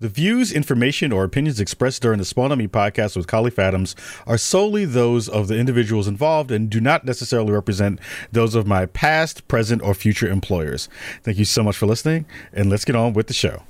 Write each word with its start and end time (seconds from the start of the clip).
The 0.00 0.08
views, 0.08 0.50
information, 0.50 1.12
or 1.12 1.24
opinions 1.24 1.60
expressed 1.60 2.00
during 2.00 2.18
the 2.18 2.24
Spawn 2.24 2.50
podcast 2.68 3.16
with 3.16 3.26
Kahlief 3.26 3.58
Adams 3.58 3.94
are 4.26 4.38
solely 4.38 4.86
those 4.86 5.28
of 5.28 5.46
the 5.46 5.58
individuals 5.58 6.08
involved 6.08 6.50
and 6.50 6.70
do 6.70 6.80
not 6.80 7.04
necessarily 7.04 7.52
represent 7.52 8.00
those 8.32 8.54
of 8.54 8.66
my 8.66 8.86
past, 8.86 9.46
present, 9.46 9.82
or 9.82 9.92
future 9.92 10.26
employers. 10.26 10.88
Thank 11.22 11.36
you 11.36 11.44
so 11.44 11.62
much 11.62 11.76
for 11.76 11.84
listening, 11.84 12.24
and 12.50 12.70
let's 12.70 12.86
get 12.86 12.96
on 12.96 13.12
with 13.12 13.26
the 13.26 13.34
show. 13.34 13.62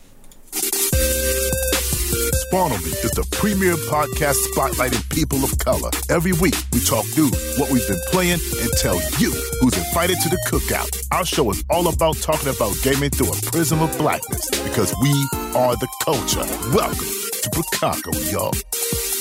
Me 2.53 2.59
is 2.59 3.13
the 3.13 3.27
premier 3.31 3.77
podcast 3.77 4.35
spotlighting 4.53 5.09
people 5.09 5.45
of 5.45 5.57
color. 5.59 5.89
Every 6.09 6.33
week, 6.33 6.57
we 6.73 6.81
talk 6.81 7.07
news, 7.17 7.59
what 7.59 7.71
we've 7.71 7.87
been 7.87 8.01
playing, 8.09 8.41
and 8.61 8.71
tell 8.77 8.97
you 9.21 9.31
who's 9.61 9.79
invited 9.79 10.19
to 10.23 10.29
the 10.29 10.39
cookout. 10.49 10.91
Our 11.13 11.25
show 11.25 11.49
is 11.51 11.63
all 11.71 11.87
about 11.87 12.17
talking 12.17 12.49
about 12.49 12.75
gaming 12.83 13.11
through 13.11 13.29
a 13.29 13.37
prism 13.53 13.81
of 13.83 13.97
blackness 13.99 14.51
because 14.65 14.93
we 15.01 15.11
are 15.55 15.77
the 15.77 15.89
culture. 16.03 16.45
Welcome 16.75 17.07
to 17.43 17.51
Bukako, 17.51 18.33
y'all. 18.33 19.20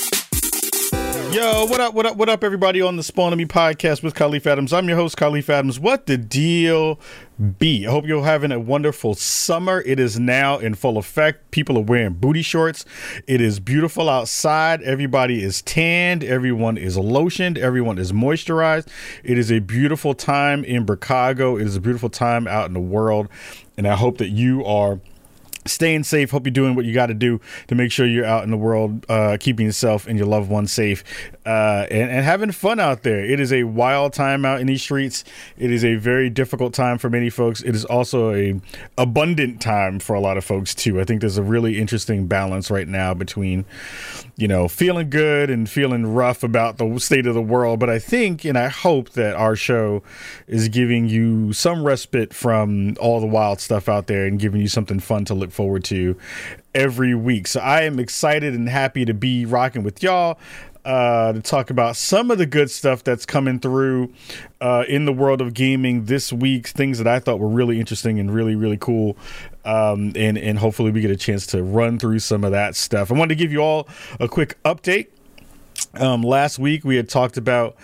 Yo, 1.32 1.64
what 1.66 1.80
up, 1.80 1.94
what 1.94 2.06
up, 2.06 2.16
what 2.16 2.28
up, 2.28 2.42
everybody 2.42 2.82
on 2.82 2.96
the 2.96 3.04
Spawn 3.04 3.30
on 3.30 3.38
Me 3.38 3.44
podcast 3.44 4.02
with 4.02 4.14
Kahlief 4.14 4.46
Adams. 4.46 4.72
I'm 4.72 4.88
your 4.88 4.96
host, 4.96 5.16
Kahlief 5.16 5.48
Adams. 5.48 5.78
What 5.78 6.06
the 6.06 6.16
deal 6.16 6.98
be? 7.60 7.86
I 7.86 7.90
hope 7.92 8.04
you're 8.04 8.24
having 8.24 8.50
a 8.50 8.58
wonderful 8.58 9.14
summer. 9.14 9.80
It 9.86 10.00
is 10.00 10.18
now 10.18 10.58
in 10.58 10.74
full 10.74 10.98
effect. 10.98 11.52
People 11.52 11.78
are 11.78 11.84
wearing 11.84 12.14
booty 12.14 12.42
shorts. 12.42 12.84
It 13.28 13.40
is 13.40 13.60
beautiful 13.60 14.08
outside. 14.08 14.82
Everybody 14.82 15.40
is 15.40 15.62
tanned. 15.62 16.24
Everyone 16.24 16.76
is 16.76 16.96
lotioned. 16.96 17.58
Everyone 17.58 17.96
is 17.96 18.10
moisturized. 18.10 18.88
It 19.22 19.38
is 19.38 19.52
a 19.52 19.60
beautiful 19.60 20.14
time 20.14 20.64
in 20.64 20.84
Chicago. 20.84 21.56
It 21.56 21.66
is 21.68 21.76
a 21.76 21.80
beautiful 21.80 22.10
time 22.10 22.48
out 22.48 22.66
in 22.66 22.72
the 22.72 22.80
world. 22.80 23.28
And 23.76 23.86
I 23.86 23.94
hope 23.94 24.18
that 24.18 24.30
you 24.30 24.64
are 24.64 24.98
staying 25.66 26.04
safe. 26.04 26.30
Hope 26.30 26.46
you're 26.46 26.52
doing 26.52 26.74
what 26.74 26.84
you 26.84 26.94
got 26.94 27.06
to 27.06 27.14
do 27.14 27.40
to 27.68 27.74
make 27.74 27.92
sure 27.92 28.06
you're 28.06 28.24
out 28.24 28.44
in 28.44 28.50
the 28.50 28.56
world, 28.56 29.04
uh, 29.08 29.36
keeping 29.38 29.66
yourself 29.66 30.06
and 30.06 30.18
your 30.18 30.26
loved 30.26 30.50
ones 30.50 30.72
safe, 30.72 31.04
uh, 31.46 31.86
and, 31.90 32.10
and, 32.10 32.24
having 32.24 32.52
fun 32.52 32.78
out 32.78 33.02
there. 33.02 33.24
It 33.24 33.40
is 33.40 33.52
a 33.52 33.64
wild 33.64 34.12
time 34.12 34.44
out 34.44 34.60
in 34.60 34.66
these 34.66 34.82
streets. 34.82 35.24
It 35.58 35.70
is 35.70 35.84
a 35.84 35.96
very 35.96 36.30
difficult 36.30 36.74
time 36.74 36.98
for 36.98 37.10
many 37.10 37.30
folks. 37.30 37.62
It 37.62 37.74
is 37.74 37.84
also 37.84 38.32
a 38.32 38.60
abundant 38.98 39.60
time 39.60 39.98
for 39.98 40.14
a 40.14 40.20
lot 40.20 40.36
of 40.36 40.44
folks 40.44 40.74
too. 40.74 41.00
I 41.00 41.04
think 41.04 41.20
there's 41.20 41.38
a 41.38 41.42
really 41.42 41.78
interesting 41.78 42.26
balance 42.26 42.70
right 42.70 42.88
now 42.88 43.14
between, 43.14 43.64
you 44.40 44.48
know, 44.48 44.68
feeling 44.68 45.10
good 45.10 45.50
and 45.50 45.68
feeling 45.68 46.06
rough 46.06 46.42
about 46.42 46.78
the 46.78 46.98
state 46.98 47.26
of 47.26 47.34
the 47.34 47.42
world. 47.42 47.78
But 47.78 47.90
I 47.90 47.98
think 47.98 48.44
and 48.44 48.56
I 48.56 48.68
hope 48.68 49.10
that 49.10 49.36
our 49.36 49.54
show 49.54 50.02
is 50.46 50.68
giving 50.68 51.08
you 51.08 51.52
some 51.52 51.84
respite 51.84 52.32
from 52.32 52.96
all 53.00 53.20
the 53.20 53.26
wild 53.26 53.60
stuff 53.60 53.88
out 53.88 54.06
there 54.06 54.26
and 54.26 54.38
giving 54.38 54.60
you 54.60 54.68
something 54.68 55.00
fun 55.00 55.24
to 55.26 55.34
look 55.34 55.50
forward 55.50 55.84
to 55.84 56.16
every 56.74 57.14
week. 57.14 57.46
So 57.46 57.60
I 57.60 57.82
am 57.82 57.98
excited 57.98 58.54
and 58.54 58.68
happy 58.68 59.04
to 59.04 59.14
be 59.14 59.44
rocking 59.44 59.82
with 59.82 60.02
y'all 60.02 60.38
uh, 60.84 61.32
to 61.32 61.40
talk 61.40 61.70
about 61.70 61.96
some 61.96 62.30
of 62.30 62.38
the 62.38 62.46
good 62.46 62.70
stuff 62.70 63.04
that's 63.04 63.26
coming 63.26 63.60
through 63.60 64.12
uh, 64.60 64.84
in 64.88 65.04
the 65.04 65.12
world 65.12 65.40
of 65.40 65.54
gaming 65.54 66.06
this 66.06 66.32
week. 66.32 66.68
Things 66.68 66.98
that 66.98 67.06
I 67.06 67.18
thought 67.18 67.38
were 67.38 67.48
really 67.48 67.78
interesting 67.78 68.18
and 68.18 68.32
really, 68.32 68.54
really 68.54 68.78
cool. 68.78 69.16
Um, 69.64 70.12
and, 70.16 70.38
and 70.38 70.58
hopefully 70.58 70.90
we 70.90 71.00
get 71.00 71.10
a 71.10 71.16
chance 71.16 71.46
to 71.48 71.62
run 71.62 71.98
through 71.98 72.20
some 72.20 72.44
of 72.44 72.52
that 72.52 72.76
stuff. 72.76 73.10
I 73.10 73.14
wanted 73.14 73.30
to 73.30 73.34
give 73.36 73.52
you 73.52 73.60
all 73.60 73.88
a 74.18 74.28
quick 74.28 74.56
update. 74.64 75.08
Um, 75.94 76.22
last 76.22 76.58
week 76.58 76.84
we 76.84 76.96
had 76.96 77.08
talked 77.08 77.36
about 77.36 77.76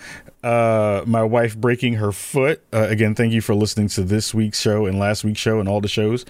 uh, 0.43 1.03
my 1.05 1.23
wife 1.23 1.57
breaking 1.57 1.93
her 1.95 2.11
foot. 2.11 2.61
Uh, 2.71 2.87
again, 2.89 3.15
thank 3.15 3.33
you 3.33 3.41
for 3.41 3.55
listening 3.55 3.87
to 3.89 4.03
this 4.03 4.33
week's 4.33 4.59
show 4.59 4.85
and 4.85 4.99
last 4.99 5.23
week's 5.23 5.39
show 5.39 5.59
and 5.59 5.67
all 5.67 5.81
the 5.81 5.87
shows 5.87 6.25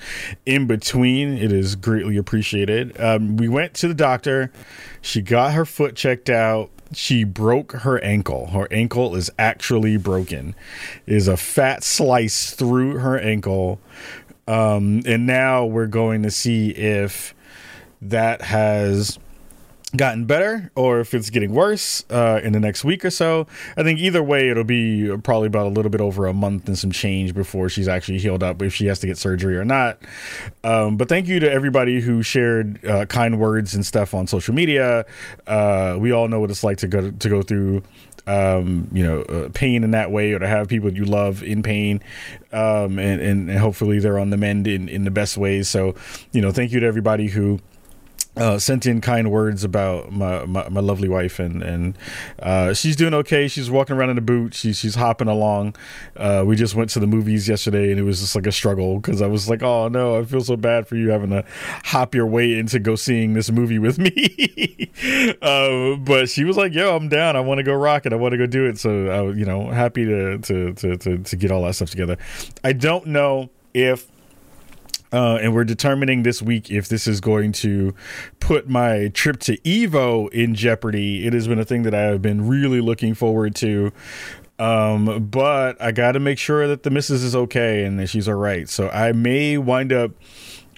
in 0.46 0.68
between. 0.68 1.38
It 1.38 1.52
is 1.52 1.76
greatly 1.76 2.18
appreciated. 2.18 3.00
Um, 3.00 3.38
we 3.38 3.48
went 3.48 3.74
to 3.76 3.88
the 3.88 3.94
doctor. 3.94 4.52
She 5.02 5.22
got 5.22 5.54
her 5.54 5.66
foot 5.66 5.96
checked 5.96 6.30
out. 6.30 6.70
She 6.94 7.26
broke 7.26 7.74
her 7.74 8.02
ankle. 8.04 8.48
Her 8.48 8.68
ankle 8.72 9.16
is 9.16 9.30
actually 9.38 9.98
broken. 9.98 10.56
It 11.06 11.16
is 11.16 11.28
a 11.28 11.36
fat 11.36 11.84
slice 11.84 12.52
through 12.52 13.00
her 13.00 13.20
ankle. 13.20 13.80
Um, 14.48 15.02
and 15.06 15.28
now 15.28 15.66
we're 15.66 15.88
going 15.88 16.24
to 16.24 16.32
see 16.32 16.70
if 16.70 17.36
that 18.02 18.42
has 18.42 19.20
gotten 19.98 20.26
better 20.26 20.72
or 20.76 21.00
if 21.00 21.14
it's 21.14 21.30
getting 21.30 21.54
worse 21.54 22.06
uh, 22.10 22.40
in 22.44 22.54
the 22.54 22.60
next 22.60 22.86
week 22.86 23.04
or 23.04 23.10
so. 23.10 23.48
I 23.76 23.84
think 23.84 24.00
either 24.00 24.24
way, 24.24 24.50
it'll 24.50 24.64
be 24.64 25.16
probably 25.24 25.48
about 25.48 25.68
a 25.68 25.70
little 25.70 25.92
bit 25.92 26.02
over 26.02 26.28
a 26.28 26.34
month 26.34 26.68
and 26.68 26.78
some 26.78 26.92
change 26.92 27.34
before 27.34 27.70
she's 27.70 27.88
actually 27.88 28.20
healed 28.20 28.44
up, 28.44 28.62
if 28.62 28.74
she 28.74 28.86
has 28.86 29.00
to 29.00 29.08
get 29.08 29.18
surgery 29.18 29.58
or 29.58 29.66
not. 29.66 30.00
Um, 30.64 30.98
but 30.98 31.10
thank 31.10 31.28
you 31.28 31.40
to 31.40 31.52
everybody 31.52 32.00
who 32.00 32.22
shared 32.24 32.86
uh, 32.86 33.06
kind 33.06 33.40
words 33.40 33.76
and 33.76 33.86
stuff 33.86 34.14
on 34.14 34.28
social 34.28 34.54
media. 34.54 35.06
Uh, 35.46 35.98
we 36.00 36.12
all 36.12 36.28
know 36.28 36.40
what 36.40 36.52
it's 36.52 36.64
like 36.64 36.78
to 36.78 36.88
go 36.88 37.12
to 37.12 37.30
go 37.30 37.42
through. 37.42 37.84
Um, 38.26 38.90
you 38.92 39.04
know, 39.04 39.22
uh, 39.22 39.50
pain 39.54 39.86
in 39.86 39.92
that 39.92 40.12
way, 40.12 40.34
or 40.34 40.40
to 40.40 40.48
have 40.48 40.68
people 40.68 40.92
you 40.92 41.06
love 41.06 41.42
in 41.44 41.64
pain, 41.64 42.02
um, 42.52 43.00
and, 43.00 43.22
and, 43.22 43.50
and 43.50 43.58
hopefully 43.58 44.00
they're 44.00 44.20
on 44.20 44.32
the 44.32 44.36
mend 44.36 44.68
in, 44.68 44.90
in 44.90 45.06
the 45.06 45.12
best 45.12 45.38
ways. 45.38 45.70
So, 45.70 45.96
you 46.34 46.42
know, 46.42 46.52
thank 46.52 46.74
you 46.74 46.82
to 46.82 46.86
everybody 46.86 47.28
who 47.30 47.62
uh, 48.38 48.60
sent 48.60 48.86
in 48.86 49.02
kind 49.02 49.32
words 49.32 49.64
about 49.64 50.12
my, 50.12 50.46
my, 50.46 50.70
my, 50.70 50.82
lovely 50.82 51.10
wife 51.10 51.40
and 51.40 51.64
and 51.64 51.98
uh, 52.40 52.74
she's 52.74 52.96
doing 52.96 53.14
okay. 53.14 53.48
She's 53.48 53.70
walking 53.70 53.96
around 53.96 54.12
in 54.12 54.18
a 54.18 54.22
boot. 54.22 54.54
She's 54.54 54.78
she's 54.78 54.96
hopping 54.96 55.28
along. 55.28 55.76
Uh, 56.16 56.44
we 56.46 56.56
just 56.56 56.76
went 56.76 56.90
to 56.92 57.00
the 57.00 57.08
movies 57.08 57.48
yesterday 57.48 57.92
and 57.92 58.00
it 58.00 58.04
was 58.04 58.20
just 58.20 58.36
like 58.36 58.48
a 58.48 58.52
struggle 58.52 59.00
because 59.00 59.22
I 59.22 59.28
was 59.28 59.50
like, 59.50 59.64
oh 59.64 59.88
no, 59.88 60.20
I 60.20 60.24
feel 60.24 60.42
so 60.42 60.56
bad 60.56 60.88
for 60.88 60.96
you 60.96 61.10
having 61.10 61.32
to 61.32 61.44
hop 61.84 62.14
your 62.14 62.28
way 62.28 62.58
into 62.58 62.80
go 62.80 62.96
seeing 62.96 63.34
this 63.34 63.52
movie 63.52 63.80
with 63.80 63.98
me. 63.98 64.92
Uh, 65.42 65.96
but 65.98 66.30
she 66.30 66.44
was 66.44 66.58
like, 66.58 66.74
yo, 66.74 66.96
I'm 66.96 67.08
down. 67.08 67.36
I 67.36 67.40
want 67.40 67.60
to 67.60 67.64
go 67.64 67.74
rock 67.74 68.06
it. 68.06 68.14
I 68.14 68.16
want 68.16 68.32
to 68.32 68.38
go 68.38 68.46
do 68.46 68.66
it. 68.66 68.78
So 68.78 69.08
I 69.08 69.22
was 69.22 69.38
you 69.38 69.46
know 69.46 69.70
happy 69.70 70.06
to 70.06 70.38
to, 70.40 70.74
to 70.74 70.98
to 70.98 71.18
to 71.18 71.36
get 71.36 71.52
all 71.52 71.64
that 71.64 71.74
stuff 71.74 71.90
together. 71.90 72.18
I 72.64 72.74
don't 72.74 73.08
know 73.08 73.50
if 73.74 74.08
uh, 75.12 75.38
and 75.42 75.54
we're 75.54 75.64
determining 75.64 76.24
this 76.24 76.42
week 76.42 76.70
if 76.70 76.88
this 76.88 77.08
is 77.08 77.22
going 77.22 77.52
to 77.54 77.94
put 78.40 78.68
my 78.68 79.10
trip 79.10 79.40
to 79.42 79.58
Evo 79.60 80.30
in 80.32 80.56
jeopardy. 80.56 81.26
It 81.26 81.34
has 81.34 81.48
been 81.48 81.60
a 81.60 81.66
thing 81.66 81.84
that 81.84 81.94
I 81.94 82.02
have 82.02 82.22
been 82.22 82.48
really 82.48 82.82
looking 82.82 83.14
forward 83.14 83.56
to. 83.56 83.92
Um, 84.60 85.28
but 85.30 85.80
I 85.82 85.92
got 85.92 86.14
to 86.14 86.20
make 86.20 86.40
sure 86.40 86.68
that 86.68 86.84
the 86.84 86.90
missus 86.90 87.24
is 87.24 87.36
okay 87.36 87.84
and 87.84 88.00
that 88.00 88.08
she's 88.08 88.28
all 88.28 88.36
right. 88.36 88.68
So 88.68 88.90
I 88.90 89.12
may 89.12 89.58
wind 89.58 89.94
up 89.94 90.12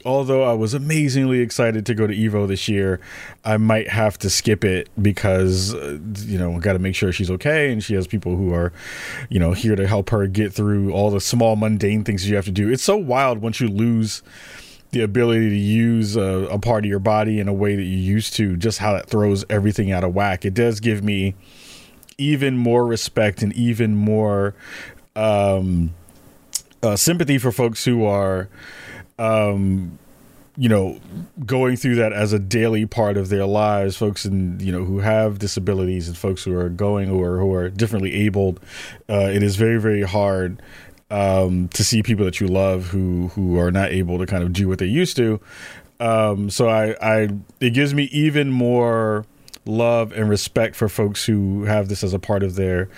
although 0.05 0.43
I 0.43 0.53
was 0.53 0.73
amazingly 0.73 1.39
excited 1.39 1.85
to 1.85 1.93
go 1.93 2.07
to 2.07 2.15
Evo 2.15 2.47
this 2.47 2.67
year, 2.67 2.99
I 3.43 3.57
might 3.57 3.89
have 3.89 4.17
to 4.19 4.29
skip 4.29 4.63
it 4.63 4.89
because 5.01 5.73
uh, 5.73 5.99
you 6.19 6.37
know 6.37 6.59
got 6.59 6.73
to 6.73 6.79
make 6.79 6.95
sure 6.95 7.11
she's 7.11 7.31
okay 7.31 7.71
and 7.71 7.83
she 7.83 7.93
has 7.95 8.07
people 8.07 8.35
who 8.35 8.53
are, 8.53 8.71
you 9.29 9.39
know, 9.39 9.53
here 9.53 9.75
to 9.75 9.87
help 9.87 10.09
her 10.09 10.27
get 10.27 10.53
through 10.53 10.91
all 10.91 11.09
the 11.11 11.21
small 11.21 11.55
mundane 11.55 12.03
things 12.03 12.29
you 12.29 12.35
have 12.35 12.45
to 12.45 12.51
do. 12.51 12.69
It's 12.69 12.83
so 12.83 12.97
wild 12.97 13.39
once 13.39 13.59
you 13.59 13.67
lose 13.67 14.23
the 14.91 15.01
ability 15.01 15.49
to 15.49 15.55
use 15.55 16.15
a, 16.15 16.47
a 16.49 16.57
part 16.57 16.83
of 16.83 16.89
your 16.89 16.99
body 16.99 17.39
in 17.39 17.47
a 17.47 17.53
way 17.53 17.75
that 17.75 17.83
you 17.83 17.97
used 17.97 18.33
to, 18.35 18.57
just 18.57 18.79
how 18.79 18.93
that 18.93 19.07
throws 19.07 19.45
everything 19.49 19.91
out 19.91 20.03
of 20.03 20.15
whack. 20.15 20.45
It 20.45 20.53
does 20.53 20.79
give 20.79 21.03
me 21.03 21.35
even 22.17 22.57
more 22.57 22.85
respect 22.85 23.41
and 23.41 23.53
even 23.53 23.95
more 23.95 24.55
um, 25.15 25.93
uh, 26.81 26.95
sympathy 26.95 27.37
for 27.37 27.51
folks 27.51 27.85
who 27.85 28.03
are 28.03 28.49
um, 29.19 29.99
you 30.57 30.67
know, 30.67 30.99
going 31.45 31.77
through 31.77 31.95
that 31.95 32.11
as 32.11 32.33
a 32.33 32.39
daily 32.39 32.85
part 32.85 33.17
of 33.17 33.29
their 33.29 33.45
lives, 33.45 33.95
folks 33.95 34.25
and 34.25 34.61
you 34.61 34.71
know 34.71 34.83
who 34.83 34.99
have 34.99 35.39
disabilities 35.39 36.07
and 36.07 36.17
folks 36.17 36.43
who 36.43 36.55
are 36.55 36.69
going 36.69 37.09
or 37.09 37.37
who 37.39 37.53
are 37.53 37.69
differently 37.69 38.13
abled, 38.13 38.59
uh, 39.09 39.29
it 39.31 39.43
is 39.43 39.55
very 39.55 39.79
very 39.79 40.01
hard 40.01 40.61
um, 41.11 41.67
to 41.69 41.83
see 41.83 42.03
people 42.03 42.25
that 42.25 42.39
you 42.39 42.47
love 42.47 42.87
who 42.87 43.29
who 43.29 43.57
are 43.59 43.71
not 43.71 43.91
able 43.91 44.17
to 44.17 44.25
kind 44.25 44.43
of 44.43 44.51
do 44.53 44.67
what 44.67 44.79
they 44.79 44.85
used 44.85 45.15
to. 45.17 45.39
Um, 45.99 46.49
so 46.49 46.69
I, 46.69 46.95
I 47.01 47.29
it 47.59 47.71
gives 47.71 47.93
me 47.93 48.03
even 48.05 48.49
more 48.49 49.25
love 49.65 50.11
and 50.11 50.29
respect 50.29 50.75
for 50.75 50.89
folks 50.89 51.25
who 51.25 51.63
have 51.65 51.89
this 51.89 52.03
as 52.03 52.13
a 52.13 52.19
part 52.19 52.43
of 52.43 52.55
their 52.55 52.89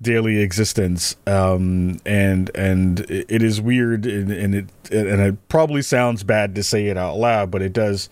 daily 0.00 0.40
existence. 0.40 1.16
Um, 1.26 1.98
and 2.06 2.50
and 2.54 3.00
it 3.10 3.42
is 3.42 3.60
weird, 3.60 4.06
and, 4.06 4.30
and 4.30 4.54
it 4.54 4.66
and 4.90 5.20
it 5.20 5.48
probably 5.48 5.82
sounds 5.82 6.22
bad 6.22 6.54
to 6.54 6.62
say 6.62 6.86
it 6.86 6.96
out 6.96 7.16
loud, 7.16 7.50
but 7.50 7.62
it 7.62 7.72
does 7.72 8.08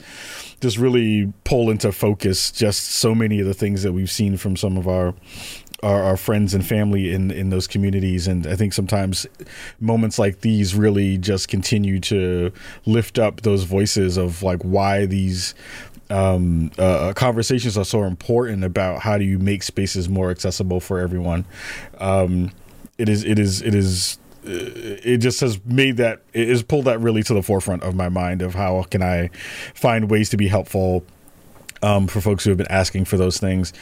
just 0.60 0.78
really 0.78 1.32
pull 1.44 1.70
into 1.70 1.90
focus 1.90 2.52
just 2.52 2.84
so 2.84 3.14
many 3.14 3.40
of 3.40 3.46
the 3.46 3.54
things 3.54 3.82
that 3.82 3.92
we've 3.92 4.10
seen 4.10 4.36
from 4.36 4.56
some 4.56 4.76
of 4.76 4.86
our 4.86 5.14
our, 5.82 6.02
our, 6.02 6.16
friends 6.16 6.54
and 6.54 6.64
family 6.64 7.12
in 7.12 7.32
in 7.32 7.50
those 7.50 7.66
communities 7.66 8.28
and 8.28 8.46
i 8.46 8.54
think 8.54 8.72
sometimes 8.72 9.26
moments 9.80 10.16
like 10.16 10.40
these 10.40 10.76
really 10.76 11.18
just 11.18 11.48
continue 11.48 11.98
to 11.98 12.52
lift 12.86 13.18
up 13.18 13.40
those 13.40 13.64
voices 13.64 14.16
of 14.16 14.44
like 14.44 14.62
why 14.62 15.04
these 15.06 15.54
um, 16.12 16.70
uh, 16.78 16.82
uh, 16.82 17.12
conversations 17.14 17.78
are 17.78 17.84
so 17.84 18.04
important 18.04 18.64
about 18.64 19.00
how 19.00 19.16
do 19.16 19.24
you 19.24 19.38
make 19.38 19.62
spaces 19.62 20.08
more 20.08 20.30
accessible 20.30 20.78
for 20.78 20.98
everyone. 21.00 21.46
Um, 21.98 22.52
it 22.98 23.08
is 23.08 23.24
it 23.24 23.38
is 23.38 23.62
it 23.62 23.74
is 23.74 24.18
it 24.44 25.18
just 25.18 25.40
has 25.40 25.64
made 25.64 25.96
that 25.96 26.20
it 26.34 26.48
has 26.48 26.62
pulled 26.62 26.84
that 26.84 27.00
really 27.00 27.22
to 27.22 27.32
the 27.32 27.42
forefront 27.42 27.82
of 27.82 27.94
my 27.94 28.08
mind 28.08 28.42
of 28.42 28.54
how 28.54 28.82
can 28.82 29.02
I 29.02 29.28
find 29.74 30.10
ways 30.10 30.28
to 30.30 30.36
be 30.36 30.48
helpful 30.48 31.04
um, 31.82 32.06
for 32.06 32.20
folks 32.20 32.44
who 32.44 32.50
have 32.50 32.58
been 32.58 32.70
asking 32.70 33.06
for 33.06 33.16
those 33.16 33.38
things, 33.38 33.72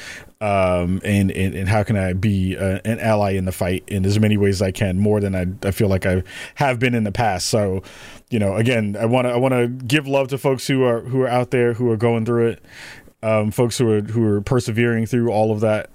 um, 0.41 1.00
and, 1.05 1.31
and, 1.31 1.55
and 1.55 1.69
how 1.69 1.82
can 1.82 1.97
I 1.97 2.15
be 2.15 2.56
uh, 2.56 2.81
an 2.85 2.99
ally 2.99 3.32
in 3.32 3.44
the 3.44 3.53
fight 3.53 3.85
in 3.88 4.06
as 4.06 4.19
many 4.19 4.37
ways 4.37 4.56
as 4.56 4.62
I 4.62 4.71
can, 4.71 4.99
more 4.99 5.21
than 5.21 5.35
I, 5.35 5.69
I 5.69 5.71
feel 5.71 5.88
like 5.88 6.06
I 6.06 6.23
have 6.55 6.79
been 6.79 6.94
in 6.94 7.05
the 7.05 7.12
past. 7.12 7.49
So, 7.49 7.82
you 8.31 8.38
know, 8.38 8.56
again, 8.56 8.97
I 8.99 9.06
want 9.06 9.27
to 9.27 9.32
I 9.32 9.37
want 9.37 9.53
to 9.53 9.67
give 9.69 10.06
love 10.06 10.29
to 10.29 10.38
folks 10.38 10.67
who 10.67 10.85
are 10.85 11.00
who 11.00 11.21
are 11.23 11.29
out 11.29 11.50
there 11.50 11.75
who 11.75 11.91
are 11.91 11.97
going 11.97 12.25
through 12.25 12.49
it, 12.49 12.65
um, 13.23 13.50
folks 13.50 13.77
who 13.77 13.91
are 13.91 14.00
who 14.00 14.25
are 14.25 14.41
persevering 14.41 15.06
through 15.06 15.31
all 15.31 15.53
of 15.53 15.61
that. 15.61 15.91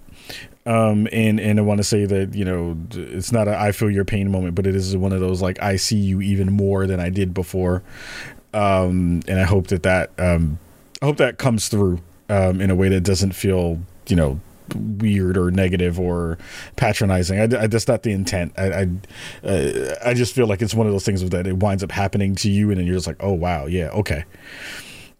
Um, 0.66 1.08
and 1.12 1.40
and 1.40 1.60
I 1.60 1.62
want 1.62 1.78
to 1.78 1.84
say 1.84 2.06
that 2.06 2.34
you 2.34 2.44
know 2.44 2.78
it's 2.92 3.32
not 3.32 3.48
a 3.48 3.58
I 3.58 3.72
feel 3.72 3.90
your 3.90 4.06
pain 4.06 4.30
moment, 4.32 4.56
but 4.56 4.68
it 4.68 4.76
is 4.76 4.96
one 4.98 5.14
of 5.14 5.22
those 5.22 5.42
like 5.42 5.62
I 5.62 5.78
see 5.78 5.98
you 5.98 6.22
even 6.22 6.52
more 6.52 6.86
than 6.86 7.00
I 7.00 7.10
did 7.10 7.34
before. 7.34 7.84
Um, 8.54 9.22
and 9.28 9.40
I 9.40 9.44
hope 9.44 9.68
that 9.68 9.84
that 9.84 10.12
um, 10.18 10.60
I 11.02 11.06
hope 11.06 11.18
that 11.18 11.38
comes 11.38 11.70
through 11.70 12.02
um, 12.30 12.60
in 12.60 12.70
a 12.70 12.76
way 12.76 12.90
that 12.90 13.02
doesn't 13.02 13.34
feel, 13.34 13.80
you 14.08 14.16
know, 14.16 14.40
weird 14.74 15.38
or 15.38 15.52
negative 15.52 16.00
or 16.00 16.38
patronizing. 16.76 17.40
I, 17.40 17.44
I, 17.44 17.68
that's 17.68 17.88
not 17.88 18.04
the 18.04 18.12
intent. 18.12 18.54
I, 18.58 18.72
I, 18.72 19.48
uh, 19.48 19.96
I 20.06 20.14
just 20.14 20.34
feel 20.34 20.48
like 20.48 20.62
it's 20.62 20.74
one 20.74 20.88
of 20.88 20.94
those 20.94 21.06
things 21.06 21.28
that 21.28 21.48
it 21.48 21.58
winds 21.58 21.84
up 21.84 21.92
happening 21.92 22.36
to 22.36 22.50
you, 22.50 22.70
and 22.70 22.80
then 22.80 22.88
you're 22.88 22.96
just 22.96 23.08
like, 23.08 23.18
oh 23.20 23.34
wow, 23.34 23.66
yeah, 23.66 23.90
okay. 23.90 24.26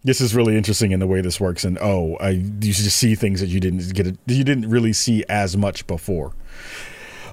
This 0.04 0.22
is 0.22 0.36
really 0.36 0.56
interesting 0.56 0.92
in 0.92 1.00
the 1.00 1.08
way 1.08 1.22
this 1.22 1.40
works, 1.40 1.64
and 1.64 1.78
oh, 1.80 2.16
I 2.20 2.30
you 2.30 2.74
just 2.74 2.96
see 2.96 3.16
things 3.16 3.40
that 3.42 3.48
you 3.48 3.60
didn't 3.60 3.94
get, 3.94 4.06
you 4.28 4.44
didn't 4.44 4.70
really 4.70 4.94
see 4.94 5.24
as 5.28 5.58
much 5.58 5.88
before. 5.88 6.34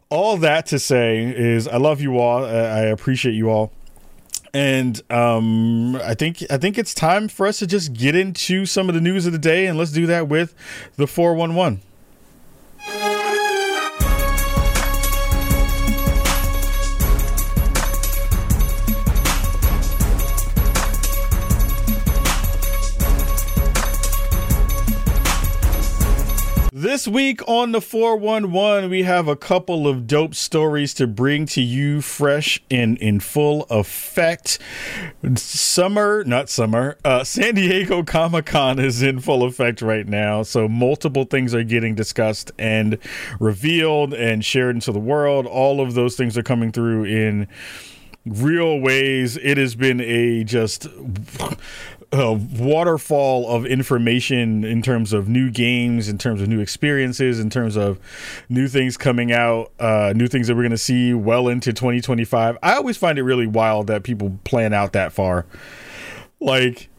All 0.08 0.36
that 0.38 0.66
to 0.66 0.78
say 0.78 1.22
is, 1.24 1.66
I 1.66 1.78
love 1.78 2.00
you 2.00 2.18
all. 2.18 2.44
I 2.44 2.80
appreciate 2.80 3.32
you 3.32 3.48
all 3.48 3.72
and 4.54 5.00
um, 5.10 5.96
I 5.96 6.14
think 6.14 6.44
I 6.50 6.58
think 6.58 6.76
it's 6.76 6.92
time 6.92 7.28
for 7.28 7.46
us 7.46 7.58
to 7.60 7.66
just 7.66 7.92
get 7.92 8.14
into 8.14 8.66
some 8.66 8.88
of 8.88 8.94
the 8.94 9.00
news 9.00 9.26
of 9.26 9.32
the 9.32 9.38
day, 9.38 9.66
and 9.66 9.78
let's 9.78 9.92
do 9.92 10.06
that 10.06 10.28
with 10.28 10.54
the 10.96 11.06
four 11.06 11.34
one 11.34 11.54
one. 11.54 11.80
This 26.82 27.06
week 27.06 27.48
on 27.48 27.70
the 27.70 27.80
411, 27.80 28.90
we 28.90 29.04
have 29.04 29.28
a 29.28 29.36
couple 29.36 29.86
of 29.86 30.08
dope 30.08 30.34
stories 30.34 30.92
to 30.94 31.06
bring 31.06 31.46
to 31.46 31.62
you 31.62 32.00
fresh 32.00 32.60
and 32.72 32.98
in 32.98 33.20
full 33.20 33.66
effect. 33.70 34.58
Summer, 35.36 36.24
not 36.24 36.50
summer, 36.50 36.98
uh, 37.04 37.22
San 37.22 37.54
Diego 37.54 38.02
Comic 38.02 38.46
Con 38.46 38.80
is 38.80 39.00
in 39.00 39.20
full 39.20 39.44
effect 39.44 39.80
right 39.80 40.08
now. 40.08 40.42
So 40.42 40.66
multiple 40.66 41.22
things 41.22 41.54
are 41.54 41.62
getting 41.62 41.94
discussed 41.94 42.50
and 42.58 42.98
revealed 43.38 44.12
and 44.12 44.44
shared 44.44 44.74
into 44.74 44.90
the 44.90 44.98
world. 44.98 45.46
All 45.46 45.80
of 45.80 45.94
those 45.94 46.16
things 46.16 46.36
are 46.36 46.42
coming 46.42 46.72
through 46.72 47.04
in 47.04 47.46
real 48.26 48.80
ways. 48.80 49.36
It 49.36 49.56
has 49.56 49.76
been 49.76 50.00
a 50.00 50.42
just 50.42 50.88
a 52.12 52.34
waterfall 52.34 53.48
of 53.48 53.64
information 53.64 54.64
in 54.64 54.82
terms 54.82 55.14
of 55.14 55.28
new 55.28 55.50
games, 55.50 56.08
in 56.08 56.18
terms 56.18 56.42
of 56.42 56.48
new 56.48 56.60
experiences, 56.60 57.40
in 57.40 57.48
terms 57.48 57.74
of 57.76 57.98
new 58.50 58.68
things 58.68 58.98
coming 58.98 59.32
out, 59.32 59.72
uh, 59.80 60.12
new 60.14 60.26
things 60.26 60.46
that 60.46 60.54
we're 60.54 60.62
going 60.62 60.70
to 60.72 60.78
see 60.78 61.14
well 61.14 61.48
into 61.48 61.72
2025. 61.72 62.58
I 62.62 62.74
always 62.74 62.98
find 62.98 63.18
it 63.18 63.22
really 63.22 63.46
wild 63.46 63.86
that 63.86 64.02
people 64.02 64.38
plan 64.44 64.74
out 64.74 64.92
that 64.92 65.12
far. 65.12 65.46
Like, 66.38 66.90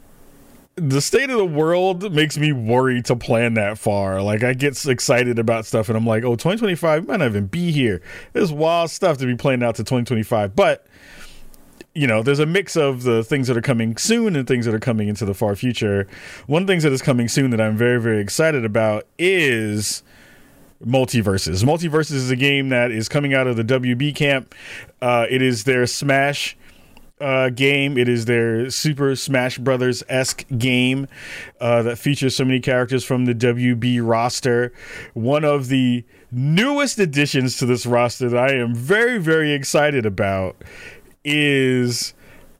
the 0.76 1.02
state 1.02 1.30
of 1.30 1.38
the 1.38 1.46
world 1.46 2.12
makes 2.14 2.38
me 2.38 2.52
worry 2.52 3.02
to 3.04 3.16
plan 3.16 3.54
that 3.54 3.78
far. 3.78 4.24
Like 4.24 4.44
I 4.44 4.54
get 4.54 4.84
excited 4.88 5.38
about 5.38 5.68
stuff 5.68 5.88
and 5.88 5.96
I'm 5.96 6.08
like, 6.08 6.24
oh, 6.24 6.32
2025 6.32 7.08
might 7.08 7.20
not 7.20 7.28
even 7.28 7.46
be 7.46 7.72
here. 7.72 8.02
There's 8.34 8.52
wild 8.52 8.90
stuff 8.90 9.20
to 9.20 9.28
be 9.28 9.36
planned 9.36 9.64
out 9.64 9.76
to 9.76 9.84
2025. 9.84 10.56
But 10.56 10.88
you 11.96 12.08
know, 12.08 12.24
there's 12.24 12.40
a 12.40 12.46
mix 12.46 12.76
of 12.76 13.04
the 13.04 13.24
things 13.24 13.48
that 13.48 13.56
are 13.56 13.62
coming 13.62 13.98
soon 13.98 14.36
and 14.36 14.48
things 14.48 14.66
that 14.66 14.74
are 14.74 14.80
coming 14.80 15.08
into 15.08 15.26
the 15.26 15.34
far 15.34 15.56
future. 15.56 16.08
One 16.48 16.64
of 16.64 16.68
the 16.68 16.74
things 16.74 16.84
that 16.84 16.92
is 16.92 17.02
coming 17.02 17.28
soon 17.28 17.52
that 17.52 17.62
I'm 17.62 17.78
very, 17.78 18.02
very 18.02 18.20
excited 18.20 18.66
about 18.66 19.06
is 19.20 20.02
MultiVersus. 20.84 21.64
MultiVersus 21.64 22.14
is 22.14 22.32
a 22.32 22.36
game 22.36 22.70
that 22.70 22.92
is 22.92 23.08
coming 23.08 23.34
out 23.34 23.46
of 23.46 23.58
the 23.58 23.64
WB 23.64 24.16
camp. 24.16 24.56
Uh, 25.02 25.28
it 25.30 25.42
is 25.42 25.66
their 25.66 25.86
Smash 25.86 26.58
uh, 27.22 27.50
game. 27.50 27.98
It 27.98 28.10
is 28.10 28.26
their 28.26 28.72
Super 28.72 29.16
Smash 29.16 29.60
Brothers 29.60 30.04
esque 30.10 30.46
game 30.58 31.08
uh, 31.62 31.84
that 31.84 31.98
features 31.98 32.36
so 32.36 32.44
many 32.44 32.60
characters 32.60 33.04
from 33.04 33.26
the 33.26 33.36
WB 33.36 34.00
roster. 34.02 34.74
One 35.14 35.46
of 35.46 35.68
the 35.68 36.04
newest 36.32 36.98
additions 36.98 37.58
to 37.58 37.68
this 37.68 37.86
roster 37.86 38.30
that 38.30 38.52
I 38.52 38.56
am 38.56 38.74
very, 38.74 39.20
very 39.20 39.54
excited 39.54 40.08
about 40.08 40.56
is 41.24 42.14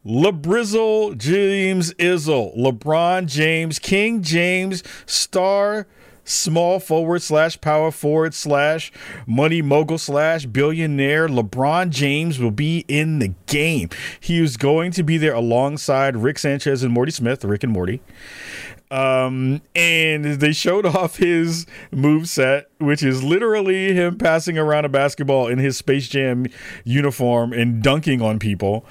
LeBrizzle 0.06 1.18
James 1.18 1.94
Izzle, 1.94 2.58
LeBron 2.58 3.28
James, 3.28 3.80
King 3.80 4.22
James, 4.22 4.84
star 5.06 5.88
small 6.26 6.80
forward 6.80 7.22
slash 7.22 7.60
power 7.60 7.92
forward 7.92 8.34
slash 8.34 8.92
money 9.28 9.62
mogul 9.62 9.98
slash 9.98 10.46
billionaire 10.46 11.28
LeBron 11.28 11.90
James 11.90 12.40
will 12.40 12.52
be 12.52 12.86
in 12.88 13.20
the 13.20 13.34
game. 13.46 13.90
He 14.20 14.42
is 14.42 14.58
going 14.58 14.92
to 14.92 15.04
be 15.04 15.18
there 15.18 15.34
alongside 15.34 16.16
Rick 16.16 16.40
Sanchez 16.40 16.84
and 16.84 16.94
Morty 16.94 17.12
Smith, 17.12 17.44
Rick 17.44 17.64
and 17.64 17.74
Morty. 17.74 18.02
Um, 18.94 19.62
and 19.74 20.24
they 20.24 20.54
showed 20.54 20.86
off 20.86 21.18
his 21.18 21.66
move 21.92 22.30
set, 22.30 22.70
which 22.78 23.02
is 23.02 23.24
literally 23.24 23.92
him 23.92 24.20
passing 24.20 24.56
around 24.56 24.86
a 24.86 24.90
basketball 24.90 25.48
in 25.48 25.58
his 25.58 25.78
Space 25.78 26.08
Jam 26.08 26.46
uniform 26.84 27.54
and 27.54 27.82
dunking 27.82 28.22
on 28.22 28.38
people. 28.38 28.86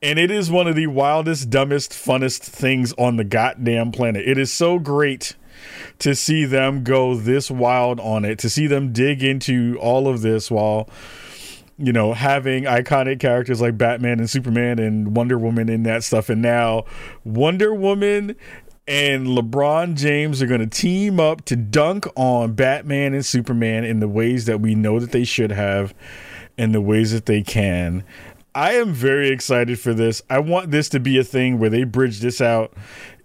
And 0.00 0.20
it 0.20 0.30
is 0.30 0.52
one 0.52 0.68
of 0.68 0.76
the 0.76 0.86
wildest, 0.86 1.50
dumbest, 1.50 1.90
funnest 1.90 2.42
things 2.42 2.92
on 2.92 3.16
the 3.16 3.24
goddamn 3.24 3.90
planet. 3.90 4.26
It 4.26 4.38
is 4.38 4.52
so 4.52 4.78
great 4.78 5.34
to 5.98 6.14
see 6.14 6.44
them 6.44 6.84
go 6.84 7.16
this 7.16 7.50
wild 7.50 7.98
on 7.98 8.24
it, 8.24 8.38
to 8.38 8.48
see 8.48 8.68
them 8.68 8.92
dig 8.92 9.24
into 9.24 9.76
all 9.80 10.06
of 10.06 10.22
this 10.22 10.48
while 10.48 10.88
you 11.76 11.94
know, 11.94 12.12
having 12.12 12.64
iconic 12.64 13.20
characters 13.20 13.62
like 13.62 13.78
Batman 13.78 14.20
and 14.20 14.28
Superman 14.28 14.78
and 14.78 15.16
Wonder 15.16 15.38
Woman 15.38 15.70
and 15.70 15.86
that 15.86 16.04
stuff. 16.04 16.28
And 16.28 16.42
now 16.42 16.84
Wonder 17.24 17.74
Woman 17.74 18.36
and 18.90 19.28
LeBron 19.28 19.94
James 19.94 20.42
are 20.42 20.48
going 20.48 20.60
to 20.60 20.66
team 20.66 21.20
up 21.20 21.44
to 21.44 21.54
dunk 21.54 22.08
on 22.16 22.54
Batman 22.54 23.14
and 23.14 23.24
Superman 23.24 23.84
in 23.84 24.00
the 24.00 24.08
ways 24.08 24.46
that 24.46 24.60
we 24.60 24.74
know 24.74 24.98
that 24.98 25.12
they 25.12 25.22
should 25.22 25.52
have 25.52 25.94
and 26.58 26.74
the 26.74 26.80
ways 26.80 27.12
that 27.12 27.26
they 27.26 27.40
can. 27.40 28.02
I 28.52 28.72
am 28.72 28.92
very 28.92 29.30
excited 29.30 29.78
for 29.78 29.94
this. 29.94 30.22
I 30.28 30.40
want 30.40 30.72
this 30.72 30.88
to 30.88 30.98
be 30.98 31.16
a 31.18 31.22
thing 31.22 31.60
where 31.60 31.70
they 31.70 31.84
bridge 31.84 32.18
this 32.18 32.40
out 32.40 32.72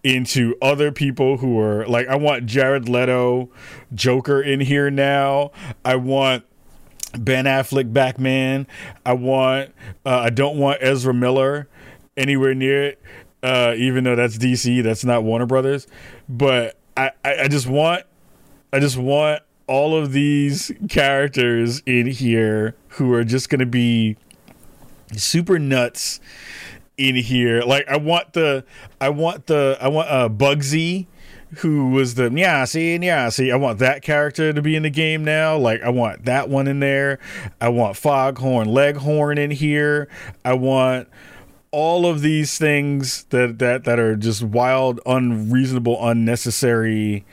into 0.03 0.53
other 0.61 0.91
people 0.91 1.37
who 1.37 1.59
are 1.59 1.87
like 1.87 2.07
I 2.07 2.15
want 2.15 2.45
Jared 2.45 2.87
Leto 2.87 3.49
Joker 3.95 4.39
in 4.39 4.59
here 4.59 4.91
now. 4.91 5.49
I 5.83 5.95
want 5.95 6.43
Ben 7.17 7.45
Affleck 7.45 7.91
Batman. 7.91 8.67
I 9.03 9.13
want 9.13 9.73
uh, 10.05 10.19
I 10.19 10.29
don't 10.29 10.59
want 10.59 10.77
Ezra 10.81 11.11
Miller 11.11 11.67
anywhere 12.15 12.53
near 12.53 12.83
it 12.83 13.01
uh, 13.45 13.75
even 13.77 14.03
though 14.03 14.15
that's 14.15 14.39
DC, 14.39 14.81
that's 14.81 15.05
not 15.05 15.23
Warner 15.23 15.45
Brothers. 15.45 15.85
But 16.27 16.77
I, 16.97 17.11
I, 17.23 17.43
I 17.43 17.47
just 17.47 17.67
want, 17.67 18.03
I 18.73 18.79
just 18.79 18.97
want 18.97 19.43
all 19.67 19.95
of 19.95 20.11
these 20.13 20.71
characters 20.89 21.83
in 21.85 22.07
here 22.07 22.75
who 22.89 23.13
are 23.13 23.23
just 23.23 23.49
going 23.49 23.59
to 23.59 23.67
be 23.67 24.17
super 25.15 25.59
nuts 25.59 26.19
in 26.97 27.15
here. 27.15 27.61
Like 27.61 27.87
I 27.87 27.97
want 27.97 28.33
the, 28.33 28.65
I 28.99 29.09
want 29.09 29.45
the, 29.45 29.77
I 29.79 29.89
want 29.89 30.09
uh, 30.09 30.27
Bugsy 30.27 31.05
who 31.59 31.91
was 31.91 32.15
the 32.15 32.29
yeah 32.31 32.65
see 32.65 32.97
yeah 32.97 33.29
see 33.29 33.49
I 33.49 33.55
want 33.55 33.79
that 33.79 34.01
character 34.01 34.51
to 34.51 34.61
be 34.61 34.75
in 34.75 34.83
the 34.83 34.89
game 34.89 35.23
now 35.23 35.55
like 35.55 35.81
I 35.83 35.89
want 35.89 36.25
that 36.25 36.49
one 36.49 36.67
in 36.67 36.79
there 36.81 37.19
I 37.61 37.69
want 37.69 37.95
Foghorn 37.95 38.67
Leghorn 38.67 39.37
in 39.37 39.51
here 39.51 40.09
I 40.43 40.55
want 40.55 41.07
all 41.75 42.05
of 42.05 42.21
these 42.21 42.57
things 42.57 43.25
that 43.31 43.59
that 43.59 43.83
that 43.83 43.99
are 43.99 44.15
just 44.15 44.41
wild, 44.41 45.01
unreasonable, 45.05 45.97
unnecessary 46.07 47.25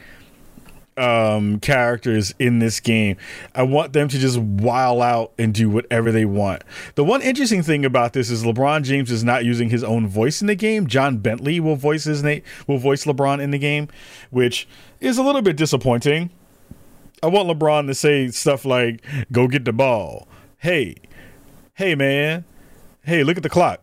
um 0.96 1.60
characters 1.60 2.34
in 2.40 2.58
this 2.58 2.80
game. 2.80 3.16
I 3.54 3.62
want 3.62 3.92
them 3.92 4.08
to 4.08 4.18
just 4.18 4.38
while 4.38 5.00
out 5.00 5.32
and 5.38 5.54
do 5.54 5.70
whatever 5.70 6.10
they 6.10 6.24
want. 6.24 6.64
The 6.96 7.04
one 7.04 7.22
interesting 7.22 7.62
thing 7.62 7.84
about 7.84 8.14
this 8.14 8.30
is 8.30 8.42
LeBron 8.42 8.82
James 8.82 9.12
is 9.12 9.22
not 9.22 9.44
using 9.44 9.70
his 9.70 9.84
own 9.84 10.08
voice 10.08 10.40
in 10.40 10.48
the 10.48 10.56
game. 10.56 10.88
John 10.88 11.18
Bentley 11.18 11.60
will 11.60 11.76
voice 11.76 12.02
his 12.02 12.24
name 12.24 12.42
will 12.66 12.78
voice 12.78 13.04
LeBron 13.04 13.40
in 13.40 13.52
the 13.52 13.58
game, 13.58 13.86
which 14.30 14.66
is 14.98 15.18
a 15.18 15.22
little 15.22 15.42
bit 15.42 15.56
disappointing. 15.56 16.30
I 17.22 17.28
want 17.28 17.48
LeBron 17.48 17.86
to 17.86 17.94
say 17.94 18.26
stuff 18.32 18.64
like 18.64 19.04
go 19.30 19.46
get 19.46 19.64
the 19.64 19.72
ball. 19.72 20.26
Hey, 20.58 20.96
hey 21.74 21.94
man, 21.94 22.44
hey, 23.04 23.22
look 23.22 23.36
at 23.36 23.44
the 23.44 23.48
clock. 23.48 23.80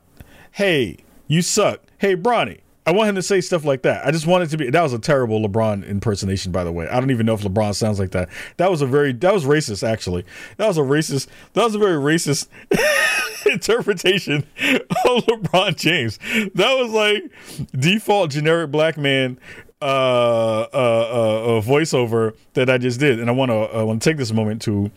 Hey, 0.52 0.98
you 1.28 1.42
suck. 1.42 1.82
Hey, 1.98 2.16
Bronny. 2.16 2.60
I 2.86 2.92
want 2.92 3.08
him 3.10 3.16
to 3.16 3.22
say 3.22 3.40
stuff 3.40 3.66
like 3.66 3.84
that. 3.84 4.04
I 4.04 4.10
just 4.10 4.26
wanted 4.26 4.50
to 4.50 4.58
be. 4.58 4.72
That 4.72 4.82
was 4.82 4.94
a 4.94 5.00
terrible 5.00 5.40
LeBron 5.48 5.88
impersonation, 5.88 6.52
by 6.52 6.64
the 6.64 6.72
way. 6.72 6.88
I 6.88 7.00
don't 7.00 7.12
even 7.12 7.28
know 7.28 7.36
if 7.36 7.42
LeBron 7.42 7.76
sounds 7.76 8.00
like 8.00 8.12
that. 8.12 8.30
That 8.58 8.72
was 8.72 8.82
a 8.82 8.88
very. 8.88 9.14
That 9.14 9.32
was 9.32 9.46
racist, 9.46 9.88
actually. 9.88 10.26
That 10.58 10.68
was 10.68 10.80
a 10.80 10.82
racist. 10.82 11.28
That 11.54 11.66
was 11.66 11.76
a 11.76 11.78
very 11.78 11.98
racist 11.98 12.48
interpretation 13.46 14.38
of 14.38 15.24
LeBron 15.26 15.76
James. 15.76 16.18
That 16.56 16.74
was 16.80 16.90
like 16.92 17.32
default 17.74 18.32
generic 18.32 18.72
black 18.72 18.98
man 18.98 19.40
uh, 19.82 19.86
uh, 19.86 20.68
uh, 20.74 21.62
voiceover 21.62 22.36
that 22.54 22.70
I 22.70 22.78
just 22.80 23.00
did, 23.00 23.20
and 23.20 23.30
I 23.30 23.34
want 23.34 23.52
to 23.52 23.56
I 23.56 23.84
want 23.84 24.02
to 24.02 24.10
take 24.10 24.18
this 24.18 24.32
moment 24.32 24.62
to 24.64 24.90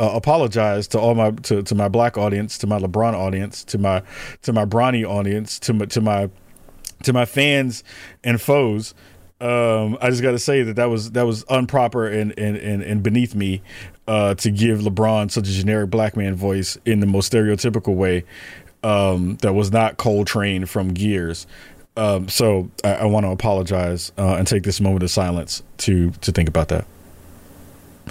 uh, 0.00 0.10
apologize 0.14 0.88
to 0.88 0.98
all 0.98 1.14
my 1.14 1.30
to, 1.30 1.62
to 1.62 1.74
my 1.74 1.88
black 1.88 2.16
audience, 2.16 2.58
to 2.58 2.66
my 2.66 2.78
LeBron 2.78 3.14
audience, 3.14 3.64
to 3.64 3.78
my 3.78 4.02
to 4.42 4.52
my 4.52 4.64
Bronny 4.64 5.04
audience, 5.08 5.58
to 5.60 5.72
my 5.72 5.86
to 5.86 6.00
my 6.00 6.30
to 7.02 7.12
my 7.12 7.24
fans 7.24 7.84
and 8.24 8.40
foes. 8.40 8.94
Um, 9.40 9.96
I 10.00 10.10
just 10.10 10.22
got 10.22 10.32
to 10.32 10.38
say 10.38 10.64
that 10.64 10.76
that 10.76 10.86
was 10.86 11.12
that 11.12 11.26
was 11.26 11.44
improper 11.48 12.08
and 12.08 12.36
and 12.38 12.56
and, 12.56 12.82
and 12.82 13.02
beneath 13.02 13.34
me 13.34 13.62
uh, 14.06 14.34
to 14.36 14.50
give 14.50 14.80
LeBron 14.80 15.30
such 15.30 15.48
a 15.48 15.52
generic 15.52 15.90
black 15.90 16.16
man 16.16 16.34
voice 16.34 16.76
in 16.84 17.00
the 17.00 17.06
most 17.06 17.32
stereotypical 17.32 17.94
way 17.94 18.24
um, 18.82 19.36
that 19.36 19.52
was 19.52 19.70
not 19.70 19.96
Cole 19.96 20.24
Train 20.24 20.66
from 20.66 20.88
Gears. 20.88 21.46
Um, 21.96 22.28
so 22.28 22.70
I, 22.84 22.94
I 22.94 23.04
want 23.06 23.26
to 23.26 23.30
apologize 23.30 24.12
uh, 24.18 24.34
and 24.34 24.46
take 24.46 24.62
this 24.62 24.80
moment 24.80 25.02
of 25.02 25.10
silence 25.10 25.62
to 25.78 26.10
to 26.10 26.32
think 26.32 26.48
about 26.48 26.68
that. 26.68 26.86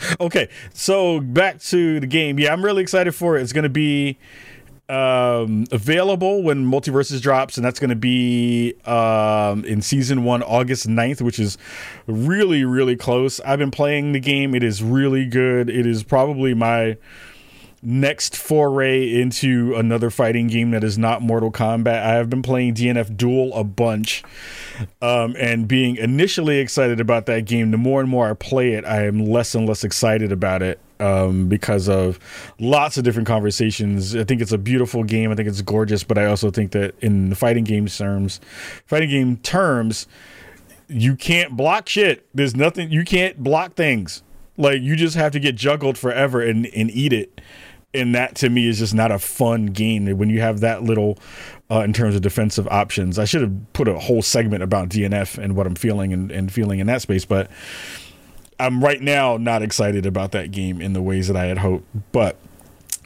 Okay, 0.19 0.49
so 0.73 1.19
back 1.19 1.59
to 1.63 1.99
the 1.99 2.07
game. 2.07 2.39
Yeah, 2.39 2.51
I'm 2.51 2.63
really 2.63 2.81
excited 2.81 3.13
for 3.13 3.37
it. 3.37 3.41
It's 3.41 3.53
going 3.53 3.63
to 3.63 3.69
be 3.69 4.17
um, 4.89 5.65
available 5.71 6.43
when 6.43 6.65
MultiVersus 6.69 7.21
drops, 7.21 7.57
and 7.57 7.65
that's 7.65 7.79
going 7.79 7.89
to 7.89 7.95
be 7.95 8.73
um, 8.85 9.65
in 9.65 9.81
season 9.81 10.23
one, 10.23 10.41
August 10.43 10.87
9th, 10.87 11.21
which 11.21 11.39
is 11.39 11.57
really, 12.07 12.63
really 12.63 12.95
close. 12.95 13.39
I've 13.41 13.59
been 13.59 13.71
playing 13.71 14.13
the 14.13 14.19
game. 14.19 14.55
It 14.55 14.63
is 14.63 14.81
really 14.81 15.25
good. 15.25 15.69
It 15.69 15.85
is 15.85 16.03
probably 16.03 16.53
my 16.53 16.97
next 17.87 18.35
foray 18.35 19.21
into 19.21 19.73
another 19.75 20.09
fighting 20.09 20.47
game 20.47 20.71
that 20.71 20.83
is 20.83 20.97
not 20.97 21.21
Mortal 21.21 21.49
Kombat. 21.49 22.03
I 22.03 22.15
have 22.15 22.29
been 22.29 22.41
playing 22.41 22.73
DNF 22.73 23.15
Duel 23.15 23.53
a 23.53 23.63
bunch 23.63 24.23
um, 25.01 25.37
and 25.39 25.69
being 25.69 25.95
initially 25.95 26.59
excited 26.59 26.99
about 26.99 27.27
that 27.27 27.45
game. 27.45 27.71
The 27.71 27.77
more 27.77 28.01
and 28.01 28.09
more 28.09 28.29
I 28.29 28.33
play 28.33 28.73
it, 28.73 28.83
I 28.83 29.05
am 29.05 29.23
less 29.23 29.55
and 29.55 29.65
less 29.65 29.85
excited 29.85 30.33
about 30.33 30.61
it 30.61 30.81
um, 30.99 31.47
because 31.47 31.87
of 31.87 32.19
lots 32.59 32.97
of 32.97 33.05
different 33.05 33.25
conversations. 33.25 34.17
I 34.17 34.25
think 34.25 34.41
it's 34.41 34.51
a 34.51 34.57
beautiful 34.57 35.05
game. 35.05 35.31
I 35.31 35.35
think 35.35 35.47
it's 35.47 35.61
gorgeous, 35.61 36.03
but 36.03 36.17
I 36.17 36.25
also 36.25 36.51
think 36.51 36.73
that 36.73 36.93
in 36.99 37.29
the 37.29 37.37
fighting 37.37 37.63
game 37.63 37.87
terms, 37.87 38.41
fighting 38.85 39.09
game 39.09 39.37
terms, 39.37 40.07
you 40.89 41.15
can't 41.15 41.55
block 41.55 41.87
shit. 41.87 42.27
There's 42.33 42.53
nothing 42.53 42.91
you 42.91 43.05
can't 43.05 43.41
block 43.41 43.75
things. 43.75 44.23
Like 44.57 44.81
you 44.81 44.97
just 44.97 45.15
have 45.15 45.31
to 45.33 45.39
get 45.39 45.55
juggled 45.55 45.97
forever 45.97 46.41
and, 46.41 46.65
and 46.65 46.91
eat 46.91 47.13
it. 47.13 47.39
And 47.93 48.13
that 48.15 48.35
to 48.35 48.49
me 48.49 48.67
is 48.67 48.79
just 48.79 48.93
not 48.93 49.11
a 49.11 49.19
fun 49.19 49.67
game 49.67 50.05
when 50.17 50.29
you 50.29 50.41
have 50.41 50.59
that 50.59 50.83
little 50.83 51.17
uh, 51.71 51.79
in 51.79 51.93
terms 51.93 52.15
of 52.15 52.21
defensive 52.21 52.67
options. 52.67 53.17
I 53.17 53.25
should 53.25 53.41
have 53.41 53.73
put 53.73 53.87
a 53.87 53.97
whole 53.97 54.21
segment 54.21 54.61
about 54.63 54.89
DNF 54.89 55.37
and 55.37 55.55
what 55.55 55.65
I'm 55.65 55.75
feeling 55.75 56.13
and, 56.13 56.31
and 56.31 56.51
feeling 56.51 56.79
in 56.79 56.87
that 56.87 57.01
space, 57.01 57.25
but 57.25 57.49
I'm 58.59 58.83
right 58.83 59.01
now 59.01 59.37
not 59.37 59.61
excited 59.61 60.05
about 60.05 60.31
that 60.31 60.51
game 60.51 60.81
in 60.81 60.93
the 60.93 61.01
ways 61.01 61.27
that 61.27 61.37
I 61.37 61.45
had 61.45 61.59
hoped, 61.59 61.85
but 62.11 62.37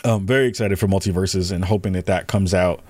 I'm 0.04 0.26
very 0.26 0.48
excited 0.48 0.80
for 0.80 0.88
MultiVersus 0.88 1.52
and 1.52 1.66
hoping 1.66 1.94
that 1.94 2.08
that 2.08 2.28
comes 2.28 2.54
out 2.54 2.82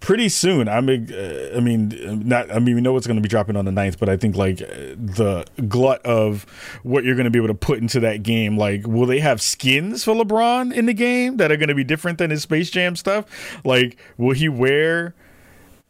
pretty 0.00 0.30
soon. 0.30 0.66
I'm, 0.66 0.88
uh, 0.88 1.56
I 1.56 1.60
mean, 1.60 2.22
not. 2.26 2.50
I 2.50 2.58
mean, 2.58 2.74
we 2.74 2.80
know 2.80 2.96
it's 2.96 3.06
going 3.06 3.16
to 3.16 3.22
be 3.22 3.28
dropping 3.28 3.56
on 3.56 3.66
the 3.66 3.70
9th, 3.70 3.98
but 3.98 4.08
I 4.08 4.16
think 4.16 4.34
like 4.36 4.58
the 4.58 5.44
glut 5.68 6.04
of 6.06 6.46
what 6.82 7.04
you're 7.04 7.16
going 7.16 7.24
to 7.24 7.30
be 7.30 7.38
able 7.38 7.48
to 7.48 7.54
put 7.54 7.80
into 7.80 8.00
that 8.00 8.22
game. 8.22 8.56
Like, 8.56 8.86
will 8.86 9.06
they 9.06 9.20
have 9.20 9.42
skins 9.42 10.04
for 10.04 10.14
LeBron 10.14 10.72
in 10.72 10.86
the 10.86 10.94
game 10.94 11.36
that 11.36 11.52
are 11.52 11.56
going 11.56 11.68
to 11.68 11.74
be 11.74 11.84
different 11.84 12.18
than 12.18 12.30
his 12.30 12.42
Space 12.42 12.70
Jam 12.70 12.96
stuff? 12.96 13.26
Like, 13.64 13.98
will 14.16 14.34
he 14.34 14.48
wear? 14.48 15.14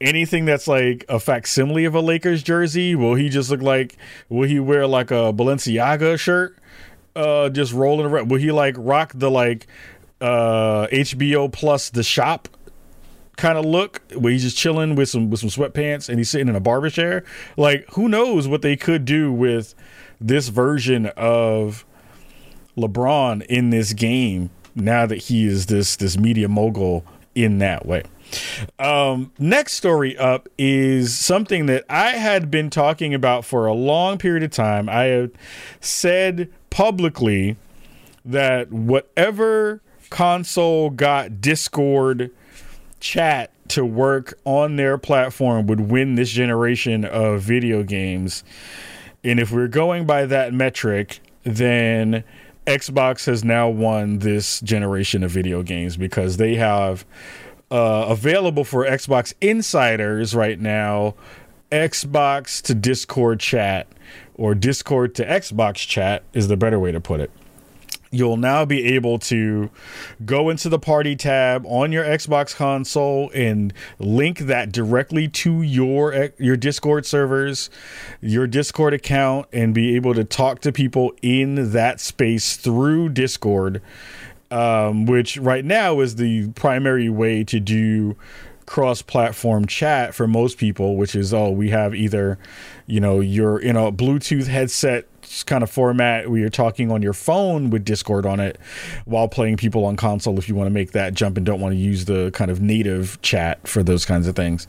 anything 0.00 0.45
that's 0.45 0.66
like 0.66 1.04
a 1.09 1.19
facsimile 1.19 1.85
of 1.85 1.95
a 1.95 2.00
Lakers 2.00 2.43
jersey? 2.43 2.95
Will 2.95 3.14
he 3.14 3.28
just 3.28 3.50
look 3.50 3.62
like? 3.62 3.97
Will 4.28 4.49
he 4.49 4.61
wear 4.61 4.87
like 4.87 5.11
a 5.11 5.33
Balenciaga 5.33 6.19
shirt? 6.19 6.59
Uh, 7.16 7.49
just 7.49 7.73
rolling 7.73 8.07
around. 8.07 8.31
Will 8.31 8.40
he 8.40 8.50
like 8.50 8.75
rock 8.76 9.12
the 9.14 9.31
like 9.31 9.66
uh 10.21 10.87
HBO 10.88 11.52
plus 11.52 11.90
the 11.90 12.02
shop 12.02 12.49
kind 13.37 13.59
of 13.59 13.64
look 13.64 14.00
where 14.14 14.33
he's 14.33 14.44
just 14.44 14.56
chilling 14.56 14.94
with 14.94 15.09
some 15.09 15.30
with 15.30 15.40
some 15.40 15.49
sweatpants 15.49 16.09
and 16.09 16.18
he's 16.18 16.30
sitting 16.30 16.49
in 16.49 16.56
a 16.56 16.61
barber 16.61 16.90
chair? 16.90 17.25
Like 17.56 17.87
who 17.90 18.09
knows 18.09 18.49
what 18.49 18.62
they 18.62 18.76
could 18.76 19.04
do 19.04 19.33
with 19.33 19.75
this 20.21 20.49
version 20.49 21.06
of 21.16 21.85
LeBron 22.76 23.44
in 23.47 23.71
this 23.71 23.92
game 23.92 24.50
now 24.75 25.06
that 25.06 25.16
he 25.16 25.47
is 25.47 25.66
this 25.66 25.97
this 25.97 26.18
media 26.18 26.49
mogul 26.49 27.04
in 27.35 27.59
that 27.59 27.87
way. 27.87 28.02
Um, 28.78 29.33
next 29.38 29.75
story 29.75 30.16
up 30.16 30.49
is 30.59 31.16
something 31.16 31.66
that 31.66 31.85
I 31.88 32.11
had 32.11 32.50
been 32.50 32.71
talking 32.71 33.14
about 33.14 33.44
for 33.44 33.66
a 33.66 33.75
long 33.75 34.18
period 34.18 34.42
of 34.42 34.50
time. 34.50 34.88
I 34.88 35.04
have 35.04 35.30
said 35.80 36.50
publicly 36.71 37.56
that 38.25 38.73
whatever 38.73 39.83
console 40.14 40.90
got 40.90 41.40
Discord 41.40 42.30
chat 43.00 43.50
to 43.66 43.85
work 43.85 44.38
on 44.44 44.76
their 44.76 44.97
platform 44.97 45.66
would 45.66 45.80
win 45.80 46.14
this 46.14 46.30
generation 46.30 47.04
of 47.04 47.40
video 47.42 47.83
games. 47.83 48.44
And 49.25 49.40
if 49.40 49.50
we're 49.50 49.66
going 49.66 50.06
by 50.06 50.26
that 50.26 50.54
metric, 50.54 51.18
then 51.42 52.23
Xbox 52.64 53.26
has 53.26 53.42
now 53.42 53.68
won 53.68 54.21
this 54.21 54.61
generation 54.61 55.25
of 55.25 55.33
video 55.33 55.64
games 55.64 55.97
because 55.97 56.37
they 56.37 56.54
have 56.54 57.04
uh, 57.73 58.06
available 58.09 58.62
for 58.62 58.87
Xbox 58.87 59.35
insiders 59.40 60.33
right 60.33 60.61
now. 60.61 61.16
Xbox 61.73 62.62
to 62.62 62.73
Discord 62.73 63.40
chat 63.40 63.88
or 64.37 64.54
Discord 64.54 65.16
to 65.16 65.26
Xbox 65.26 65.76
chat 65.88 66.23
is 66.33 66.47
the 66.47 66.56
better 66.56 66.78
way 66.78 66.92
to 66.92 67.00
put 67.00 67.18
it. 67.18 67.33
You'll 68.14 68.37
now 68.37 68.64
be 68.64 68.94
able 68.94 69.18
to 69.21 69.71
go 70.25 70.49
into 70.49 70.68
the 70.68 70.78
party 70.78 71.16
tab 71.16 71.66
on 71.66 71.92
your 71.92 72.04
Xbox 72.04 72.54
console 72.54 73.30
and 73.35 73.73
link 73.99 74.38
that 74.40 74.73
directly 74.73 75.28
to 75.28 75.62
your 75.62 76.30
your 76.38 76.56
Discord 76.56 77.06
servers, 77.06 77.71
your 78.21 78.47
Discord 78.47 78.94
account 78.94 79.47
and 79.52 79.75
be 79.75 79.97
able 79.97 80.14
to 80.14 80.25
talk 80.25 80.61
to 80.61 80.73
people 80.73 81.12
in 81.23 81.73
that 81.73 82.00
space 82.00 82.56
through 82.56 83.09
Discord 83.11 83.83
um, 84.50 85.06
which 85.06 85.37
right 85.37 85.64
now 85.64 86.00
is 86.00 86.16
the 86.16 86.49
primary 86.50 87.09
way 87.09 87.42
to 87.44 87.59
do 87.59 88.16
cross 88.66 89.02
platform 89.02 89.66
chat 89.66 90.14
for 90.14 90.26
most 90.26 90.59
people, 90.59 90.97
which 90.97 91.14
is 91.14 91.35
oh, 91.35 91.50
we 91.50 91.71
have 91.71 91.94
either, 91.94 92.38
you 92.87 93.00
know, 93.00 93.21
you're 93.21 93.59
in 93.59 93.76
a 93.76 93.92
Bluetooth 93.92 94.47
headset 94.47 95.06
kind 95.43 95.62
of 95.62 95.71
format 95.71 96.31
where 96.31 96.38
you're 96.38 96.49
talking 96.49 96.91
on 96.91 97.03
your 97.03 97.12
phone 97.12 97.71
with 97.71 97.85
Discord 97.85 98.26
on 98.26 98.41
it 98.41 98.59
while 99.05 99.29
playing 99.29 99.57
people 99.57 99.85
on 99.85 99.97
console 99.97 100.38
if 100.38 100.49
you 100.49 100.55
want 100.55 100.67
to 100.67 100.73
make 100.73 100.93
that 100.93 101.14
jump 101.14 101.37
and 101.37 101.45
don't 101.45 101.61
want 101.61 101.73
to 101.73 101.79
use 101.79 102.05
the 102.05 102.31
kind 102.33 102.50
of 102.50 102.61
native 102.61 103.21
chat 103.23 103.67
for 103.67 103.83
those 103.83 104.05
kinds 104.05 104.26
of 104.26 104.37
things. 104.37 104.67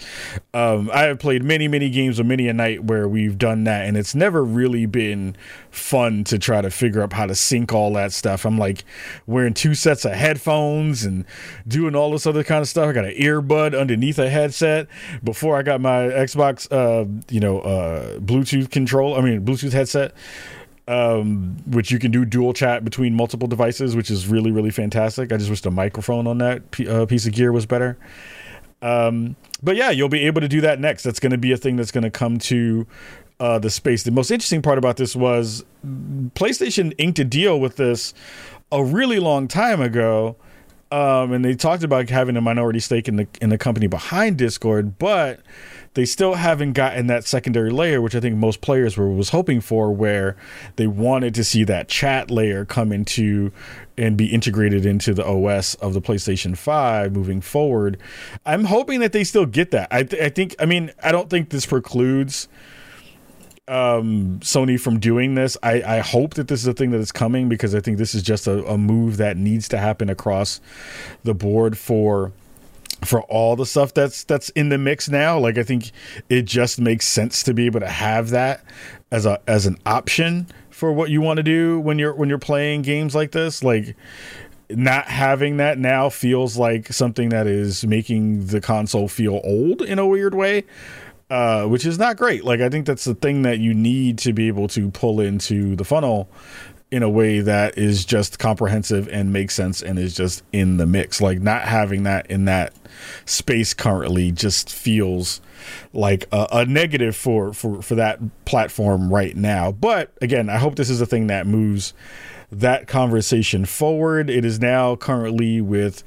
Um, 0.53 0.89
I 0.93 1.03
have 1.03 1.19
played 1.19 1.43
many, 1.43 1.67
many 1.67 1.89
games 1.89 2.19
of 2.19 2.25
many 2.25 2.47
a 2.47 2.53
night 2.53 2.83
where 2.83 3.07
we've 3.07 3.37
done 3.37 3.65
that, 3.65 3.85
and 3.85 3.95
it's 3.95 4.15
never 4.15 4.43
really 4.43 4.85
been 4.85 5.35
fun 5.69 6.23
to 6.23 6.39
try 6.39 6.61
to 6.61 6.69
figure 6.69 7.01
out 7.01 7.13
how 7.13 7.25
to 7.25 7.35
sync 7.35 7.73
all 7.73 7.93
that 7.93 8.13
stuff. 8.13 8.45
I'm 8.45 8.57
like 8.57 8.83
wearing 9.27 9.53
two 9.53 9.75
sets 9.75 10.05
of 10.05 10.13
headphones 10.13 11.03
and 11.03 11.25
doing 11.67 11.95
all 11.95 12.11
this 12.11 12.25
other 12.25 12.43
kind 12.43 12.61
of 12.61 12.67
stuff. 12.67 12.87
I 12.87 12.93
got 12.93 13.05
an 13.05 13.15
earbud 13.15 13.77
underneath 13.79 14.17
a 14.19 14.29
headset 14.29 14.87
before 15.23 15.57
I 15.57 15.63
got 15.63 15.81
my 15.81 16.03
Xbox, 16.03 16.71
uh, 16.71 17.05
you 17.29 17.39
know, 17.39 17.59
uh, 17.59 18.19
Bluetooth 18.19 18.71
control. 18.71 19.15
I 19.15 19.21
mean, 19.21 19.45
Bluetooth 19.45 19.73
headset 19.73 20.13
um, 20.87 21.57
which 21.67 21.91
you 21.91 21.99
can 21.99 22.11
do 22.11 22.25
dual 22.25 22.53
chat 22.53 22.83
between 22.83 23.15
multiple 23.15 23.47
devices, 23.47 23.95
which 23.95 24.11
is 24.11 24.27
really 24.27 24.51
really 24.51 24.71
fantastic. 24.71 25.31
I 25.31 25.37
just 25.37 25.49
wish 25.49 25.61
the 25.61 25.71
microphone 25.71 26.27
on 26.27 26.37
that 26.39 26.71
p- 26.71 26.87
uh, 26.87 27.05
piece 27.05 27.25
of 27.25 27.33
gear 27.33 27.51
was 27.51 27.65
better. 27.65 27.97
Um, 28.81 29.35
but 29.63 29.75
yeah, 29.75 29.89
you'll 29.89 30.09
be 30.09 30.25
able 30.27 30.41
to 30.41 30.47
do 30.47 30.61
that 30.61 30.79
next. 30.79 31.03
That's 31.03 31.19
going 31.19 31.31
to 31.31 31.37
be 31.37 31.51
a 31.51 31.57
thing 31.57 31.75
that's 31.75 31.91
going 31.91 32.03
to 32.03 32.11
come 32.11 32.37
to 32.39 32.85
uh, 33.39 33.59
the 33.59 33.69
space. 33.69 34.03
The 34.03 34.11
most 34.11 34.31
interesting 34.31 34.61
part 34.61 34.77
about 34.77 34.97
this 34.97 35.15
was 35.15 35.65
PlayStation 35.85 36.93
inked 36.97 37.19
a 37.19 37.25
deal 37.25 37.59
with 37.59 37.77
this 37.77 38.13
a 38.71 38.83
really 38.83 39.19
long 39.19 39.47
time 39.47 39.81
ago. 39.81 40.35
Um, 40.91 41.33
and 41.33 41.43
they 41.43 41.55
talked 41.55 41.83
about 41.83 42.09
having 42.09 42.37
a 42.37 42.41
minority 42.41 42.79
stake 42.79 43.07
in 43.07 43.15
the 43.15 43.27
in 43.41 43.49
the 43.49 43.57
company 43.57 43.87
behind 43.87 44.37
Discord, 44.37 44.99
but 44.99 45.39
they 45.95 46.05
still 46.05 46.35
haven't 46.35 46.73
gotten 46.73 47.07
that 47.07 47.25
secondary 47.25 47.71
layer, 47.71 48.01
which 48.01 48.15
I 48.15 48.19
think 48.19 48.35
most 48.35 48.61
players 48.61 48.97
were 48.97 49.09
was 49.09 49.29
hoping 49.29 49.61
for, 49.61 49.91
where 49.91 50.35
they 50.75 50.87
wanted 50.87 51.33
to 51.35 51.43
see 51.43 51.63
that 51.63 51.87
chat 51.87 52.29
layer 52.29 52.65
come 52.65 52.91
into 52.91 53.51
and 53.97 54.17
be 54.17 54.27
integrated 54.27 54.85
into 54.85 55.13
the 55.13 55.25
OS 55.25 55.75
of 55.75 55.93
the 55.93 56.01
PlayStation 56.01 56.57
5 56.57 57.13
moving 57.13 57.39
forward. 57.39 57.97
I'm 58.45 58.65
hoping 58.65 58.99
that 58.99 59.13
they 59.13 59.23
still 59.23 59.45
get 59.45 59.71
that. 59.71 59.87
I, 59.89 60.03
th- 60.03 60.21
I 60.21 60.29
think, 60.29 60.53
I 60.59 60.65
mean, 60.65 60.91
I 61.01 61.13
don't 61.13 61.29
think 61.29 61.49
this 61.49 61.65
precludes 61.65 62.49
um, 63.69 64.39
Sony 64.41 64.77
from 64.77 64.99
doing 64.99 65.35
this. 65.35 65.55
I, 65.63 65.81
I 65.81 65.99
hope 65.99 66.33
that 66.33 66.49
this 66.49 66.59
is 66.59 66.67
a 66.67 66.73
thing 66.73 66.91
that 66.91 66.99
is 66.99 67.13
coming 67.13 67.47
because 67.47 67.73
I 67.73 67.79
think 67.79 67.97
this 67.97 68.13
is 68.13 68.21
just 68.21 68.47
a, 68.47 68.65
a 68.65 68.77
move 68.77 69.15
that 69.17 69.37
needs 69.37 69.69
to 69.69 69.77
happen 69.77 70.09
across 70.09 70.59
the 71.23 71.33
board 71.33 71.77
for 71.77 72.33
for 73.03 73.21
all 73.23 73.55
the 73.55 73.65
stuff 73.65 73.93
that's 73.93 74.23
that's 74.23 74.49
in 74.51 74.69
the 74.69 74.77
mix 74.77 75.09
now 75.09 75.37
like 75.37 75.57
i 75.57 75.63
think 75.63 75.91
it 76.29 76.43
just 76.43 76.79
makes 76.79 77.07
sense 77.07 77.43
to 77.43 77.53
be 77.53 77.65
able 77.65 77.79
to 77.79 77.89
have 77.89 78.29
that 78.29 78.63
as 79.11 79.25
a 79.25 79.39
as 79.47 79.65
an 79.65 79.77
option 79.85 80.47
for 80.75 80.91
what 80.91 81.09
you 81.09 81.21
want 81.21 81.37
to 81.37 81.43
do 81.43 81.79
when 81.79 81.97
you're 81.97 82.13
when 82.13 82.27
you're 82.27 82.37
playing 82.37 82.81
games 82.81 83.15
like 83.15 83.31
this. 83.31 83.63
Like 83.63 83.95
not 84.69 85.05
having 85.05 85.57
that 85.57 85.77
now 85.77 86.09
feels 86.09 86.57
like 86.57 86.91
something 86.91 87.29
that 87.29 87.47
is 87.47 87.85
making 87.85 88.47
the 88.47 88.59
console 88.59 89.07
feel 89.07 89.39
old 89.43 89.81
in 89.81 89.99
a 89.99 90.05
weird 90.05 90.35
way 90.35 90.65
uh, 91.29 91.65
which 91.65 91.85
is 91.85 91.97
not 91.97 92.17
great. 92.17 92.43
Like 92.43 92.61
i 92.61 92.69
think 92.69 92.85
that's 92.85 93.05
the 93.05 93.15
thing 93.15 93.43
that 93.43 93.59
you 93.59 93.73
need 93.73 94.17
to 94.19 94.33
be 94.33 94.47
able 94.47 94.67
to 94.69 94.91
pull 94.91 95.19
into 95.19 95.75
the 95.75 95.83
funnel 95.83 96.29
in 96.91 97.03
a 97.03 97.09
way 97.09 97.39
that 97.41 97.77
is 97.77 98.05
just 98.05 98.39
comprehensive 98.39 99.09
and 99.09 99.33
makes 99.33 99.55
sense 99.55 99.81
and 99.81 99.97
is 99.97 100.15
just 100.15 100.43
in 100.53 100.77
the 100.77 100.85
mix. 100.85 101.19
Like 101.19 101.41
not 101.41 101.63
having 101.63 102.03
that 102.03 102.29
in 102.29 102.45
that 102.45 102.73
space 103.25 103.73
currently 103.73 104.31
just 104.31 104.71
feels 104.71 105.41
like 105.93 106.25
a, 106.31 106.47
a, 106.51 106.65
negative 106.65 107.15
for, 107.15 107.53
for 107.53 107.81
for 107.81 107.95
that 107.95 108.19
platform 108.45 109.11
right 109.11 109.35
now. 109.35 109.71
But 109.71 110.11
again, 110.21 110.49
I 110.49 110.57
hope 110.57 110.75
this 110.75 110.89
is 110.89 111.01
a 111.01 111.05
thing 111.05 111.27
that 111.27 111.47
moves 111.47 111.93
that 112.51 112.87
conversation 112.87 113.65
forward. 113.65 114.29
It 114.29 114.45
is 114.45 114.59
now 114.59 114.95
currently 114.95 115.61
with 115.61 116.03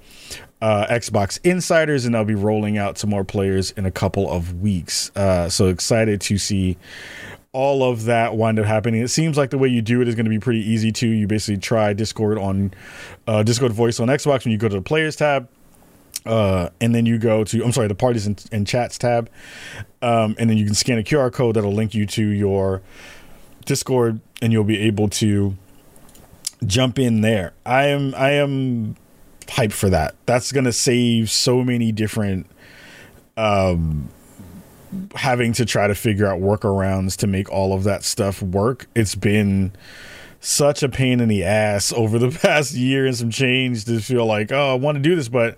uh, 0.61 0.87
Xbox 0.87 1.39
insiders, 1.45 2.05
and 2.05 2.17
I'll 2.17 2.25
be 2.25 2.35
rolling 2.35 2.79
out 2.79 2.99
some 2.99 3.11
more 3.11 3.25
players 3.25 3.71
in 3.73 3.87
a 3.87 3.91
couple 3.91 4.31
of 4.31 4.61
weeks. 4.61 5.11
Uh, 5.15 5.49
so 5.49 5.67
excited 5.67 6.21
to 6.23 6.39
see 6.39 6.77
all 7.59 7.83
of 7.83 8.05
that 8.05 8.37
wind 8.37 8.57
up 8.61 8.67
happening. 8.67 9.03
It 9.03 9.09
seems 9.09 9.37
like 9.37 9.51
the 9.51 9.59
way 9.59 9.67
you 9.67 9.83
do 9.83 10.01
it 10.01 10.07
is 10.07 10.15
going 10.15 10.27
to 10.27 10.31
be 10.31 10.39
pretty 10.39 10.61
easy 10.61 10.93
too. 10.93 11.09
You 11.09 11.27
basically 11.27 11.59
try 11.59 11.93
Discord 11.93 12.39
on 12.39 12.73
uh, 13.27 13.43
Discord 13.43 13.73
voice 13.73 13.99
on 13.99 14.07
Xbox 14.07 14.45
when 14.45 14.53
you 14.53 14.59
go 14.59 14.69
to 14.69 14.77
the 14.77 14.81
players 14.81 15.17
tab. 15.17 15.49
Uh, 16.25 16.69
and 16.81 16.95
then 16.95 17.05
you 17.05 17.19
go 17.19 17.43
to 17.43 17.65
I'm 17.65 17.73
sorry 17.73 17.89
the 17.89 17.97
parties 17.97 18.29
and, 18.29 18.45
and 18.53 18.65
chats 18.65 18.97
tab, 18.97 19.29
um, 20.03 20.37
and 20.39 20.49
then 20.49 20.57
you 20.57 20.67
can 20.67 20.75
scan 20.75 20.99
a 20.99 21.03
QR 21.03 21.33
code 21.33 21.57
that'll 21.57 21.73
link 21.73 21.95
you 21.95 22.07
to 22.07 22.25
your 22.25 22.81
Discord, 23.65 24.21
and 24.41 24.53
you'll 24.53 24.63
be 24.63 24.79
able 24.79 25.09
to 25.09 25.57
jump 26.65 26.99
in 26.99 27.23
there. 27.23 27.55
I 27.67 27.87
am 27.87 28.15
I 28.15 28.33
am 28.33 28.95
hyped 29.47 29.73
for 29.73 29.91
that. 29.91 30.15
That's 30.27 30.53
gonna 30.53 30.73
save 30.73 31.29
so 31.31 31.65
many 31.65 31.91
different 31.91 32.47
um, 33.37 34.11
having 35.15 35.53
to 35.55 35.65
try 35.65 35.87
to 35.87 35.95
figure 35.95 36.27
out 36.27 36.41
workarounds 36.41 37.17
to 37.19 37.27
make 37.27 37.51
all 37.51 37.73
of 37.73 37.85
that 37.85 38.05
stuff 38.05 38.43
work. 38.43 38.87
It's 38.95 39.15
been 39.15 39.73
such 40.41 40.83
a 40.83 40.89
pain 40.89 41.21
in 41.21 41.29
the 41.29 41.45
ass 41.45 41.93
over 41.97 42.19
the 42.19 42.31
past 42.31 42.75
year 42.75 43.07
and 43.07 43.17
some 43.17 43.31
change 43.31 43.85
to 43.87 44.01
feel 44.01 44.27
like, 44.27 44.53
oh, 44.53 44.73
I 44.73 44.75
want 44.75 44.97
to 44.97 45.03
do 45.03 45.17
this, 45.17 45.29
but 45.29 45.57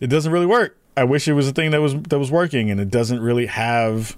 it 0.00 0.08
doesn't 0.08 0.32
really 0.32 0.46
work. 0.46 0.76
I 0.96 1.04
wish 1.04 1.28
it 1.28 1.34
was 1.34 1.46
a 1.46 1.52
thing 1.52 1.70
that 1.70 1.80
was 1.80 1.94
that 1.94 2.18
was 2.18 2.30
working, 2.30 2.72
and 2.72 2.80
it 2.80 2.90
doesn't 2.90 3.20
really 3.20 3.46
have 3.46 4.16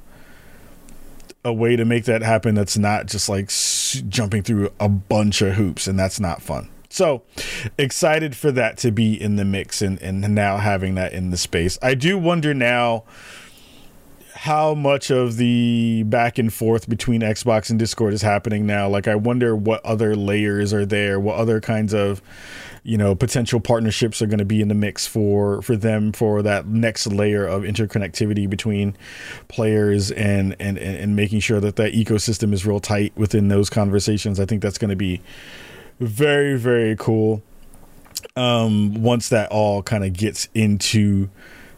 a 1.45 1.53
way 1.53 1.77
to 1.77 1.85
make 1.85 2.07
that 2.07 2.23
happen. 2.23 2.55
That's 2.55 2.79
not 2.79 3.05
just 3.05 3.29
like 3.29 3.51
jumping 4.09 4.43
through 4.43 4.73
a 4.81 4.89
bunch 4.89 5.43
of 5.43 5.57
hoops, 5.57 5.87
and 5.87 5.99
that's 5.99 6.19
not 6.19 6.41
fun. 6.41 6.71
So 6.89 7.23
excited 7.79 8.35
for 8.35 8.51
that 8.53 8.77
to 8.79 8.91
be 8.91 9.21
in 9.21 9.37
the 9.37 9.45
mix 9.45 9.81
and, 9.81 10.01
and 10.03 10.23
now 10.35 10.57
having 10.57 10.97
that 10.97 11.13
in 11.13 11.31
the 11.31 11.37
space. 11.37 11.79
I 11.81 11.95
do 11.95 12.19
wonder 12.19 12.53
now 12.53 13.05
how 14.41 14.73
much 14.73 15.11
of 15.11 15.37
the 15.37 16.03
back 16.05 16.39
and 16.39 16.51
forth 16.51 16.89
between 16.89 17.21
Xbox 17.21 17.69
and 17.69 17.79
Discord 17.79 18.15
is 18.15 18.23
happening 18.23 18.65
now. 18.65 18.89
Like, 18.89 19.07
I 19.07 19.15
wonder 19.15 19.55
what 19.55 19.85
other 19.85 20.17
layers 20.17 20.73
are 20.73 20.87
there, 20.87 21.21
what 21.21 21.37
other 21.37 21.61
kinds 21.61 21.93
of, 21.93 22.23
you 22.83 22.97
know, 22.97 23.15
potential 23.15 23.61
partnerships 23.61 24.23
are 24.23 24.27
going 24.27 24.39
to 24.39 24.47
be 24.47 24.63
in 24.63 24.69
the 24.69 24.75
mix 24.75 25.07
for 25.07 25.61
for 25.61 25.77
them 25.77 26.11
for 26.11 26.41
that 26.41 26.67
next 26.67 27.07
layer 27.09 27.45
of 27.45 27.65
interconnectivity 27.65 28.49
between 28.49 28.97
players 29.49 30.11
and 30.11 30.57
and 30.59 30.79
and 30.79 31.15
making 31.15 31.41
sure 31.41 31.61
that 31.61 31.77
that 31.77 31.93
ecosystem 31.93 32.55
is 32.55 32.65
real 32.65 32.81
tight 32.81 33.13
within 33.17 33.49
those 33.49 33.69
conversations. 33.69 34.41
I 34.41 34.47
think 34.47 34.63
that's 34.63 34.79
going 34.79 34.89
to 34.89 34.97
be 34.97 35.21
very 35.99 36.57
very 36.57 36.97
cool. 36.97 37.43
Um, 38.37 39.03
once 39.03 39.29
that 39.29 39.51
all 39.51 39.83
kind 39.83 40.03
of 40.03 40.15
gets 40.15 40.49
into 40.55 41.29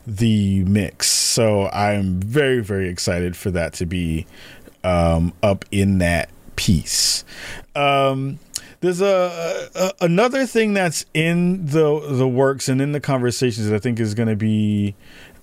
the 0.06 0.64
mix. 0.64 1.08
So 1.10 1.68
I'm 1.68 2.20
very, 2.20 2.60
very 2.60 2.88
excited 2.88 3.36
for 3.36 3.50
that 3.52 3.72
to 3.74 3.86
be 3.86 4.26
um, 4.84 5.32
up 5.42 5.64
in 5.70 5.98
that 5.98 6.30
piece. 6.56 7.24
Um, 7.74 8.38
there's 8.80 9.00
a, 9.00 9.68
a, 9.74 9.92
another 10.00 10.44
thing 10.44 10.74
that's 10.74 11.06
in 11.14 11.66
the 11.66 12.00
the 12.00 12.26
works 12.26 12.68
and 12.68 12.80
in 12.80 12.92
the 12.92 13.00
conversations 13.00 13.68
that 13.68 13.74
I 13.76 13.78
think 13.78 14.00
is 14.00 14.14
going 14.14 14.28
to 14.28 14.36
be 14.36 14.96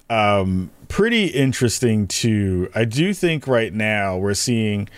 um, 0.09 0.69
pretty 0.89 1.27
interesting 1.27 2.05
too. 2.07 2.69
I 2.75 2.83
do 2.83 3.13
think 3.13 3.47
right 3.47 3.73
now 3.73 4.17
we're 4.17 4.33
seeing 4.33 4.89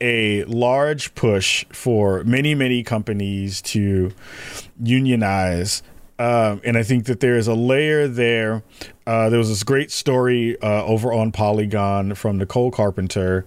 a 0.00 0.42
large 0.44 1.14
push 1.14 1.64
for 1.70 2.24
many 2.24 2.54
many 2.54 2.82
companies 2.82 3.62
to 3.62 4.12
unionize 4.82 5.82
um, 6.18 6.60
and 6.64 6.76
I 6.76 6.82
think 6.82 7.06
that 7.06 7.20
there 7.20 7.36
is 7.36 7.48
a 7.48 7.54
layer 7.54 8.06
there. 8.06 8.62
Uh, 9.06 9.28
there 9.30 9.38
was 9.38 9.48
this 9.48 9.64
great 9.64 9.90
story 9.90 10.60
uh, 10.60 10.84
over 10.84 11.12
on 11.12 11.32
Polygon 11.32 12.14
from 12.14 12.38
Nicole 12.38 12.70
Carpenter 12.70 13.44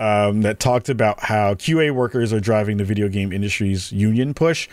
um, 0.00 0.42
that 0.42 0.58
talked 0.58 0.88
about 0.88 1.20
how 1.20 1.54
QA 1.54 1.92
workers 1.92 2.32
are 2.32 2.40
driving 2.40 2.78
the 2.78 2.84
video 2.84 3.08
game 3.08 3.32
industry's 3.32 3.92
union 3.92 4.34
push. 4.34 4.68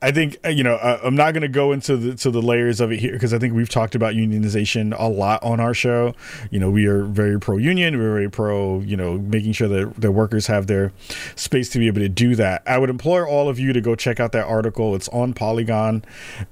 I 0.00 0.12
think 0.12 0.36
uh, 0.44 0.48
you 0.50 0.62
know 0.62 0.74
uh, 0.76 1.00
I'm 1.02 1.16
not 1.16 1.32
going 1.32 1.42
to 1.42 1.48
go 1.48 1.72
into 1.72 1.96
the 1.96 2.14
to 2.16 2.30
the 2.30 2.42
layers 2.42 2.80
of 2.80 2.92
it 2.92 3.00
here 3.00 3.12
because 3.12 3.34
I 3.34 3.38
think 3.38 3.54
we've 3.54 3.68
talked 3.68 3.94
about 3.94 4.14
unionization 4.14 4.94
a 4.98 5.08
lot 5.08 5.42
on 5.42 5.60
our 5.60 5.74
show. 5.74 6.14
You 6.50 6.60
know, 6.60 6.70
we 6.70 6.86
are 6.86 7.04
very 7.04 7.38
pro 7.40 7.56
union. 7.56 7.98
We're 7.98 8.12
very 8.12 8.30
pro 8.30 8.80
you 8.80 8.96
know 8.96 9.18
making 9.18 9.52
sure 9.52 9.68
that 9.68 10.00
the 10.00 10.12
workers 10.12 10.46
have 10.46 10.66
their 10.66 10.92
space 11.34 11.68
to 11.70 11.78
be 11.78 11.86
able 11.86 12.00
to 12.00 12.08
do 12.08 12.34
that. 12.36 12.62
I 12.66 12.78
would 12.78 12.90
implore 12.90 13.26
all 13.26 13.48
of 13.48 13.58
you 13.58 13.72
to 13.72 13.80
go 13.80 13.94
check 13.94 14.20
out 14.20 14.32
that 14.32 14.46
article. 14.46 14.94
It's 14.94 15.08
on 15.08 15.34
Polygon. 15.34 16.04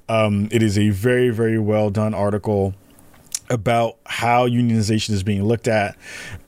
Um, 0.07 0.49
it 0.51 0.61
is 0.61 0.77
a 0.77 0.89
very 0.89 1.29
very 1.29 1.59
well 1.59 1.89
done 1.89 2.13
article 2.13 2.73
about 3.49 3.97
how 4.05 4.47
unionization 4.47 5.11
is 5.11 5.23
being 5.23 5.43
looked 5.43 5.67
at 5.67 5.97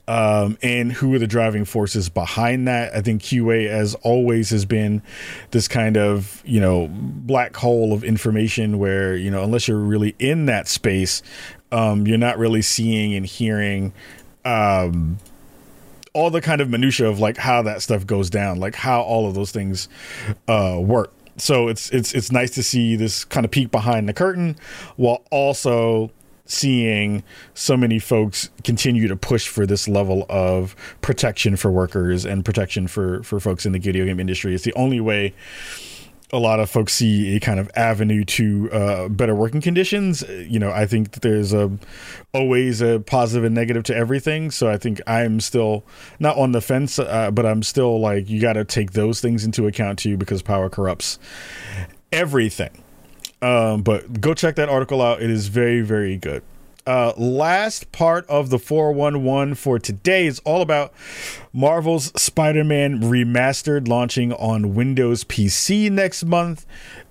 um, 0.08 0.58
and 0.62 0.92
who 0.92 1.14
are 1.14 1.18
the 1.18 1.26
driving 1.26 1.64
forces 1.64 2.08
behind 2.08 2.68
that. 2.68 2.94
I 2.94 3.00
think 3.00 3.22
QA, 3.22 3.68
as 3.68 3.94
always, 3.96 4.50
has 4.50 4.64
been 4.64 5.02
this 5.50 5.68
kind 5.68 5.96
of 5.96 6.42
you 6.44 6.60
know 6.60 6.88
black 6.90 7.56
hole 7.56 7.92
of 7.92 8.04
information 8.04 8.78
where 8.78 9.16
you 9.16 9.30
know 9.30 9.42
unless 9.42 9.68
you're 9.68 9.78
really 9.78 10.14
in 10.18 10.46
that 10.46 10.68
space, 10.68 11.22
um, 11.70 12.06
you're 12.06 12.18
not 12.18 12.38
really 12.38 12.62
seeing 12.62 13.14
and 13.14 13.26
hearing. 13.26 13.92
Um, 14.44 15.18
all 16.14 16.28
the 16.28 16.42
kind 16.42 16.60
of 16.60 16.68
minutia 16.68 17.08
of 17.08 17.20
like 17.20 17.38
how 17.38 17.62
that 17.62 17.80
stuff 17.80 18.06
goes 18.06 18.28
down, 18.28 18.60
like 18.60 18.74
how 18.74 19.00
all 19.00 19.26
of 19.26 19.34
those 19.34 19.50
things 19.50 19.88
uh, 20.46 20.78
work 20.78 21.10
so 21.38 21.68
it's 21.68 21.88
it's 21.90 22.12
it's 22.14 22.30
nice 22.30 22.50
to 22.50 22.62
see 22.62 22.94
this 22.94 23.24
kind 23.24 23.46
of 23.46 23.50
peek 23.50 23.70
behind 23.70 24.06
the 24.06 24.12
curtain 24.12 24.54
while 24.96 25.22
also 25.30 26.10
seeing 26.44 27.22
so 27.54 27.76
many 27.76 27.98
folks 27.98 28.50
continue 28.64 29.08
to 29.08 29.16
push 29.16 29.48
for 29.48 29.66
this 29.66 29.88
level 29.88 30.26
of 30.28 30.76
protection 31.00 31.56
for 31.56 31.70
workers 31.70 32.24
and 32.24 32.44
protection 32.44 32.86
for 32.86 33.22
for 33.22 33.40
folks 33.40 33.64
in 33.66 33.72
the 33.72 33.78
video 33.78 34.04
game 34.04 34.20
industry. 34.20 34.54
It's 34.54 34.64
the 34.64 34.74
only 34.74 35.00
way 35.00 35.34
a 36.32 36.38
lot 36.38 36.60
of 36.60 36.70
folks 36.70 36.94
see 36.94 37.36
a 37.36 37.40
kind 37.40 37.60
of 37.60 37.70
avenue 37.76 38.24
to 38.24 38.70
uh, 38.72 39.08
better 39.08 39.34
working 39.34 39.60
conditions. 39.60 40.22
You 40.28 40.58
know, 40.58 40.72
I 40.72 40.86
think 40.86 41.20
there's 41.20 41.52
a 41.52 41.70
always 42.32 42.80
a 42.80 43.00
positive 43.00 43.44
and 43.44 43.54
negative 43.54 43.84
to 43.84 43.94
everything. 43.94 44.50
So 44.50 44.70
I 44.70 44.78
think 44.78 45.00
I'm 45.06 45.40
still 45.40 45.84
not 46.18 46.38
on 46.38 46.52
the 46.52 46.62
fence, 46.62 46.98
uh, 46.98 47.30
but 47.30 47.44
I'm 47.44 47.62
still 47.62 48.00
like 48.00 48.30
you 48.30 48.40
got 48.40 48.54
to 48.54 48.64
take 48.64 48.92
those 48.92 49.20
things 49.20 49.44
into 49.44 49.66
account 49.66 49.98
too 49.98 50.16
because 50.16 50.40
power 50.40 50.70
corrupts 50.70 51.18
everything. 52.10 52.82
Um, 53.42 53.82
but 53.82 54.20
go 54.20 54.34
check 54.34 54.56
that 54.56 54.68
article 54.68 55.02
out. 55.02 55.20
It 55.20 55.28
is 55.28 55.48
very, 55.48 55.80
very 55.80 56.16
good. 56.16 56.42
Uh, 56.86 57.12
last 57.16 57.92
part 57.92 58.26
of 58.26 58.50
the 58.50 58.58
411 58.58 59.54
for 59.54 59.78
today 59.78 60.26
is 60.26 60.40
all 60.40 60.62
about 60.62 60.92
Marvel's 61.52 62.12
Spider 62.20 62.64
Man 62.64 63.00
Remastered 63.00 63.86
launching 63.86 64.32
on 64.32 64.74
Windows 64.74 65.22
PC 65.24 65.90
next 65.90 66.24
month. 66.24 66.66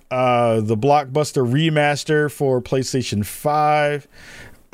Uh, 0.09 0.59
the 0.59 0.75
blockbuster 0.75 1.47
remaster 1.49 2.29
for 2.29 2.61
PlayStation 2.61 3.25
5 3.25 4.07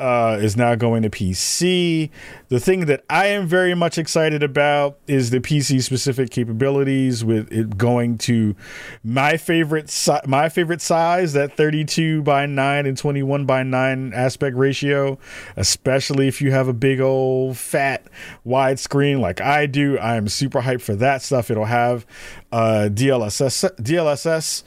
uh, 0.00 0.38
is 0.40 0.56
now 0.56 0.74
going 0.74 1.02
to 1.02 1.10
PC. 1.10 2.10
The 2.48 2.60
thing 2.60 2.86
that 2.86 3.04
I 3.10 3.26
am 3.26 3.46
very 3.46 3.74
much 3.74 3.98
excited 3.98 4.42
about 4.42 4.98
is 5.06 5.30
the 5.30 5.40
PC 5.40 5.82
specific 5.82 6.30
capabilities 6.30 7.24
with 7.24 7.50
it 7.52 7.76
going 7.76 8.16
to 8.18 8.54
my 9.02 9.36
favorite 9.36 9.90
si- 9.90 10.20
my 10.26 10.48
favorite 10.48 10.80
size 10.80 11.32
that 11.32 11.56
32 11.56 12.22
by 12.22 12.46
9 12.46 12.86
and 12.86 12.96
21 12.96 13.44
by 13.44 13.62
9 13.64 14.12
aspect 14.14 14.56
ratio, 14.56 15.18
especially 15.56 16.28
if 16.28 16.40
you 16.40 16.52
have 16.52 16.68
a 16.68 16.72
big 16.72 17.00
old 17.00 17.56
fat 17.56 18.06
widescreen 18.46 19.20
like 19.20 19.40
I 19.40 19.66
do. 19.66 19.98
I 19.98 20.14
am 20.16 20.28
super 20.28 20.62
hyped 20.62 20.82
for 20.82 20.94
that 20.96 21.22
stuff. 21.22 21.50
It'll 21.50 21.64
have 21.64 22.06
uh, 22.52 22.88
DLSS 22.92 23.76
DLSS 23.80 24.62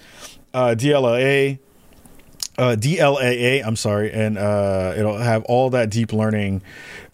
uh, 0.54 0.76
uh, 2.58 2.76
DLAA. 2.78 3.66
I'm 3.66 3.76
sorry, 3.76 4.12
and 4.12 4.38
uh, 4.38 4.94
it'll 4.96 5.18
have 5.18 5.44
all 5.46 5.70
that 5.72 5.90
deep 5.90 6.14
learning 6.14 6.62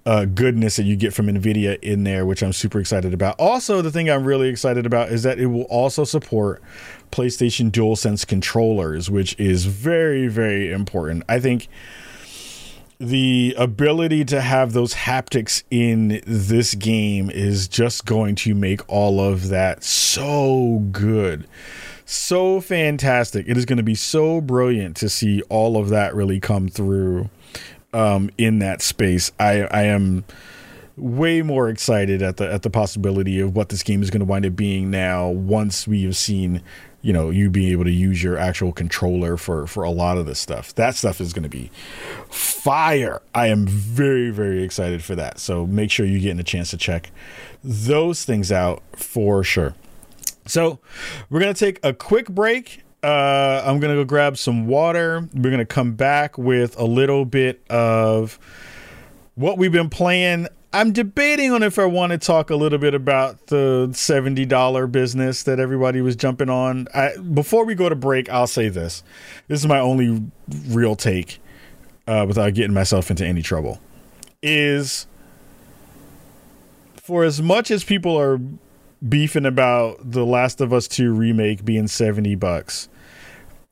uh, 0.06 0.24
goodness 0.24 0.78
that 0.78 0.84
you 0.84 0.96
get 0.96 1.14
from 1.14 1.28
NVIDIA 1.28 1.78
in 1.82 2.06
there, 2.06 2.26
which 2.26 2.42
I'm 2.42 2.54
super 2.54 2.80
excited 2.80 3.14
about. 3.14 3.36
Also, 3.40 3.82
the 3.82 3.92
thing 3.92 4.10
I'm 4.10 4.24
really 4.24 4.48
excited 4.48 4.86
about 4.86 5.10
is 5.10 5.24
that 5.24 5.38
it 5.38 5.48
will 5.48 5.64
also 5.64 6.06
support 6.06 6.62
PlayStation 7.12 7.72
DualSense 7.72 8.26
controllers, 8.26 9.10
which 9.10 9.38
is 9.38 9.66
very, 9.66 10.28
very 10.28 10.72
important. 10.72 11.24
I 11.28 11.42
think 11.42 11.68
the 13.00 13.54
ability 13.58 14.24
to 14.26 14.42
have 14.42 14.72
those 14.72 14.94
haptics 14.94 15.64
in 15.70 16.22
this 16.26 16.74
game 16.74 17.30
is 17.30 17.68
just 17.68 18.06
going 18.06 18.36
to 18.36 18.56
make 18.56 18.82
all 18.88 19.20
of 19.20 19.50
that 19.50 19.84
so 19.84 20.80
good 20.92 21.48
so 22.08 22.62
fantastic. 22.62 23.48
It 23.48 23.58
is 23.58 23.66
going 23.66 23.78
to 23.78 23.84
be 23.84 23.96
so 23.96 24.42
brilliant 24.42 24.96
to 24.98 25.10
see 25.10 25.42
all 25.44 25.78
of 25.78 25.90
that 25.90 26.16
really 26.16 26.40
come 26.40 26.70
through 26.70 27.30
um, 27.94 28.30
in 28.38 28.60
that 28.60 28.82
space. 28.82 29.32
I, 29.40 29.64
I 29.64 29.84
am 29.84 30.24
way 30.96 31.42
more 31.42 31.70
excited 31.70 32.24
at 32.24 32.38
the 32.38 32.52
at 32.52 32.64
the 32.64 32.70
possibility 32.70 33.40
of 33.40 33.56
what 33.56 33.70
this 33.70 33.84
game 33.84 34.02
is 34.02 34.10
going 34.10 34.20
to 34.20 34.26
wind 34.26 34.46
up 34.46 34.56
being 34.56 34.90
now 34.90 35.30
once 35.30 35.88
we 35.88 36.04
have 36.04 36.16
seen 36.16 36.60
you 37.04 37.14
know 37.14 37.30
you 37.30 37.52
being 37.52 37.72
able 37.72 37.84
to 37.84 37.92
use 37.92 38.24
your 38.24 38.36
actual 38.36 38.74
controller 38.74 39.38
for 39.38 39.68
for 39.68 39.84
a 39.84 39.92
lot 39.92 40.18
of 40.18 40.26
this 40.26 40.40
stuff 40.40 40.74
that 40.74 40.96
stuff 40.96 41.22
is 41.22 41.34
going 41.34 41.44
to 41.44 41.50
be 41.50 41.70
fire 42.32 43.22
i 43.36 43.46
am 43.46 43.68
very 43.68 44.32
very 44.32 44.64
excited 44.64 45.04
for 45.04 45.14
that 45.14 45.38
so 45.38 45.68
make 45.68 45.92
sure 45.92 46.04
you're 46.04 46.20
getting 46.20 46.40
a 46.40 46.44
chance 46.44 46.72
to 46.72 46.78
check 46.78 47.12
those 47.64 48.26
things 48.26 48.52
out 48.52 48.82
for 48.94 49.44
sure 49.44 49.76
so 50.48 50.80
we're 51.30 51.40
going 51.40 51.54
to 51.54 51.60
take 51.60 51.80
a 51.84 51.94
quick 51.94 52.30
break. 52.30 52.84
Uh, 53.04 53.64
I'm 53.66 53.80
going 53.80 53.96
to 53.96 54.02
go 54.02 54.06
grab 54.06 54.38
some 54.38 54.68
water. 54.68 55.28
We're 55.34 55.50
going 55.50 55.60
to 55.60 55.66
come 55.66 55.94
back 55.94 56.38
with 56.38 56.78
a 56.80 56.86
little 56.86 57.26
bit 57.26 57.64
of 57.70 58.40
what 59.36 59.58
we've 59.58 59.72
been 59.72 59.90
playing. 59.90 60.48
I'm 60.74 60.92
debating 60.92 61.52
on 61.52 61.64
if 61.64 61.80
I 61.80 61.86
want 61.86 62.12
to 62.12 62.18
talk 62.18 62.50
a 62.50 62.56
little 62.56 62.80
bit 62.80 62.94
about 62.94 63.48
the 63.48 63.88
$70 63.92 64.92
business 64.92 65.44
that 65.44 65.60
everybody 65.60 66.02
was 66.02 66.16
jumping 66.16 66.50
on. 66.50 66.88
I, 66.94 67.16
before 67.18 67.66
we 67.66 67.74
go 67.74 67.88
to 67.88 67.96
break, 67.96 68.30
I'll 68.30 68.48
say 68.48 68.70
this. 68.70 69.04
This 69.48 69.60
is 69.60 69.68
my 69.68 69.80
only 69.80 70.24
real 70.68 70.96
take 70.96 71.40
uh, 72.08 72.26
without 72.28 72.54
getting 72.54 72.74
myself 72.74 73.10
into 73.10 73.26
any 73.26 73.42
trouble. 73.42 73.80
Is 74.42 75.08
for 76.96 77.24
as 77.24 77.42
much 77.42 77.72
as 77.72 77.84
people 77.84 78.20
are 78.20 78.40
beefing 79.08 79.46
about 79.46 80.12
the 80.12 80.26
Last 80.26 80.62
of 80.62 80.74
Us 80.74 80.88
2 80.88 81.14
remake 81.14 81.64
being 81.66 81.88
70 81.88 82.36
bucks. 82.36 82.90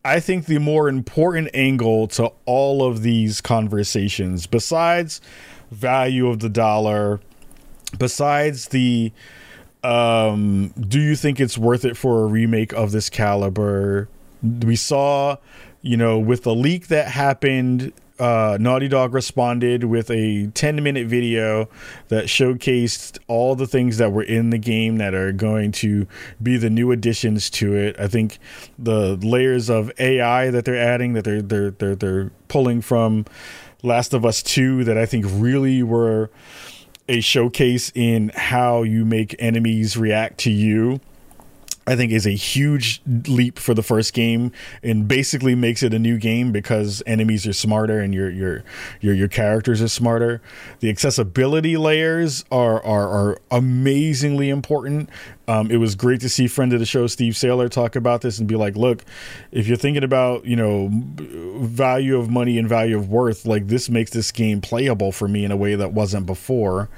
I 0.04 0.20
think 0.20 0.46
the 0.46 0.60
more 0.60 0.88
important 0.88 1.50
angle 1.54 2.08
to 2.10 2.32
all 2.46 2.84
of 2.84 3.02
these 3.02 3.42
conversations, 3.42 4.46
besides 4.46 5.20
value 5.72 6.28
of 6.28 6.40
the 6.40 6.50
dollar, 6.50 7.20
besides 7.98 8.68
the 8.68 9.12
um, 9.84 10.74
do 10.80 11.00
you 11.00 11.16
think 11.16 11.40
it's 11.40 11.58
worth 11.58 11.86
it 11.86 11.96
for 11.96 12.24
a 12.24 12.26
remake 12.26 12.74
of 12.74 12.92
this 12.92 13.10
caliber? 13.10 14.10
We 14.44 14.76
saw, 14.76 15.38
you 15.82 15.96
know, 15.96 16.18
with 16.18 16.44
the 16.44 16.56
leak 16.56 16.88
that 16.88 17.08
happened 17.08 17.94
uh, 18.20 18.58
Naughty 18.60 18.88
Dog 18.88 19.14
responded 19.14 19.84
with 19.84 20.10
a 20.10 20.48
10 20.48 20.84
minute 20.84 21.08
video 21.08 21.68
that 22.08 22.26
showcased 22.26 23.20
all 23.28 23.56
the 23.56 23.68
things 23.68 23.98
that 23.98 24.12
were 24.12 24.24
in 24.24 24.52
the 24.52 24.58
game 24.58 24.98
that 24.98 25.14
are 25.14 25.32
going 25.32 25.72
to 25.74 26.08
be 26.42 26.58
the 26.58 26.70
new 26.70 26.92
additions 26.92 27.50
to 27.52 27.76
it. 27.76 28.00
I 28.00 28.08
think 28.08 28.40
the 28.80 29.16
layers 29.18 29.70
of 29.70 29.92
AI 30.00 30.50
that 30.50 30.66
they're 30.66 30.76
adding 30.80 31.14
that 31.14 31.24
they're 31.24 31.42
they're 31.42 31.72
they're 31.72 31.96
they're 31.96 32.32
pulling 32.48 32.82
from 32.82 33.26
Last 33.84 34.14
of 34.14 34.26
Us 34.26 34.42
2 34.42 34.86
that 34.86 34.98
I 34.98 35.06
think 35.06 35.26
really 35.30 35.84
were 35.84 36.30
a 37.08 37.20
showcase 37.22 37.92
in 37.94 38.32
how 38.34 38.84
you 38.84 39.06
make 39.06 39.36
enemies 39.38 39.96
react 39.98 40.40
to 40.40 40.52
you 40.52 41.00
I 41.88 41.96
think 41.96 42.12
is 42.12 42.26
a 42.26 42.32
huge 42.32 43.02
leap 43.28 43.60
for 43.60 43.76
the 43.76 43.84
first 43.84 44.14
game 44.14 44.52
and 44.82 45.08
basically 45.08 45.54
makes 45.54 45.84
it 45.84 45.94
a 45.94 46.00
new 46.00 46.18
game 46.18 46.52
because 46.52 47.04
enemies 47.06 47.46
are 47.46 47.54
smarter 47.54 48.00
and 48.00 48.14
your 48.14 48.30
your 48.30 48.64
your 49.02 49.14
your 49.14 49.28
characters 49.28 49.82
are 49.82 49.88
smarter. 49.88 50.42
The 50.80 50.90
accessibility 50.90 51.78
layers 51.78 52.44
are 52.52 52.84
are, 52.84 53.08
are 53.08 53.38
amazingly 53.52 54.50
important. 54.50 55.10
Um, 55.48 55.70
it 55.70 55.78
was 55.78 55.94
great 55.94 56.22
to 56.22 56.30
see 56.30 56.48
friend 56.48 56.74
of 56.74 56.80
the 56.80 56.88
show 56.88 57.06
Steve 57.06 57.34
Saylor 57.34 57.70
talk 57.70 57.96
about 57.96 58.22
this 58.22 58.40
and 58.40 58.48
be 58.48 58.56
like, 58.56 58.76
look, 58.76 59.04
if 59.52 59.68
you're 59.68 59.78
thinking 59.78 60.04
about 60.04 60.46
you 60.46 60.56
know 60.56 60.90
value 60.92 62.18
of 62.18 62.32
money 62.32 62.58
and 62.58 62.68
value 62.68 62.98
of 62.98 63.10
worth, 63.10 63.46
like 63.46 63.68
this 63.68 63.90
makes 63.90 64.10
this 64.10 64.32
game 64.32 64.60
playable 64.60 65.12
for 65.12 65.28
me 65.28 65.46
in 65.46 65.52
a 65.52 65.58
way 65.58 65.76
that 65.76 65.94
wasn't 65.94 66.26
before. 66.26 66.90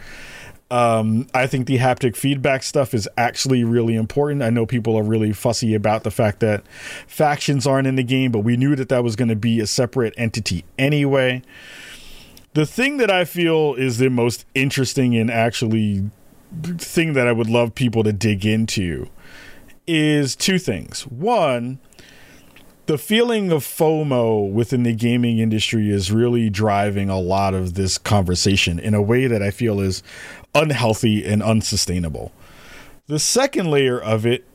Um, 0.69 1.27
I 1.33 1.47
think 1.47 1.65
the 1.67 1.77
haptic 1.77 2.15
feedback 2.17 2.61
stuff 2.61 2.93
is 2.93 3.07
actually 3.17 3.63
really 3.63 3.95
important. 3.95 4.43
I 4.43 4.49
know 4.49 4.65
people 4.65 4.97
are 4.97 5.03
really 5.03 5.31
fussy 5.31 5.73
about 5.73 6.03
the 6.03 6.11
fact 6.11 6.41
that 6.41 6.67
factions 7.07 7.65
aren't 7.65 7.87
in 7.87 7.95
the 7.95 8.03
game, 8.03 8.31
but 8.31 8.39
we 8.39 8.57
knew 8.57 8.75
that 8.75 8.89
that 8.89 9.03
was 9.03 9.15
going 9.15 9.29
to 9.29 9.35
be 9.35 9.61
a 9.61 9.67
separate 9.67 10.13
entity 10.17 10.65
anyway. 10.77 11.41
The 12.53 12.65
thing 12.65 12.97
that 12.97 13.09
I 13.09 13.23
feel 13.23 13.75
is 13.75 13.97
the 13.97 14.09
most 14.09 14.45
interesting 14.55 15.15
and 15.15 15.31
actually 15.31 16.09
thing 16.77 17.13
that 17.13 17.27
I 17.27 17.31
would 17.31 17.49
love 17.49 17.75
people 17.75 18.03
to 18.03 18.11
dig 18.11 18.45
into 18.45 19.09
is 19.85 20.35
two 20.35 20.59
things. 20.59 21.03
One, 21.07 21.79
the 22.87 22.97
feeling 22.97 23.51
of 23.51 23.63
FOMO 23.63 24.49
within 24.51 24.83
the 24.83 24.95
gaming 24.95 25.39
industry 25.39 25.89
is 25.89 26.11
really 26.11 26.49
driving 26.49 27.09
a 27.09 27.19
lot 27.19 27.53
of 27.53 27.73
this 27.73 27.97
conversation 27.97 28.79
in 28.79 28.93
a 28.93 29.01
way 29.01 29.27
that 29.27 29.43
I 29.43 29.51
feel 29.51 29.81
is 29.81 30.01
unhealthy 30.55 31.25
and 31.25 31.43
unsustainable. 31.43 32.31
The 33.07 33.19
second 33.19 33.69
layer 33.69 33.99
of 33.99 34.25
it 34.25 34.45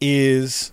is 0.00 0.72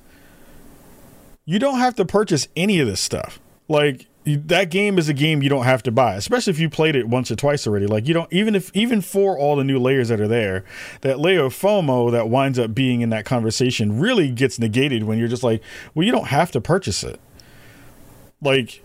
you 1.46 1.60
don't 1.60 1.80
have 1.80 1.96
to 1.96 2.06
purchase 2.06 2.48
any 2.56 2.80
of 2.80 2.88
this 2.88 3.02
stuff. 3.02 3.40
Like 3.68 4.08
that 4.36 4.70
game 4.70 4.98
is 4.98 5.08
a 5.08 5.14
game 5.14 5.42
you 5.42 5.50
don't 5.50 5.64
have 5.64 5.82
to 5.84 5.92
buy, 5.92 6.16
especially 6.16 6.52
if 6.52 6.60
you 6.60 6.70
played 6.70 6.96
it 6.96 7.08
once 7.08 7.32
or 7.32 7.36
twice 7.36 7.66
already. 7.66 7.88
Like 7.88 8.08
you 8.08 8.14
don't 8.14 8.32
even 8.32 8.56
if 8.56 8.76
even 8.76 9.02
for 9.02 9.38
all 9.38 9.56
the 9.56 9.64
new 9.64 9.80
layers 9.80 10.10
that 10.10 10.20
are 10.20 10.28
there, 10.28 10.66
that 11.02 11.20
layer 11.20 11.46
of 11.46 11.54
FOMO 11.54 12.12
that 12.12 12.30
winds 12.30 12.60
up 12.60 12.76
being 12.76 13.02
in 13.02 13.10
that 13.10 13.26
conversation 13.26 14.00
really 14.00 14.30
gets 14.30 14.60
negated 14.60 15.06
when 15.06 15.18
you're 15.18 15.28
just 15.28 15.44
like, 15.44 15.62
well, 15.96 16.06
you 16.06 16.12
don't 16.12 16.28
have 16.28 16.52
to 16.52 16.62
purchase 16.62 17.04
it. 17.04 17.20
Like 18.42 18.84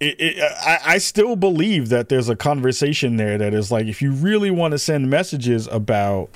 it, 0.00 0.16
it, 0.18 0.52
I, 0.60 0.80
I 0.84 0.98
still 0.98 1.36
believe 1.36 1.88
that 1.88 2.08
there's 2.08 2.28
a 2.28 2.36
conversation 2.36 3.16
there 3.16 3.38
that 3.38 3.54
is 3.54 3.70
like 3.70 3.86
if 3.86 4.02
you 4.02 4.12
really 4.12 4.50
want 4.50 4.72
to 4.72 4.78
send 4.78 5.08
messages 5.08 5.68
about 5.68 6.30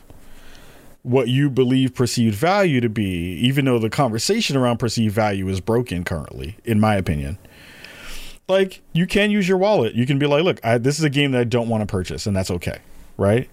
what 1.03 1.27
you 1.27 1.51
believe 1.51 1.95
perceived 1.95 2.37
value 2.37 2.81
to 2.81 2.89
be, 2.89 3.35
even 3.41 3.65
though 3.65 3.79
the 3.79 3.91
conversation 3.91 4.57
around 4.57 4.79
perceived 4.79 5.15
value 5.15 5.49
is 5.49 5.61
broken 5.61 6.05
currently, 6.05 6.57
in 6.65 6.79
my 6.79 6.95
opinion. 6.95 7.39
Like 8.53 8.83
you 8.93 9.07
can 9.07 9.31
use 9.31 9.49
your 9.49 9.59
wallet. 9.59 9.95
You 9.95 10.07
can 10.07 10.19
be 10.19 10.27
like, 10.27 10.45
look, 10.45 10.65
I, 10.65 10.79
this 10.79 10.99
is 10.99 11.05
a 11.05 11.11
game 11.11 11.33
that 11.33 11.41
I 11.41 11.45
don't 11.45 11.69
want 11.69 11.83
to 11.83 11.87
purchase, 11.87 12.27
and 12.27 12.37
that's 12.37 12.51
okay, 12.51 12.79
right? 13.17 13.49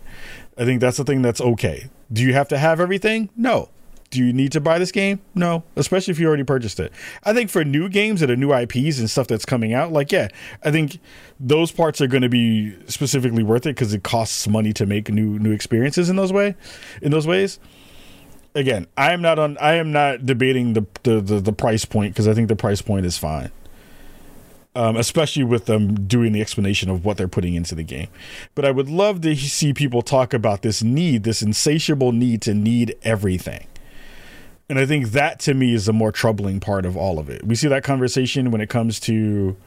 I 0.58 0.66
think 0.66 0.82
that's 0.82 0.98
the 0.98 1.04
thing 1.04 1.22
that's 1.22 1.42
okay. 1.42 1.90
Do 2.12 2.22
you 2.22 2.34
have 2.34 2.48
to 2.50 2.58
have 2.58 2.80
everything? 2.80 3.30
No 3.36 3.70
do 4.10 4.24
you 4.24 4.34
need 4.34 4.52
to 4.54 4.62
buy 4.62 4.80
this 4.80 4.92
game? 4.92 5.20
No, 5.36 5.64
especially 5.76 6.12
if 6.12 6.20
you 6.20 6.28
already 6.28 6.44
purchased 6.44 6.80
it. 6.80 6.92
I 7.24 7.34
think 7.34 7.50
for 7.50 7.64
new 7.64 7.90
games 7.90 8.22
that 8.22 8.32
are 8.32 8.36
new 8.36 8.54
IPs 8.54 9.00
and 9.00 9.10
stuff 9.10 9.28
that's 9.28 9.46
coming 9.46 9.74
out, 9.74 9.92
like 9.92 10.12
yeah, 10.12 10.30
I 10.64 10.72
think 10.72 11.00
those 11.40 11.72
parts 11.72 12.02
are 12.02 12.08
going 12.08 12.24
to 12.24 12.30
be 12.30 12.76
specifically 12.88 13.44
worth 13.44 13.66
it 13.66 13.76
because 13.76 13.94
it 13.94 14.04
costs 14.04 14.48
money 14.48 14.74
to 14.74 14.86
make 14.86 15.10
new 15.10 15.38
new 15.40 15.52
experiences 15.52 16.10
in 16.10 16.16
those 16.16 16.34
way, 16.34 16.56
in 17.02 17.12
those 17.12 17.28
ways. 17.28 17.60
Again, 18.56 18.88
I 18.98 19.12
am 19.12 19.22
not 19.22 19.38
on. 19.38 19.58
I 19.60 19.76
am 19.76 19.92
not 19.92 20.26
debating 20.26 20.74
the 20.74 20.86
the 21.04 21.22
the, 21.22 21.40
the 21.40 21.54
price 21.54 21.86
point 21.86 22.14
because 22.14 22.28
I 22.28 22.34
think 22.34 22.48
the 22.48 22.56
price 22.56 22.82
point 22.82 23.06
is 23.06 23.18
fine. 23.18 23.52
Um, 24.76 24.96
especially 24.98 25.44
with 25.44 25.66
them 25.66 26.08
doing 26.08 26.32
the 26.32 26.42
explanation 26.42 26.92
of 26.92 27.04
what 27.04 27.18
they're 27.18 27.28
putting 27.28 27.56
into 27.56 27.74
the 27.74 27.84
game. 27.84 28.08
But 28.54 28.66
I 28.66 28.72
would 28.72 28.88
love 28.88 29.22
to 29.22 29.36
see 29.36 29.74
people 29.74 30.04
talk 30.04 30.32
about 30.32 30.62
this 30.62 30.84
need, 30.84 31.24
this 31.24 31.42
insatiable 31.42 32.12
need 32.12 32.44
to 32.44 32.54
need 32.54 32.96
everything. 33.02 33.66
And 34.70 34.78
I 34.78 34.86
think 34.86 35.08
that 35.08 35.40
to 35.42 35.56
me 35.56 35.74
is 35.74 35.88
the 35.88 35.94
more 35.94 36.12
troubling 36.12 36.60
part 36.60 36.86
of 36.86 36.96
all 36.96 37.18
of 37.18 37.30
it. 37.30 37.44
We 37.44 37.56
see 37.56 37.68
that 37.68 37.84
conversation 37.84 38.52
when 38.52 38.62
it 38.62 38.70
comes 38.70 39.00
to 39.02 39.58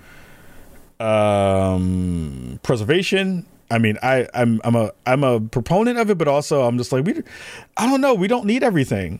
um, 1.01 2.61
preservation. 2.63 3.45
I 3.71 3.79
mean, 3.79 3.99
I, 4.03 4.29
I'm 4.35 4.61
I'm 4.63 4.77
a 4.77 4.93
I'm 5.05 5.25
a 5.25 5.41
proponent 5.41 5.99
of 5.99 6.11
it, 6.11 6.19
but 6.19 6.29
also 6.29 6.63
I'm 6.63 6.79
just 6.79 6.93
like 6.93 7.05
we, 7.05 7.23
I 7.77 7.87
don't 7.87 8.01
know, 8.01 8.15
we 8.15 8.29
don't 8.29 8.47
need 8.47 8.63
everything. 8.63 9.19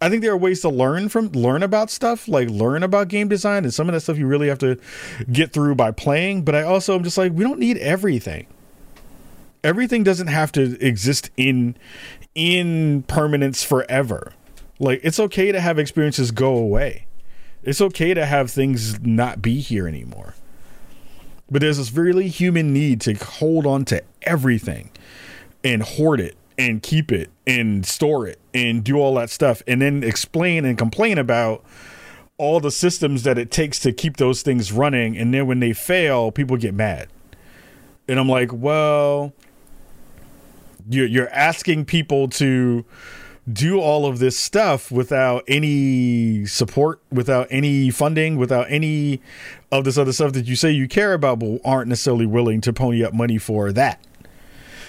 I 0.00 0.08
think 0.08 0.22
there 0.22 0.32
are 0.32 0.36
ways 0.36 0.60
to 0.62 0.68
learn 0.68 1.08
from 1.08 1.28
learn 1.28 1.62
about 1.62 1.90
stuff, 1.90 2.28
like 2.28 2.50
learn 2.50 2.82
about 2.82 3.08
game 3.08 3.28
design, 3.28 3.64
and 3.64 3.72
some 3.72 3.88
of 3.88 3.94
that 3.94 4.00
stuff 4.00 4.18
you 4.18 4.26
really 4.26 4.48
have 4.48 4.58
to 4.58 4.78
get 5.30 5.52
through 5.52 5.76
by 5.76 5.92
playing. 5.92 6.42
But 6.42 6.54
I 6.54 6.62
also 6.62 6.94
am 6.94 7.04
just 7.04 7.16
like 7.16 7.32
we 7.32 7.44
don't 7.44 7.58
need 7.58 7.78
everything. 7.78 8.46
Everything 9.62 10.02
doesn't 10.02 10.26
have 10.26 10.52
to 10.52 10.78
exist 10.84 11.30
in 11.36 11.76
in 12.34 13.02
permanence 13.04 13.62
forever. 13.62 14.32
Like 14.78 15.00
it's 15.02 15.20
okay 15.20 15.52
to 15.52 15.60
have 15.60 15.78
experiences 15.78 16.30
go 16.32 16.54
away. 16.56 17.06
It's 17.62 17.80
okay 17.80 18.12
to 18.12 18.26
have 18.26 18.50
things 18.50 19.00
not 19.00 19.40
be 19.40 19.60
here 19.60 19.88
anymore. 19.88 20.34
But 21.50 21.62
there's 21.62 21.78
this 21.78 21.92
really 21.92 22.28
human 22.28 22.72
need 22.72 23.00
to 23.02 23.14
hold 23.14 23.66
on 23.66 23.84
to 23.86 24.02
everything 24.22 24.90
and 25.62 25.82
hoard 25.82 26.20
it 26.20 26.36
and 26.58 26.82
keep 26.82 27.10
it 27.10 27.30
and 27.46 27.84
store 27.84 28.26
it 28.26 28.38
and 28.52 28.84
do 28.84 28.96
all 28.96 29.14
that 29.14 29.30
stuff 29.30 29.62
and 29.66 29.82
then 29.82 30.02
explain 30.02 30.64
and 30.64 30.78
complain 30.78 31.18
about 31.18 31.64
all 32.38 32.60
the 32.60 32.70
systems 32.70 33.22
that 33.22 33.38
it 33.38 33.50
takes 33.50 33.78
to 33.78 33.92
keep 33.92 34.16
those 34.16 34.42
things 34.42 34.72
running 34.72 35.16
and 35.16 35.34
then 35.34 35.46
when 35.46 35.60
they 35.60 35.72
fail 35.72 36.30
people 36.30 36.56
get 36.56 36.74
mad 36.74 37.08
and 38.08 38.18
i'm 38.18 38.28
like 38.28 38.52
well 38.52 39.32
you're, 40.88 41.06
you're 41.06 41.30
asking 41.30 41.84
people 41.84 42.28
to 42.28 42.84
do 43.50 43.78
all 43.78 44.06
of 44.06 44.18
this 44.18 44.38
stuff 44.38 44.90
without 44.90 45.44
any 45.46 46.46
support, 46.46 47.00
without 47.10 47.46
any 47.50 47.90
funding, 47.90 48.36
without 48.36 48.66
any 48.70 49.20
of 49.70 49.84
this 49.84 49.98
other 49.98 50.12
stuff 50.12 50.32
that 50.32 50.46
you 50.46 50.56
say 50.56 50.70
you 50.70 50.88
care 50.88 51.12
about, 51.12 51.38
but 51.38 51.60
aren't 51.64 51.88
necessarily 51.88 52.26
willing 52.26 52.60
to 52.62 52.72
pony 52.72 53.04
up 53.04 53.12
money 53.12 53.36
for 53.38 53.70
that. 53.72 54.00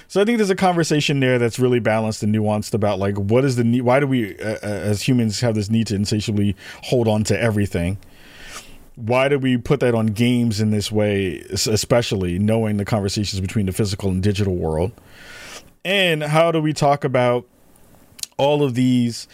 So 0.08 0.22
I 0.22 0.26
think 0.26 0.38
there's 0.38 0.50
a 0.50 0.56
conversation 0.56 1.20
there 1.20 1.40
that's 1.40 1.60
really 1.60 1.80
balanced 1.80 2.24
and 2.24 2.34
nuanced 2.34 2.74
about 2.74 3.00
like 3.00 3.18
what 3.18 3.44
is 3.44 3.56
the 3.56 3.64
need? 3.64 3.82
Why 3.82 4.00
do 4.00 4.08
we, 4.08 4.40
uh, 4.40 4.58
uh 4.62 4.66
as 4.66 5.02
humans, 5.02 5.40
have 5.42 5.56
this 5.56 5.70
need 5.70 5.88
to 5.88 5.96
insatiably 5.96 6.56
hold 6.84 7.08
on 7.08 7.24
to 7.26 7.40
everything? 7.40 7.98
Why 8.96 9.28
do 9.28 9.38
we 9.38 9.58
put 9.58 9.82
that 9.82 9.94
on 9.94 10.08
games 10.08 10.62
in 10.62 10.72
this 10.72 10.92
way, 10.92 11.40
especially 11.52 12.40
knowing 12.40 12.78
the 12.78 12.86
conversations 12.86 13.42
between 13.42 13.66
the 13.66 13.74
physical 13.74 14.10
and 14.10 14.24
digital 14.24 14.56
world? 14.56 14.94
And 15.84 16.24
how 16.24 16.52
do 16.52 16.62
we 16.62 16.72
talk 16.72 17.04
about 17.04 17.46
all 18.38 18.64
of 18.64 18.74
these 18.74 19.28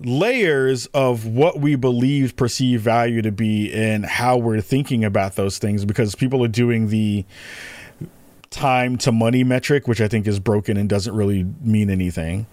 layers 0.00 0.86
of 0.86 1.26
what 1.26 1.60
we 1.60 1.76
believe 1.76 2.36
perceived 2.36 2.82
value 2.82 3.22
to 3.22 3.32
be 3.32 3.72
and 3.72 4.04
how 4.04 4.36
we're 4.36 4.60
thinking 4.60 5.04
about 5.04 5.36
those 5.36 5.58
things 5.58 5.84
because 5.84 6.14
people 6.14 6.44
are 6.44 6.48
doing 6.48 6.88
the 6.88 7.24
time 8.54 8.96
to 8.96 9.10
money 9.10 9.42
metric 9.42 9.88
which 9.88 10.00
i 10.00 10.06
think 10.06 10.26
is 10.26 10.38
broken 10.38 10.76
and 10.76 10.88
doesn't 10.88 11.14
really 11.14 11.44
mean 11.60 11.90
anything. 11.90 12.46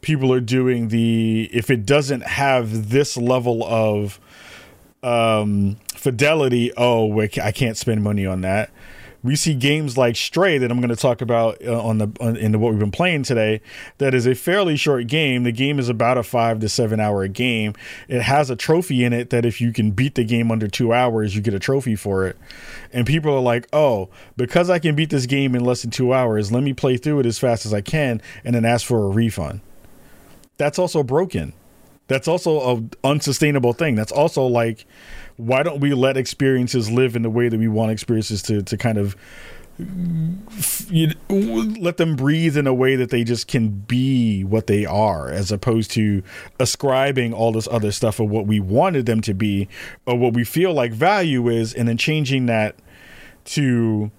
People 0.00 0.32
are 0.32 0.40
doing 0.40 0.88
the 0.88 1.48
if 1.52 1.70
it 1.70 1.84
doesn't 1.86 2.22
have 2.22 2.88
this 2.90 3.16
level 3.16 3.62
of 3.64 4.18
um 5.02 5.76
fidelity 5.94 6.72
oh 6.76 7.20
i 7.20 7.52
can't 7.52 7.76
spend 7.76 8.02
money 8.02 8.26
on 8.26 8.40
that 8.40 8.70
we 9.22 9.36
see 9.36 9.54
games 9.54 9.98
like 9.98 10.16
Stray 10.16 10.58
that 10.58 10.70
I'm 10.70 10.78
going 10.78 10.88
to 10.88 10.96
talk 10.96 11.20
about 11.20 11.64
uh, 11.64 11.82
on 11.82 11.98
the 11.98 12.10
on, 12.20 12.36
in 12.36 12.52
the, 12.52 12.58
what 12.58 12.70
we've 12.70 12.80
been 12.80 12.90
playing 12.90 13.24
today. 13.24 13.60
That 13.98 14.14
is 14.14 14.26
a 14.26 14.34
fairly 14.34 14.76
short 14.76 15.06
game. 15.06 15.44
The 15.44 15.52
game 15.52 15.78
is 15.78 15.88
about 15.88 16.16
a 16.18 16.22
five 16.22 16.60
to 16.60 16.68
seven 16.68 17.00
hour 17.00 17.26
game. 17.28 17.74
It 18.08 18.22
has 18.22 18.50
a 18.50 18.56
trophy 18.56 19.04
in 19.04 19.12
it 19.12 19.30
that 19.30 19.44
if 19.44 19.60
you 19.60 19.72
can 19.72 19.90
beat 19.90 20.14
the 20.14 20.24
game 20.24 20.50
under 20.50 20.68
two 20.68 20.92
hours, 20.92 21.34
you 21.34 21.42
get 21.42 21.54
a 21.54 21.58
trophy 21.58 21.96
for 21.96 22.26
it. 22.26 22.36
And 22.92 23.06
people 23.06 23.34
are 23.34 23.40
like, 23.40 23.66
"Oh, 23.72 24.08
because 24.36 24.70
I 24.70 24.78
can 24.78 24.94
beat 24.94 25.10
this 25.10 25.26
game 25.26 25.54
in 25.54 25.64
less 25.64 25.82
than 25.82 25.90
two 25.90 26.14
hours, 26.14 26.50
let 26.50 26.62
me 26.62 26.72
play 26.72 26.96
through 26.96 27.20
it 27.20 27.26
as 27.26 27.38
fast 27.38 27.66
as 27.66 27.74
I 27.74 27.82
can 27.82 28.22
and 28.44 28.54
then 28.54 28.64
ask 28.64 28.86
for 28.86 29.04
a 29.04 29.10
refund." 29.10 29.60
That's 30.56 30.78
also 30.78 31.02
broken. 31.02 31.52
That's 32.10 32.26
also 32.26 32.60
a 32.76 33.06
unsustainable 33.06 33.72
thing. 33.72 33.94
That's 33.94 34.10
also 34.10 34.44
like 34.44 34.84
why 35.36 35.62
don't 35.62 35.78
we 35.78 35.94
let 35.94 36.16
experiences 36.16 36.90
live 36.90 37.14
in 37.14 37.22
the 37.22 37.30
way 37.30 37.48
that 37.48 37.56
we 37.56 37.68
want 37.68 37.92
experiences 37.92 38.42
to 38.42 38.62
to 38.62 38.76
kind 38.76 38.98
of 38.98 39.16
you 40.90 41.12
let 41.30 41.98
them 41.98 42.16
breathe 42.16 42.56
in 42.56 42.66
a 42.66 42.74
way 42.74 42.96
that 42.96 43.10
they 43.10 43.22
just 43.22 43.46
can 43.46 43.68
be 43.68 44.42
what 44.42 44.66
they 44.66 44.84
are 44.84 45.30
as 45.30 45.52
opposed 45.52 45.92
to 45.92 46.22
ascribing 46.58 47.32
all 47.32 47.52
this 47.52 47.68
other 47.70 47.92
stuff 47.92 48.18
of 48.18 48.28
what 48.28 48.44
we 48.44 48.58
wanted 48.58 49.06
them 49.06 49.20
to 49.20 49.32
be 49.32 49.68
or 50.04 50.18
what 50.18 50.34
we 50.34 50.42
feel 50.42 50.74
like 50.74 50.92
value 50.92 51.48
is 51.48 51.72
and 51.72 51.88
then 51.88 51.96
changing 51.96 52.46
that 52.46 52.74
to 53.44 54.10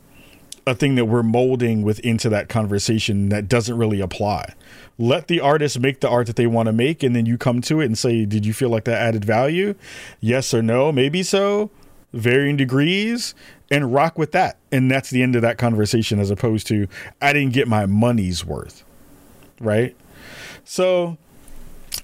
a 0.66 0.74
thing 0.74 0.96
that 0.96 1.06
we're 1.06 1.24
molding 1.24 1.84
with 1.84 2.00
into 2.00 2.30
that 2.30 2.48
conversation 2.48 3.30
that 3.30 3.50
doesn't 3.50 3.78
really 3.78 4.00
apply 4.00 4.56
let 4.98 5.28
the 5.28 5.40
artist 5.40 5.80
make 5.80 6.00
the 6.00 6.10
art 6.10 6.28
that 6.28 6.36
they 6.36 6.48
want 6.48 6.68
to 6.68 6.74
make 6.74 7.04
and 7.04 7.16
then 7.16 7.26
you 7.26 7.38
come 7.38 7.62
to 7.62 7.80
it 7.80 7.86
and 7.86 7.98
say 7.98 8.26
did 8.26 8.46
you 8.46 8.54
feel 8.54 8.70
like 8.70 8.86
that 8.86 9.02
added 9.02 9.26
value? 9.26 9.76
Yes 10.20 10.54
or 10.54 10.62
no? 10.62 10.92
Maybe 10.92 11.24
so. 11.24 11.72
Varying 12.14 12.58
degrees. 12.58 13.34
And 13.70 13.94
rock 13.94 14.18
with 14.18 14.32
that. 14.34 14.58
And 14.72 14.92
that's 14.92 15.10
the 15.10 15.24
end 15.24 15.36
of 15.36 15.42
that 15.42 15.58
conversation 15.58 16.20
as 16.20 16.30
opposed 16.30 16.68
to 16.68 16.88
i 17.22 17.34
didn't 17.34 17.54
get 17.54 17.68
my 17.68 17.86
money's 17.86 18.46
worth. 18.46 18.84
Right? 19.60 19.96
So 20.64 21.18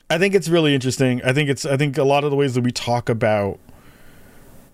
i 0.10 0.18
think 0.18 0.34
it's 0.34 0.50
really 0.50 0.74
interesting. 0.74 1.22
I 1.24 1.34
think 1.34 1.50
it's 1.50 1.66
i 1.66 1.78
think 1.78 1.98
a 1.98 2.04
lot 2.04 2.24
of 2.24 2.32
the 2.32 2.38
ways 2.38 2.56
that 2.56 2.64
we 2.64 2.72
talk 2.72 3.10
about 3.10 3.60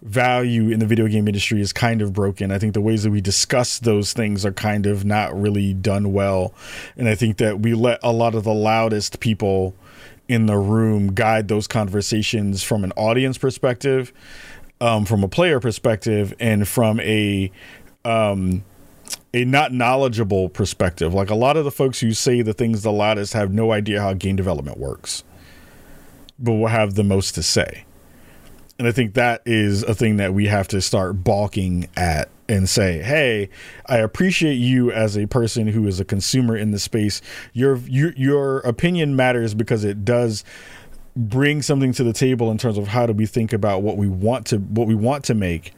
value 0.04 0.70
in 0.70 0.80
the 0.80 0.86
video 0.86 1.08
game 1.08 1.28
industry 1.28 1.62
is 1.62 1.72
kind 1.72 2.02
of 2.02 2.13
broken. 2.13 2.52
I 2.52 2.60
think 2.60 2.74
the 2.74 2.82
ways 2.82 3.04
that 3.04 3.12
we 3.12 3.22
discuss 3.22 3.80
those 3.80 4.13
things 4.13 4.46
are 4.46 4.52
kind 4.52 4.86
of 4.86 5.06
not 5.06 5.39
really 5.39 5.74
done 5.74 6.12
well. 6.12 6.54
And 6.98 7.08
I 7.08 7.16
think 7.16 7.38
that 7.38 7.62
we 7.62 7.74
let 7.74 8.00
a 8.04 8.12
lot 8.12 8.36
of 8.36 8.44
the 8.44 8.54
loudest 8.54 9.20
people 9.20 9.74
in 10.28 10.46
the 10.46 10.58
room 10.58 11.13
guide 11.13 11.48
those 11.48 11.68
conversations 11.68 12.63
from 12.63 12.84
an 12.84 12.92
audience 12.94 13.38
perspective, 13.38 14.12
um, 14.82 15.06
from 15.06 15.24
a 15.24 15.28
player 15.28 15.60
perspective, 15.60 16.34
and 16.39 16.68
from 16.68 17.00
a 17.00 17.52
um, 18.04 18.63
a 19.34 19.46
not 19.46 19.72
knowledgeable 19.72 20.50
perspective. 20.50 21.13
Like 21.13 21.30
a 21.30 21.36
lot 21.36 21.56
of 21.56 21.63
the 21.63 21.72
folks 21.72 22.02
who 22.02 22.13
say 22.13 22.42
the 22.42 22.54
things 22.54 22.84
the 22.84 22.92
loudest 22.92 23.34
have 23.34 23.54
no 23.54 23.72
idea 23.72 24.02
how 24.02 24.13
game 24.13 24.36
development 24.36 24.78
works, 24.78 25.24
but 26.38 26.54
will 26.54 26.68
have 26.68 26.96
the 26.96 27.04
most 27.04 27.36
to 27.36 27.44
say. 27.44 27.86
And 28.80 28.88
I 28.88 28.92
think 28.92 29.14
that 29.14 29.42
is 29.46 29.84
a 29.84 29.94
thing 29.94 30.18
that 30.18 30.34
we 30.34 30.48
have 30.48 30.68
to 30.70 30.82
start 30.82 31.24
balking 31.24 31.88
at 31.96 32.30
and 32.50 32.68
say, 32.68 33.02
"Hey, 33.02 33.50
I 33.86 33.98
appreciate 33.98 34.56
you 34.56 34.92
as 34.92 35.18
a 35.18 35.28
person 35.28 35.68
who 35.68 35.88
is 35.88 36.00
a 36.00 36.06
consumer 36.06 36.58
in 36.58 36.72
the 36.72 36.80
space. 36.80 37.22
Your 37.54 37.78
your 37.88 38.14
your 38.18 38.60
opinion 38.60 39.16
matters 39.16 39.54
because 39.54 39.84
it 39.84 40.04
does 40.04 40.44
bring 41.16 41.62
something 41.62 41.94
to 41.94 42.04
the 42.04 42.14
table 42.14 42.50
in 42.50 42.58
terms 42.58 42.78
of 42.78 42.88
how 42.88 43.06
do 43.06 43.14
we 43.14 43.28
think 43.28 43.54
about 43.54 43.84
what 43.84 43.96
we 43.96 44.08
want 44.08 44.48
to 44.48 44.58
what 44.58 44.88
we 44.88 44.96
want 44.96 45.24
to 45.26 45.34
make." 45.34 45.74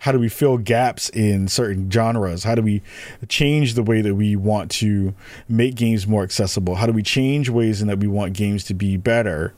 How 0.00 0.12
do 0.12 0.18
we 0.18 0.30
fill 0.30 0.56
gaps 0.56 1.10
in 1.10 1.46
certain 1.46 1.90
genres? 1.90 2.44
How 2.44 2.54
do 2.54 2.62
we 2.62 2.80
change 3.28 3.74
the 3.74 3.82
way 3.82 4.00
that 4.00 4.14
we 4.14 4.34
want 4.34 4.70
to 4.72 5.14
make 5.46 5.74
games 5.74 6.06
more 6.06 6.22
accessible? 6.22 6.76
How 6.76 6.86
do 6.86 6.92
we 6.94 7.02
change 7.02 7.50
ways 7.50 7.82
in 7.82 7.88
that 7.88 7.98
we 7.98 8.06
want 8.06 8.32
games 8.32 8.64
to 8.64 8.74
be 8.74 8.96
better? 8.96 9.52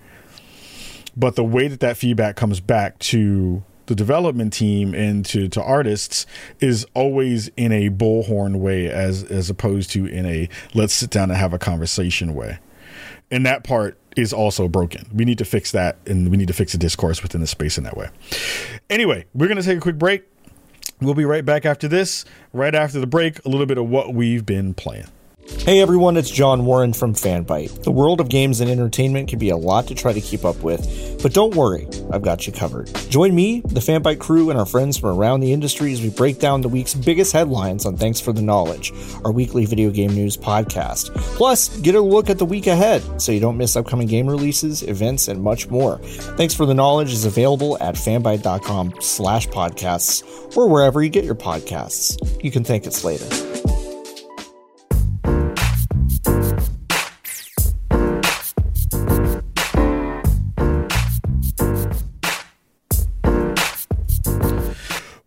But 1.16 1.37
the 1.37 1.44
way 1.44 1.68
that 1.68 1.81
that 1.81 1.96
feedback 1.96 2.37
comes 2.37 2.61
back 2.61 2.98
to 2.98 3.62
the 3.87 3.94
development 3.94 4.53
team 4.53 4.94
and 4.94 5.25
to, 5.27 5.48
to 5.48 5.62
artists 5.62 6.25
is 6.61 6.87
always 6.94 7.48
in 7.57 7.72
a 7.72 7.90
bullhorn 7.90 8.57
way 8.57 8.88
as 8.88 9.25
as 9.25 9.51
opposed 9.51 9.90
to 9.90 10.07
in 10.07 10.25
a 10.25 10.48
let's 10.75 10.94
sit 10.94 11.11
down 11.11 11.31
and 11.31 11.38
have 11.38 11.53
a 11.53 11.59
conversation 11.59 12.35
way. 12.35 12.59
And 13.31 13.46
that 13.46 13.64
part 13.64 13.98
is 14.16 14.33
also 14.33 14.68
broken. 14.68 15.09
We 15.12 15.25
need 15.25 15.38
to 15.38 15.44
fix 15.44 15.72
that 15.72 15.96
and 16.07 16.31
we 16.31 16.37
need 16.37 16.48
to 16.48 16.55
fix 16.55 16.72
the 16.72 16.79
discourse 16.79 17.22
within 17.22 17.40
the 17.40 17.46
space 17.46 17.79
in 17.79 17.85
that 17.85 17.96
way. 17.96 18.09
Anyway 18.88 19.27
we're 19.35 19.48
going 19.48 19.61
to 19.61 19.62
take 19.62 19.79
a 19.79 19.81
quick 19.81 19.98
break. 19.98 20.25
We'll 21.01 21.14
be 21.14 21.25
right 21.25 21.44
back 21.44 21.66
after 21.66 21.88
this 21.88 22.25
right 22.53 22.75
after 22.75 23.01
the 23.01 23.07
break 23.07 23.44
a 23.44 23.48
little 23.48 23.66
bit 23.66 23.79
of 23.79 23.88
what 23.88 24.14
we've 24.14 24.46
been 24.46 24.75
playing 24.75 25.09
Hey 25.44 25.81
everyone, 25.81 26.16
it's 26.16 26.31
John 26.31 26.64
Warren 26.64 26.92
from 26.92 27.14
Fanbyte. 27.14 27.83
The 27.83 27.90
world 27.90 28.20
of 28.20 28.28
games 28.28 28.61
and 28.61 28.70
entertainment 28.70 29.28
can 29.28 29.40
be 29.40 29.50
a 29.50 29.57
lot 29.57 29.88
to 29.88 29.94
try 29.94 30.12
to 30.12 30.20
keep 30.20 30.44
up 30.44 30.62
with, 30.62 31.20
but 31.20 31.35
don't 31.35 31.57
worry, 31.57 31.88
I've 32.12 32.22
got 32.22 32.46
you 32.46 32.52
covered. 32.52 32.92
Join 33.09 33.35
me, 33.35 33.61
the 33.61 33.81
Fanbyte 33.81 34.20
crew, 34.20 34.50
and 34.50 34.59
our 34.59 34.66
friends 34.66 34.98
from 34.98 35.18
around 35.18 35.40
the 35.40 35.52
industry 35.52 35.92
as 35.92 36.00
we 36.00 36.11
break 36.11 36.38
down 36.38 36.61
the 36.61 36.68
week's 36.68 36.94
biggest 36.94 37.33
headlines 37.33 37.87
on 37.87 37.96
Thanks 37.96 38.20
for 38.20 38.33
the 38.33 38.40
Knowledge, 38.42 38.92
our 39.24 39.33
weekly 39.33 39.64
video 39.64 39.90
game 39.90 40.14
news 40.14 40.37
podcast. 40.37 41.12
Plus, 41.37 41.76
get 41.81 41.96
a 41.96 42.00
look 42.00 42.31
at 42.31 42.38
the 42.38 42.46
week 42.46 42.68
ahead 42.68 43.02
so 43.20 43.33
you 43.33 43.40
don't 43.40 43.57
miss 43.57 43.74
upcoming 43.74 44.07
game 44.07 44.28
releases, 44.28 44.83
events, 44.85 45.26
and 45.26 45.42
much 45.42 45.68
more. 45.68 45.98
Thanks 45.98 46.55
for 46.55 46.66
the 46.66 46.74
Knowledge 46.74 47.12
is 47.12 47.24
available 47.24 47.76
at 47.81 47.96
fanbyte.com 47.96 48.94
slash 49.00 49.48
podcasts 49.48 50.57
or 50.57 50.68
wherever 50.68 51.02
you 51.02 51.11
get 51.11 51.24
your 51.24 51.35
podcasts. 51.35 52.16
You 52.44 52.52
can 52.52 52.62
thank 52.62 52.87
us 52.87 53.02
later. 53.02 53.26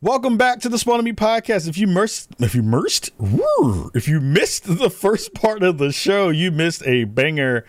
Welcome 0.05 0.37
back 0.37 0.59
to 0.59 0.69
the 0.69 0.77
Spawn 0.77 1.03
Me 1.03 1.13
podcast. 1.13 1.67
If 1.67 1.79
you 1.79 1.87
missed, 1.87 2.29
if 2.37 2.53
you 2.53 2.61
missed, 2.61 3.09
if 3.95 4.07
you 4.07 4.21
missed 4.21 4.77
the 4.77 4.91
first 4.91 5.33
part 5.33 5.63
of 5.63 5.79
the 5.79 5.91
show, 5.91 6.29
you 6.29 6.51
missed 6.51 6.85
a 6.85 7.05
banger 7.05 7.65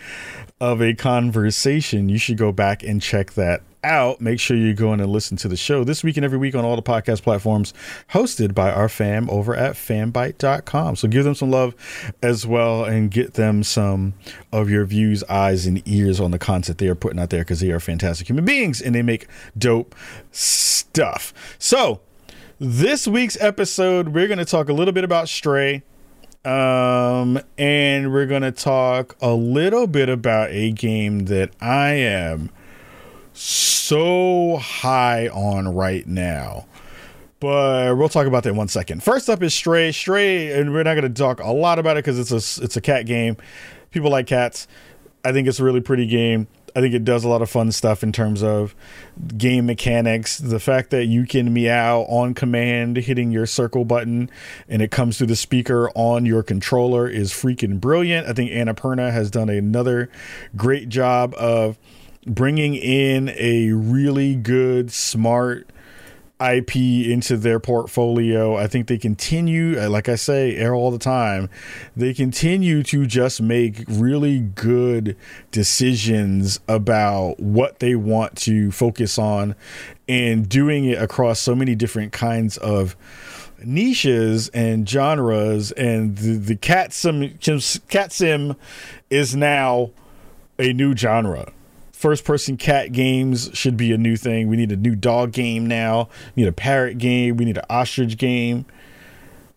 of 0.60 0.82
a 0.82 0.92
conversation. 0.92 2.10
You 2.10 2.18
should 2.18 2.36
go 2.36 2.52
back 2.52 2.82
and 2.82 3.00
check 3.00 3.32
that 3.32 3.62
out. 3.82 4.20
Make 4.20 4.38
sure 4.38 4.54
you 4.54 4.74
go 4.74 4.92
in 4.92 5.00
and 5.00 5.10
listen 5.10 5.38
to 5.38 5.48
the 5.48 5.56
show 5.56 5.82
this 5.82 6.04
week 6.04 6.18
and 6.18 6.26
every 6.26 6.36
week 6.36 6.54
on 6.54 6.62
all 6.62 6.76
the 6.76 6.82
podcast 6.82 7.22
platforms 7.22 7.72
hosted 8.10 8.54
by 8.54 8.70
our 8.70 8.90
fam 8.90 9.30
over 9.30 9.56
at 9.56 9.72
fanbyte.com. 9.72 10.96
So 10.96 11.08
give 11.08 11.24
them 11.24 11.34
some 11.34 11.50
love 11.50 11.74
as 12.22 12.46
well 12.46 12.84
and 12.84 13.10
get 13.10 13.32
them 13.32 13.62
some 13.62 14.12
of 14.52 14.68
your 14.68 14.84
views, 14.84 15.24
eyes, 15.24 15.64
and 15.64 15.80
ears 15.88 16.20
on 16.20 16.32
the 16.32 16.38
content 16.38 16.76
they 16.76 16.88
are 16.88 16.94
putting 16.94 17.18
out 17.18 17.30
there 17.30 17.40
because 17.40 17.60
they 17.60 17.70
are 17.70 17.80
fantastic 17.80 18.28
human 18.28 18.44
beings 18.44 18.82
and 18.82 18.94
they 18.94 19.00
make 19.00 19.26
dope 19.56 19.94
stuff. 20.32 21.32
So, 21.58 22.02
this 22.58 23.06
week's 23.06 23.36
episode, 23.40 24.08
we're 24.08 24.28
going 24.28 24.38
to 24.38 24.44
talk 24.44 24.68
a 24.68 24.72
little 24.72 24.92
bit 24.92 25.04
about 25.04 25.28
Stray. 25.28 25.82
Um, 26.44 27.40
and 27.58 28.12
we're 28.12 28.26
going 28.26 28.42
to 28.42 28.52
talk 28.52 29.16
a 29.20 29.32
little 29.32 29.86
bit 29.86 30.08
about 30.08 30.50
a 30.50 30.70
game 30.72 31.26
that 31.26 31.50
I 31.60 31.94
am 31.94 32.50
so 33.32 34.56
high 34.56 35.28
on 35.28 35.74
right 35.74 36.06
now. 36.06 36.66
But 37.40 37.96
we'll 37.96 38.08
talk 38.08 38.26
about 38.26 38.44
that 38.44 38.50
in 38.50 38.56
one 38.56 38.68
second. 38.68 39.02
First 39.02 39.28
up 39.28 39.42
is 39.42 39.52
Stray. 39.52 39.92
Stray, 39.92 40.58
and 40.58 40.72
we're 40.72 40.84
not 40.84 40.94
going 40.94 41.12
to 41.12 41.22
talk 41.22 41.40
a 41.40 41.50
lot 41.50 41.78
about 41.78 41.96
it 41.96 42.04
because 42.04 42.18
it's 42.18 42.30
a 42.30 42.64
it's 42.64 42.76
a 42.76 42.80
cat 42.80 43.04
game. 43.06 43.36
People 43.90 44.10
like 44.10 44.26
cats. 44.26 44.66
I 45.24 45.32
think 45.32 45.46
it's 45.48 45.60
a 45.60 45.64
really 45.64 45.80
pretty 45.80 46.06
game. 46.06 46.46
I 46.76 46.80
think 46.80 46.94
it 46.94 47.04
does 47.04 47.24
a 47.24 47.28
lot 47.28 47.40
of 47.40 47.48
fun 47.48 47.72
stuff 47.72 48.02
in 48.02 48.12
terms 48.12 48.42
of 48.42 48.74
game 49.38 49.64
mechanics. 49.64 50.36
The 50.36 50.60
fact 50.60 50.90
that 50.90 51.06
you 51.06 51.26
can 51.26 51.50
meow 51.54 52.02
on 52.02 52.34
command, 52.34 52.98
hitting 52.98 53.30
your 53.32 53.46
circle 53.46 53.86
button, 53.86 54.30
and 54.68 54.82
it 54.82 54.90
comes 54.90 55.16
through 55.16 55.28
the 55.28 55.36
speaker 55.36 55.90
on 55.94 56.26
your 56.26 56.42
controller 56.42 57.08
is 57.08 57.32
freaking 57.32 57.80
brilliant. 57.80 58.28
I 58.28 58.34
think 58.34 58.50
Annapurna 58.50 59.10
has 59.10 59.30
done 59.30 59.48
another 59.48 60.10
great 60.54 60.90
job 60.90 61.34
of 61.38 61.78
bringing 62.26 62.74
in 62.74 63.30
a 63.30 63.72
really 63.72 64.34
good, 64.34 64.92
smart 64.92 65.70
IP 66.40 66.76
into 66.76 67.36
their 67.36 67.58
portfolio. 67.58 68.56
I 68.56 68.66
think 68.66 68.88
they 68.88 68.98
continue, 68.98 69.80
uh, 69.80 69.88
like 69.88 70.08
I 70.08 70.16
say 70.16 70.66
all 70.68 70.90
the 70.90 70.98
time, 70.98 71.48
they 71.96 72.12
continue 72.12 72.82
to 72.84 73.06
just 73.06 73.40
make 73.40 73.84
really 73.88 74.40
good 74.40 75.16
decisions 75.50 76.60
about 76.68 77.40
what 77.40 77.78
they 77.78 77.94
want 77.94 78.36
to 78.38 78.70
focus 78.70 79.18
on 79.18 79.54
and 80.08 80.48
doing 80.48 80.84
it 80.84 81.00
across 81.00 81.40
so 81.40 81.54
many 81.54 81.74
different 81.74 82.12
kinds 82.12 82.58
of 82.58 82.96
niches 83.64 84.48
and 84.50 84.88
genres 84.88 85.72
and 85.72 86.18
the, 86.18 86.36
the 86.36 86.56
cat 86.56 86.92
sim 86.92 87.38
cat 87.88 88.12
sim 88.12 88.54
is 89.08 89.34
now 89.34 89.90
a 90.58 90.74
new 90.74 90.94
genre 90.94 91.50
first 91.96 92.26
person 92.26 92.58
cat 92.58 92.92
games 92.92 93.48
should 93.54 93.74
be 93.74 93.90
a 93.90 93.96
new 93.96 94.16
thing. 94.16 94.48
We 94.48 94.56
need 94.56 94.70
a 94.70 94.76
new 94.76 94.94
dog 94.94 95.32
game 95.32 95.66
now. 95.66 96.10
We 96.34 96.42
need 96.42 96.48
a 96.50 96.52
parrot 96.52 96.98
game. 96.98 97.38
We 97.38 97.46
need 97.46 97.56
an 97.56 97.64
ostrich 97.70 98.18
game. 98.18 98.66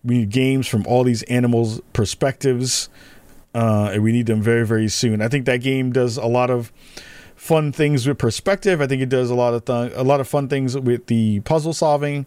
We 0.06 0.20
need 0.20 0.30
games 0.30 0.66
from 0.66 0.88
all 0.88 1.04
these 1.04 1.22
animals' 1.24 1.82
perspectives. 1.92 2.88
Uh, 3.54 3.90
and 3.94 4.04
we 4.04 4.14
need 4.14 4.28
them 4.28 4.42
very, 4.42 4.66
very 4.66 4.88
soon. 4.88 5.22
I 5.22 5.28
think 5.28 5.46
that 5.48 5.58
game 5.58 5.92
does 5.92 6.16
a 6.16 6.28
lot 6.28 6.50
of 6.50 6.72
fun 7.40 7.72
things 7.72 8.06
with 8.06 8.18
perspective. 8.18 8.82
I 8.82 8.88
think 8.88 9.02
it 9.02 9.08
does 9.08 9.30
a 9.30 9.36
lot 9.36 9.54
of 9.54 9.64
th- 9.64 9.94
a 9.96 10.04
lot 10.04 10.20
of 10.20 10.28
fun 10.28 10.50
things 10.50 10.78
with 10.78 11.08
the 11.08 11.40
puzzle 11.42 11.72
solving 11.72 12.26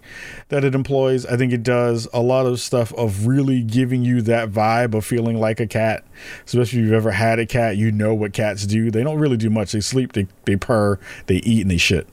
that 0.49 0.65
it 0.65 0.75
employs. 0.75 1.27
I 1.27 1.37
think 1.37 1.53
it 1.53 1.63
does 1.63 2.09
a 2.15 2.21
lot 2.21 2.47
of 2.47 2.59
stuff 2.61 2.95
of 2.95 3.27
really 3.27 3.63
giving 3.63 4.03
you 4.03 4.23
that 4.23 4.51
vibe 4.51 4.95
of 4.95 5.05
feeling 5.05 5.39
like 5.39 5.61
a 5.61 5.67
cat. 5.67 6.05
Especially 6.47 6.81
if 6.81 6.87
you've 6.87 6.95
ever 6.95 7.11
had 7.11 7.39
a 7.39 7.45
cat, 7.45 7.77
you 7.77 7.93
know 7.93 8.15
what 8.15 8.33
cats 8.33 8.67
do. 8.67 8.91
They 8.91 9.03
don't 9.03 9.19
really 9.19 9.37
do 9.37 9.51
much. 9.51 9.73
They 9.73 9.81
sleep, 9.81 10.15
they 10.15 10.27
they 10.47 10.57
purr, 10.57 10.99
they 11.27 11.37
eat, 11.37 11.61
and 11.61 11.71
they 11.71 11.77
shit. 11.77 12.09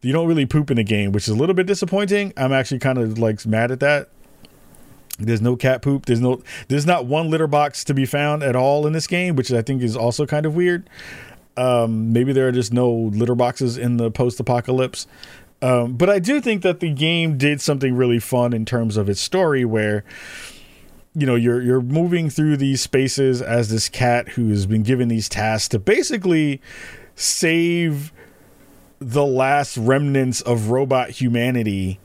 You 0.00 0.14
don't 0.14 0.26
really 0.26 0.46
poop 0.46 0.70
in 0.70 0.78
the 0.78 0.84
game, 0.84 1.12
which 1.12 1.24
is 1.24 1.34
a 1.34 1.36
little 1.36 1.54
bit 1.54 1.66
disappointing. 1.66 2.32
I'm 2.36 2.52
actually 2.52 2.78
kind 2.78 2.96
of 2.96 3.18
like 3.18 3.44
mad 3.44 3.70
at 3.70 3.80
that. 3.80 4.08
There's 5.18 5.42
no 5.42 5.56
cat 5.56 5.82
poop. 5.82 6.06
There's 6.06 6.20
no. 6.20 6.40
There's 6.68 6.86
not 6.86 7.04
one 7.04 7.28
litter 7.28 7.48
box 7.48 7.84
to 7.84 7.94
be 7.94 8.06
found 8.06 8.42
at 8.42 8.56
all 8.56 8.86
in 8.86 8.94
this 8.94 9.06
game, 9.06 9.36
which 9.36 9.52
I 9.52 9.60
think 9.60 9.82
is 9.82 9.96
also 9.96 10.24
kind 10.24 10.46
of 10.46 10.54
weird. 10.54 10.88
Um, 11.58 12.12
maybe 12.12 12.32
there 12.32 12.46
are 12.46 12.52
just 12.52 12.72
no 12.72 12.88
litter 12.90 13.34
boxes 13.34 13.76
in 13.76 13.96
the 13.96 14.12
post 14.12 14.38
apocalypse. 14.38 15.08
Um, 15.60 15.94
but 15.94 16.08
I 16.08 16.20
do 16.20 16.40
think 16.40 16.62
that 16.62 16.78
the 16.78 16.90
game 16.90 17.36
did 17.36 17.60
something 17.60 17.96
really 17.96 18.20
fun 18.20 18.52
in 18.52 18.64
terms 18.64 18.96
of 18.96 19.08
its 19.08 19.20
story 19.20 19.64
where 19.64 20.04
you 21.16 21.26
know 21.26 21.34
you're 21.34 21.60
you're 21.60 21.80
moving 21.80 22.30
through 22.30 22.58
these 22.58 22.80
spaces 22.80 23.42
as 23.42 23.70
this 23.70 23.88
cat 23.88 24.28
who 24.30 24.50
has 24.50 24.66
been 24.66 24.84
given 24.84 25.08
these 25.08 25.28
tasks 25.28 25.68
to 25.68 25.80
basically 25.80 26.60
save 27.16 28.12
the 29.00 29.24
last 29.24 29.76
remnants 29.76 30.40
of 30.42 30.70
robot 30.70 31.10
humanity 31.10 31.98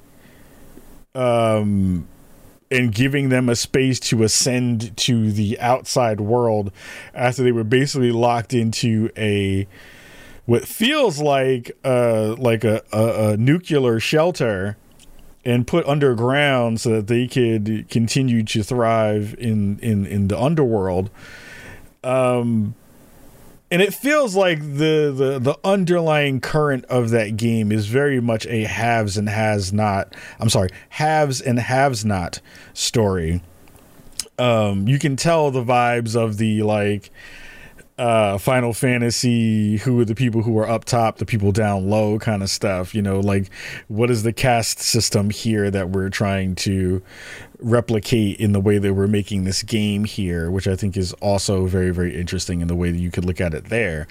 um 1.13 2.07
and 2.73 2.93
giving 2.93 3.29
them 3.29 3.49
a 3.49 3.55
space 3.55 3.99
to 3.99 4.23
ascend 4.23 4.95
to 4.97 5.31
the 5.31 5.59
outside 5.59 6.19
world 6.19 6.71
after 7.13 7.43
they 7.43 7.51
were 7.51 7.63
basically 7.63 8.11
locked 8.11 8.53
into 8.53 9.09
a 9.15 9.67
what 10.45 10.67
feels 10.67 11.21
like 11.21 11.71
uh 11.85 12.35
like 12.37 12.63
a, 12.63 12.81
a, 12.91 13.31
a 13.31 13.37
nuclear 13.37 13.99
shelter 13.99 14.75
and 15.45 15.67
put 15.67 15.85
underground 15.85 16.81
so 16.81 16.89
that 16.89 17.07
they 17.07 17.27
could 17.27 17.85
continue 17.89 18.43
to 18.43 18.63
thrive 18.63 19.35
in 19.37 19.77
in 19.79 20.05
in 20.05 20.27
the 20.27 20.39
underworld. 20.39 21.09
Um 22.03 22.75
and 23.73 23.81
it 23.81 23.91
feels 23.91 24.35
like 24.35 24.59
the, 24.59 25.11
the 25.11 25.39
the 25.41 25.57
underlying 25.63 26.39
current 26.39 26.85
of 26.85 27.09
that 27.09 27.35
game 27.37 27.71
is 27.71 27.87
very 27.87 28.21
much 28.21 28.45
a 28.45 28.65
haves 28.65 29.17
and 29.17 29.27
has 29.27 29.73
not 29.73 30.15
i'm 30.39 30.47
sorry 30.47 30.69
haves 30.89 31.41
and 31.41 31.59
haves 31.59 32.05
not 32.05 32.39
story. 32.75 33.41
Um 34.37 34.87
you 34.87 34.99
can 34.99 35.15
tell 35.15 35.49
the 35.49 35.63
vibes 35.63 36.15
of 36.15 36.37
the 36.37 36.61
like 36.61 37.09
uh 37.97 38.37
final 38.37 38.73
fantasy 38.73 39.77
who 39.77 39.99
are 39.99 40.05
the 40.05 40.15
people 40.15 40.41
who 40.41 40.57
are 40.57 40.67
up 40.67 40.83
top 40.83 41.17
the 41.17 41.25
people 41.25 41.51
down 41.51 41.89
low 41.89 42.17
kind 42.17 42.41
of 42.41 42.49
stuff 42.49 42.95
you 42.95 43.01
know 43.01 43.19
like 43.19 43.49
what 43.87 44.09
is 44.09 44.23
the 44.23 44.33
caste 44.33 44.79
system 44.79 45.29
here 45.29 45.69
that 45.69 45.89
we're 45.89 46.09
trying 46.09 46.55
to 46.55 47.01
replicate 47.59 48.39
in 48.39 48.51
the 48.51 48.59
way 48.59 48.77
that 48.77 48.93
we're 48.93 49.07
making 49.07 49.43
this 49.43 49.61
game 49.61 50.05
here 50.05 50.49
which 50.49 50.67
i 50.67 50.75
think 50.75 50.97
is 50.97 51.13
also 51.13 51.67
very 51.67 51.91
very 51.91 52.19
interesting 52.19 52.61
in 52.61 52.67
the 52.67 52.75
way 52.75 52.89
that 52.89 52.97
you 52.97 53.11
could 53.11 53.25
look 53.25 53.39
at 53.39 53.53
it 53.53 53.65
there. 53.65 54.07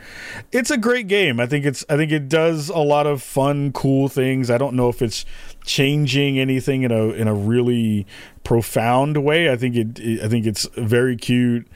It's 0.52 0.70
a 0.70 0.76
great 0.76 1.08
game. 1.08 1.40
I 1.40 1.46
think 1.46 1.64
it's 1.64 1.84
i 1.88 1.96
think 1.96 2.12
it 2.12 2.28
does 2.28 2.68
a 2.68 2.78
lot 2.78 3.06
of 3.06 3.22
fun 3.22 3.72
cool 3.72 4.08
things. 4.08 4.50
I 4.50 4.58
don't 4.58 4.74
know 4.74 4.88
if 4.88 5.02
it's 5.02 5.24
changing 5.64 6.38
anything 6.38 6.82
in 6.82 6.92
a 6.92 7.08
in 7.10 7.28
a 7.28 7.34
really 7.34 8.06
profound 8.44 9.22
way. 9.24 9.50
I 9.50 9.56
think 9.56 9.76
it 9.76 10.22
i 10.22 10.28
think 10.28 10.46
it's 10.46 10.66
very 10.76 11.16
cute 11.16 11.66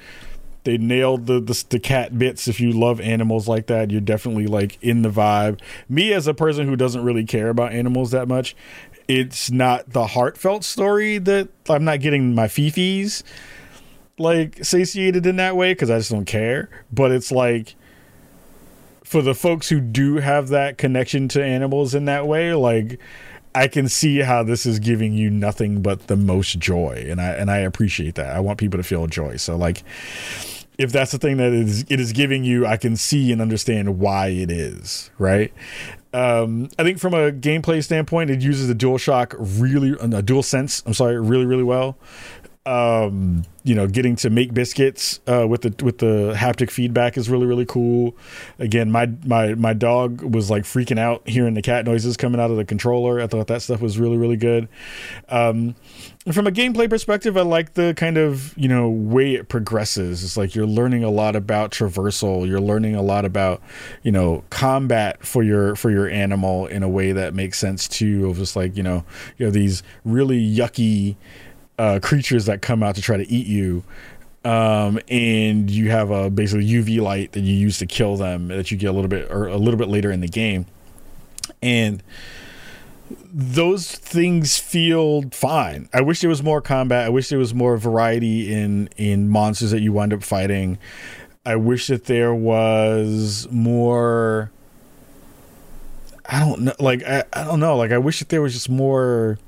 they 0.67 0.77
nailed 0.77 1.27
the, 1.27 1.41
the, 1.41 1.65
the 1.71 1.79
cat 1.79 2.19
bits. 2.19 2.49
If 2.49 2.61
you 2.61 2.73
love 2.73 3.01
animals 3.01 3.49
like 3.49 3.69
that, 3.69 3.91
you're 3.91 4.01
definitely 4.01 4.47
like 4.47 4.77
in 4.83 5.03
the 5.03 5.09
vibe. 5.09 5.61
Me 5.89 6.13
as 6.13 6.27
a 6.27 6.35
person 6.35 6.67
who 6.67 6.77
doesn't 6.77 7.05
really 7.05 7.25
care 7.25 7.49
about 7.49 7.73
animals 7.73 8.11
that 8.11 8.29
much, 8.29 8.55
it's 9.09 9.51
not 9.51 9.89
the 9.91 10.09
heartfelt 10.09 10.65
story 10.65 11.19
that 11.19 11.49
I'm 11.69 11.85
not 11.85 12.01
getting 12.01 12.35
my 12.35 12.49
fifis 12.49 13.23
like 14.19 14.65
satiated 14.65 15.25
in 15.27 15.37
that 15.37 15.57
way 15.57 15.73
because 15.73 15.91
I 15.91 15.99
just 15.99 16.11
don't 16.11 16.25
care. 16.25 16.69
But 16.93 17.13
it's 17.13 17.31
like 17.31 17.77
for 19.05 19.23
the 19.23 19.35
folks 19.35 19.69
who 19.69 19.81
do 19.81 20.17
have 20.17 20.49
that 20.49 20.79
connection 20.79 21.29
to 21.29 21.45
animals 21.45 21.95
in 21.95 22.07
that 22.07 22.27
way, 22.27 22.55
like 22.55 22.99
I 23.57 23.69
can 23.69 23.89
see 23.89 24.19
how 24.19 24.43
this 24.43 24.67
is 24.67 24.79
giving 24.79 25.15
you 25.15 25.31
nothing 25.31 25.81
but 25.81 26.09
the 26.09 26.17
most 26.17 26.59
joy, 26.59 27.07
and 27.09 27.19
I 27.21 27.29
and 27.31 27.51
I 27.51 27.59
appreciate 27.59 28.17
that. 28.17 28.37
I 28.37 28.41
want 28.41 28.59
people 28.59 28.77
to 28.79 28.85
feel 28.85 29.07
joy. 29.07 29.37
So 29.39 29.57
like 29.57 29.83
if 30.79 30.93
that's 30.93 31.13
the 31.13 31.19
thing 31.19 31.37
that 31.39 31.53
it 31.53 31.69
is, 31.69 31.85
it 31.89 32.01
is 32.01 32.13
giving 32.13 32.45
you, 32.45 32.67
I 32.67 32.77
can 32.77 32.97
see 32.97 33.33
and 33.33 33.41
understand 33.41 33.99
why 33.99 34.29
it 34.29 34.51
is, 34.51 35.11
right? 35.19 35.53
Um, 36.13 36.71
I 36.79 36.83
think 36.83 36.99
from 36.99 37.13
a 37.15 37.31
gameplay 37.31 37.85
standpoint, 37.85 38.31
it 38.31 38.41
uses 38.41 38.69
the 38.69 38.75
DualShock 38.75 39.35
really, 39.39 39.95
uh, 40.01 40.21
Dual 40.23 40.43
Sense, 40.43 40.83
I'm 40.87 40.95
sorry, 40.95 41.21
really, 41.21 41.45
really 41.45 41.63
well. 41.63 41.99
Um, 42.67 43.45
you 43.63 43.75
know, 43.77 43.87
getting 43.87 44.17
to 44.17 44.29
make 44.29 44.53
biscuits 44.53 45.21
uh, 45.29 45.47
with 45.49 45.63
the 45.63 45.85
with 45.85 45.99
the 45.99 46.35
haptic 46.37 46.71
feedback 46.71 47.17
is 47.17 47.31
really 47.31 47.47
really 47.47 47.65
cool. 47.65 48.17
Again, 48.59 48.91
my 48.91 49.07
my 49.25 49.55
my 49.55 49.73
dog 49.73 50.23
was 50.23 50.51
like 50.51 50.65
freaking 50.65 50.99
out 50.99 51.27
hearing 51.29 51.55
the 51.55 51.63
cat 51.63 51.85
noises 51.85 52.17
coming 52.17 52.41
out 52.41 52.51
of 52.51 52.57
the 52.57 52.65
controller. 52.65 53.21
I 53.21 53.29
thought 53.29 53.47
that 53.47 53.63
stuff 53.63 53.81
was 53.81 53.99
really 53.99 54.17
really 54.17 54.37
good. 54.37 54.69
Um, 55.29 55.77
from 56.33 56.49
a 56.49 56.51
gameplay 56.51 56.91
perspective, 56.91 57.37
I 57.37 57.43
like 57.43 57.75
the 57.75 57.95
kind 57.97 58.19
of 58.19 58.57
you 58.59 58.69
know 58.69 58.91
way 58.91 59.35
it 59.35 59.49
progresses. 59.49 60.25
It's 60.25 60.37
like 60.37 60.57
you're 60.57 60.67
learning 60.67 61.05
a 61.05 61.11
lot 61.11 61.37
about 61.37 61.71
traversal. 61.71 62.49
You're 62.49 62.61
learning 62.61 62.97
a 62.97 63.03
lot 63.03 63.25
about 63.25 63.63
you 64.03 64.11
know 64.11 64.43
combat 64.51 65.25
for 65.25 65.45
your 65.45 65.77
for 65.77 65.93
your 65.93 66.09
animal 66.09 66.67
in 66.67 66.83
a 66.83 66.89
way 66.89 67.13
that 67.13 67.33
makes 67.33 67.61
sense 67.61 67.87
too. 67.87 68.29
Of 68.29 68.39
just 68.39 68.57
like 68.57 68.77
you 68.77 68.83
know 68.83 69.05
you 69.39 69.47
know 69.47 69.53
these 69.53 69.85
really 70.05 70.41
yucky 70.41 71.15
uh, 71.79 72.01
creatures 72.03 72.47
that 72.47 72.63
come 72.63 72.83
out 72.83 72.95
to 72.97 73.03
try 73.03 73.17
to 73.17 73.29
eat 73.29 73.47
you. 73.47 73.85
Um, 74.45 75.01
and 75.09 75.69
you 75.69 75.91
have 75.91 76.11
a 76.11 76.31
basically 76.31 76.67
UV 76.67 77.01
light 77.01 77.33
that 77.33 77.41
you 77.41 77.55
use 77.55 77.79
to 77.79 77.87
kill 77.87 78.17
them 78.17 78.49
that 78.49 78.71
you 78.71 78.77
get 78.77 78.87
a 78.87 78.93
little 78.93 79.09
bit 79.09 79.29
or 79.31 79.49
a 79.49 79.57
little 79.57 79.79
bit 79.79 79.89
later 79.89 80.13
in 80.13 80.21
the 80.21 80.29
game. 80.29 80.67
And 81.61 82.03
those 83.25 83.93
things 83.93 84.57
feel 84.59 85.23
fine. 85.31 85.89
I 85.93 86.01
wish 86.01 86.21
there 86.21 86.31
was 86.31 86.43
more 86.43 86.61
combat. 86.61 87.07
I 87.07 87.09
wish 87.09 87.29
there 87.29 87.39
was 87.39 87.55
more 87.55 87.77
variety 87.77 88.53
in 88.53 88.89
in 88.97 89.29
monsters 89.29 89.71
that 89.73 89.81
you 89.81 89.93
wind 89.93 90.13
up 90.13 90.23
fighting. 90.23 90.79
I 91.45 91.57
wish 91.57 91.89
that 91.89 92.07
there 92.07 92.35
was 92.35 93.47
more 93.51 94.51
I 96.29 96.41
don't 96.41 96.63
know 96.63 96.75
like 96.79 97.05
I, 97.05 97.25
I 97.33 97.45
don't 97.45 97.61
know 97.61 97.77
like 97.77 97.93
I 97.93 97.99
wish 97.99 98.19
that 98.21 98.29
there 98.31 98.43
was 98.43 98.53
just 98.53 98.69
more 98.69 99.39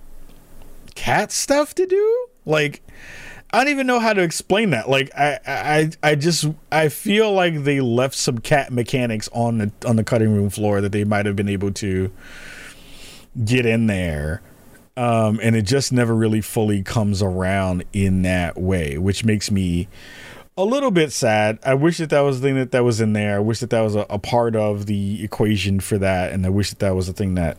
cat 0.98 1.30
stuff 1.30 1.74
to 1.76 1.86
do. 1.86 2.26
Like 2.44 2.82
I 3.50 3.58
don't 3.58 3.68
even 3.68 3.86
know 3.86 4.00
how 4.00 4.12
to 4.12 4.22
explain 4.22 4.70
that. 4.70 4.90
Like 4.90 5.10
I, 5.16 5.38
I, 5.46 5.90
I 6.02 6.14
just 6.16 6.46
I 6.72 6.88
feel 6.88 7.32
like 7.32 7.62
they 7.62 7.80
left 7.80 8.16
some 8.16 8.38
cat 8.38 8.72
mechanics 8.72 9.28
on 9.32 9.58
the 9.58 9.72
on 9.86 9.96
the 9.96 10.04
cutting 10.04 10.34
room 10.34 10.50
floor 10.50 10.80
that 10.80 10.92
they 10.92 11.04
might 11.04 11.24
have 11.24 11.36
been 11.36 11.48
able 11.48 11.70
to 11.72 12.12
get 13.44 13.64
in 13.64 13.86
there, 13.86 14.42
um, 14.96 15.38
and 15.40 15.54
it 15.54 15.62
just 15.62 15.92
never 15.92 16.14
really 16.14 16.40
fully 16.40 16.82
comes 16.82 17.22
around 17.22 17.84
in 17.92 18.22
that 18.22 18.58
way, 18.58 18.98
which 18.98 19.24
makes 19.24 19.50
me 19.50 19.88
a 20.58 20.64
little 20.64 20.90
bit 20.90 21.12
sad. 21.12 21.60
I 21.62 21.74
wish 21.74 21.98
that 21.98 22.10
that 22.10 22.20
was 22.20 22.40
the 22.40 22.48
thing 22.48 22.56
that 22.56 22.72
that 22.72 22.82
was 22.82 23.00
in 23.00 23.12
there. 23.12 23.36
I 23.36 23.38
wish 23.38 23.60
that 23.60 23.70
that 23.70 23.80
was 23.80 23.94
a, 23.94 24.04
a 24.10 24.18
part 24.18 24.56
of 24.56 24.86
the 24.86 25.22
equation 25.22 25.78
for 25.78 25.98
that, 25.98 26.32
and 26.32 26.44
I 26.44 26.48
wish 26.48 26.70
that 26.70 26.80
that 26.80 26.96
was 26.96 27.08
a 27.08 27.12
thing 27.12 27.36
that 27.36 27.56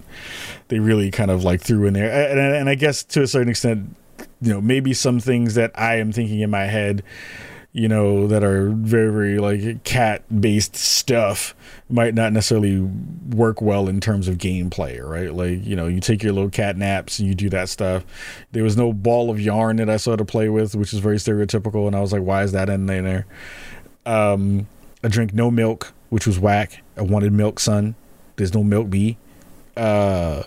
they 0.67 0.79
really 0.79 1.09
kind 1.09 1.31
of 1.31 1.45
like 1.45 1.61
threw 1.61 1.87
in 1.87 1.93
there. 1.93 2.29
And, 2.29 2.37
and 2.39 2.69
I 2.69 2.75
guess 2.75 3.03
to 3.05 3.21
a 3.21 3.27
certain 3.27 3.47
extent, 3.47 3.95
you 4.41 4.53
know, 4.53 4.59
maybe 4.59 4.93
some 4.93 5.21
things 5.21 5.55
that 5.55 5.71
I 5.75 5.95
am 5.95 6.11
thinking 6.11 6.41
in 6.41 6.49
my 6.49 6.65
head, 6.65 7.01
you 7.71 7.87
know, 7.87 8.27
that 8.27 8.43
are 8.43 8.69
very, 8.69 9.11
very 9.11 9.39
like 9.39 9.85
cat 9.85 10.23
based 10.41 10.75
stuff 10.75 11.55
might 11.89 12.13
not 12.13 12.31
necessarily 12.31 12.79
work 12.79 13.61
well 13.61 13.87
in 13.87 13.99
terms 13.99 14.27
of 14.27 14.37
gameplay, 14.37 15.03
right? 15.03 15.33
Like, 15.33 15.65
you 15.65 15.75
know, 15.75 15.87
you 15.87 15.99
take 15.99 16.21
your 16.21 16.33
little 16.33 16.49
cat 16.49 16.77
naps 16.77 17.19
and 17.19 17.27
you 17.27 17.33
do 17.33 17.49
that 17.49 17.67
stuff. 17.67 18.05
There 18.51 18.63
was 18.63 18.77
no 18.77 18.93
ball 18.93 19.31
of 19.31 19.41
yarn 19.41 19.77
that 19.77 19.89
I 19.89 19.97
saw 19.97 20.15
to 20.15 20.25
play 20.25 20.49
with, 20.49 20.75
which 20.75 20.93
is 20.93 20.99
very 20.99 21.17
stereotypical. 21.17 21.87
And 21.87 21.95
I 21.95 22.01
was 22.01 22.13
like, 22.13 22.21
why 22.21 22.43
is 22.43 22.51
that 22.51 22.69
in 22.69 22.85
there? 22.85 23.25
Um, 24.05 24.67
I 25.03 25.07
drink 25.07 25.33
no 25.33 25.49
milk, 25.49 25.93
which 26.09 26.27
was 26.27 26.39
whack. 26.39 26.83
I 26.95 27.01
wanted 27.01 27.33
milk, 27.33 27.59
son. 27.59 27.95
There's 28.35 28.53
no 28.53 28.63
milk 28.63 28.89
bee. 28.89 29.17
Uh, 29.75 30.43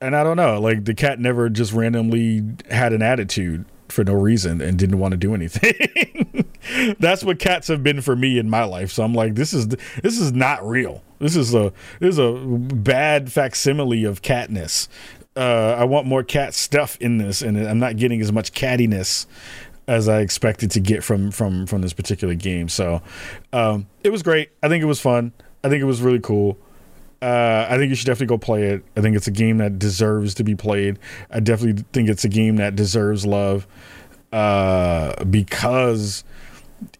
and 0.00 0.16
I 0.16 0.24
don't 0.24 0.36
know, 0.36 0.60
like 0.60 0.84
the 0.84 0.94
cat 0.94 1.20
never 1.20 1.48
just 1.48 1.72
randomly 1.72 2.42
had 2.70 2.92
an 2.92 3.02
attitude 3.02 3.66
for 3.88 4.02
no 4.02 4.14
reason 4.14 4.60
and 4.60 4.78
didn't 4.78 4.98
want 4.98 5.12
to 5.12 5.18
do 5.18 5.34
anything. 5.34 6.44
That's 6.98 7.24
what 7.24 7.38
cats 7.38 7.68
have 7.68 7.82
been 7.82 8.00
for 8.00 8.16
me 8.16 8.38
in 8.38 8.48
my 8.50 8.64
life. 8.64 8.90
So 8.90 9.02
I'm 9.02 9.14
like, 9.14 9.34
this 9.34 9.52
is 9.52 9.68
this 9.68 10.18
is 10.18 10.32
not 10.32 10.66
real. 10.66 11.02
This 11.18 11.36
is 11.36 11.54
a 11.54 11.72
this 11.98 12.14
is 12.14 12.18
a 12.18 12.32
bad 12.32 13.32
facsimile 13.32 14.04
of 14.04 14.22
catness. 14.22 14.88
Uh, 15.36 15.76
I 15.78 15.84
want 15.84 16.06
more 16.06 16.24
cat 16.24 16.54
stuff 16.54 16.96
in 17.00 17.18
this, 17.18 17.40
and 17.40 17.56
I'm 17.56 17.78
not 17.78 17.96
getting 17.96 18.20
as 18.20 18.32
much 18.32 18.52
cattiness 18.52 19.26
as 19.86 20.08
I 20.08 20.20
expected 20.20 20.70
to 20.72 20.80
get 20.80 21.02
from 21.02 21.30
from 21.30 21.66
from 21.66 21.82
this 21.82 21.92
particular 21.92 22.34
game. 22.34 22.68
So 22.68 23.02
um, 23.52 23.86
it 24.02 24.10
was 24.10 24.22
great. 24.22 24.50
I 24.62 24.68
think 24.68 24.82
it 24.82 24.86
was 24.86 25.00
fun. 25.00 25.32
I 25.62 25.68
think 25.68 25.82
it 25.82 25.86
was 25.86 26.00
really 26.00 26.20
cool. 26.20 26.58
Uh, 27.22 27.66
I 27.68 27.76
think 27.76 27.90
you 27.90 27.94
should 27.94 28.06
definitely 28.06 28.28
go 28.28 28.38
play 28.38 28.64
it. 28.68 28.82
I 28.96 29.02
think 29.02 29.14
it's 29.14 29.26
a 29.26 29.32
game 29.32 29.58
that 29.58 29.78
deserves 29.78 30.34
to 30.34 30.44
be 30.44 30.54
played. 30.54 30.98
I 31.30 31.40
definitely 31.40 31.84
think 31.92 32.08
it's 32.08 32.24
a 32.24 32.30
game 32.30 32.56
that 32.56 32.76
deserves 32.76 33.26
love 33.26 33.66
uh, 34.32 35.22
because 35.24 36.24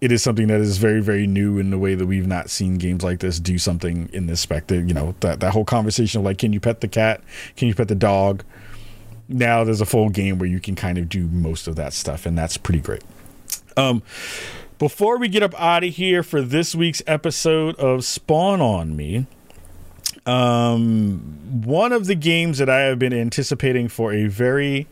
it 0.00 0.12
is 0.12 0.22
something 0.22 0.48
that 0.48 0.60
is 0.60 0.78
very, 0.78 1.00
very 1.00 1.26
new 1.26 1.58
in 1.58 1.70
the 1.70 1.78
way 1.78 1.94
that 1.94 2.06
we've 2.06 2.26
not 2.26 2.50
seen 2.50 2.78
games 2.78 3.02
like 3.02 3.20
this 3.20 3.38
do 3.40 3.58
something 3.58 4.08
in 4.12 4.26
this 4.26 4.40
spectacle. 4.40 4.84
You 4.86 4.94
know, 4.94 5.14
that, 5.20 5.40
that 5.40 5.52
whole 5.52 5.64
conversation 5.64 6.20
of 6.20 6.24
like, 6.24 6.38
can 6.38 6.52
you 6.52 6.60
pet 6.60 6.80
the 6.80 6.88
cat? 6.88 7.22
Can 7.56 7.68
you 7.68 7.74
pet 7.74 7.88
the 7.88 7.94
dog? 7.94 8.44
Now 9.28 9.64
there's 9.64 9.80
a 9.80 9.86
full 9.86 10.08
game 10.08 10.38
where 10.38 10.48
you 10.48 10.60
can 10.60 10.74
kind 10.74 10.98
of 10.98 11.08
do 11.08 11.26
most 11.28 11.68
of 11.68 11.76
that 11.76 11.92
stuff, 11.92 12.26
and 12.26 12.36
that's 12.36 12.56
pretty 12.56 12.80
great. 12.80 13.04
Um, 13.76 14.02
before 14.78 15.18
we 15.18 15.28
get 15.28 15.42
up 15.42 15.58
out 15.60 15.84
of 15.84 15.94
here 15.94 16.22
for 16.22 16.42
this 16.42 16.74
week's 16.74 17.02
episode 17.06 17.76
of 17.76 18.04
Spawn 18.04 18.60
on 18.60 18.96
Me, 18.96 19.26
um, 20.26 21.62
one 21.64 21.92
of 21.92 22.06
the 22.06 22.14
games 22.14 22.58
that 22.58 22.68
I 22.68 22.80
have 22.80 22.98
been 22.98 23.12
anticipating 23.12 23.88
for 23.88 24.12
a 24.12 24.26
very, 24.26 24.88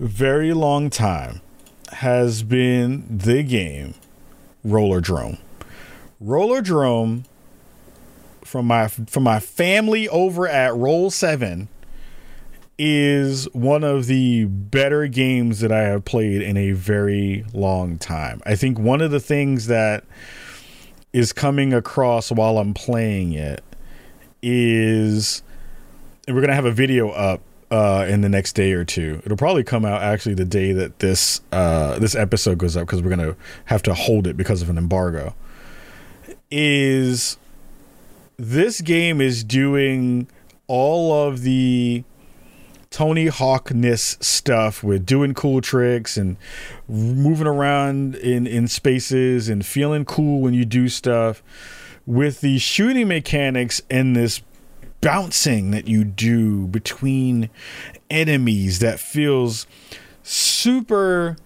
very 0.00 0.52
long 0.52 0.90
time 0.90 1.40
has 1.94 2.42
been 2.42 3.04
the 3.08 3.42
game 3.42 3.94
Rollerdrome. 4.66 5.38
Roller 6.20 6.60
Drome 6.60 7.24
from 8.44 8.66
my 8.66 8.88
from 8.88 9.22
my 9.22 9.40
family 9.40 10.08
over 10.08 10.48
at 10.48 10.74
Roll 10.74 11.10
Seven 11.10 11.68
is 12.78 13.46
one 13.52 13.82
of 13.82 14.06
the 14.06 14.44
better 14.44 15.06
games 15.08 15.60
that 15.60 15.72
I 15.72 15.82
have 15.82 16.04
played 16.04 16.42
in 16.42 16.56
a 16.56 16.72
very 16.72 17.44
long 17.52 17.98
time. 17.98 18.40
I 18.46 18.54
think 18.54 18.78
one 18.78 19.00
of 19.00 19.10
the 19.10 19.20
things 19.20 19.66
that 19.66 20.04
is 21.12 21.32
coming 21.32 21.72
across 21.72 22.30
while 22.30 22.58
I'm 22.58 22.74
playing 22.74 23.32
it 23.32 23.64
is 24.42 25.42
and 26.26 26.36
we're 26.36 26.42
gonna 26.42 26.54
have 26.54 26.64
a 26.64 26.72
video 26.72 27.10
up 27.10 27.40
uh, 27.70 28.06
in 28.08 28.20
the 28.20 28.28
next 28.28 28.54
day 28.54 28.72
or 28.72 28.84
two. 28.84 29.20
It'll 29.24 29.36
probably 29.36 29.64
come 29.64 29.84
out 29.84 30.02
actually 30.02 30.34
the 30.34 30.44
day 30.44 30.72
that 30.72 30.98
this 31.00 31.40
uh, 31.52 31.98
this 31.98 32.14
episode 32.14 32.58
goes 32.58 32.76
up 32.76 32.86
because 32.86 33.02
we're 33.02 33.10
gonna 33.10 33.36
have 33.66 33.82
to 33.84 33.94
hold 33.94 34.26
it 34.26 34.36
because 34.36 34.62
of 34.62 34.70
an 34.70 34.78
embargo. 34.78 35.34
Is 36.50 37.36
this 38.36 38.80
game 38.80 39.20
is 39.20 39.44
doing 39.44 40.28
all 40.66 41.12
of 41.26 41.42
the 41.42 42.04
Tony 42.90 43.26
Hawkness 43.26 44.16
stuff 44.20 44.82
with 44.82 45.04
doing 45.04 45.34
cool 45.34 45.60
tricks 45.60 46.16
and 46.16 46.36
moving 46.88 47.46
around 47.46 48.14
in 48.16 48.46
in 48.46 48.66
spaces 48.66 49.48
and 49.48 49.64
feeling 49.64 50.04
cool 50.04 50.40
when 50.40 50.54
you 50.54 50.64
do 50.64 50.88
stuff 50.88 51.42
with 52.06 52.40
the 52.40 52.58
shooting 52.58 53.08
mechanics 53.08 53.82
and 53.90 54.16
this 54.16 54.40
bouncing 55.00 55.70
that 55.70 55.86
you 55.86 56.04
do 56.04 56.66
between 56.68 57.50
enemies 58.10 58.78
that 58.80 58.98
feels 58.98 59.66
super 60.22 61.36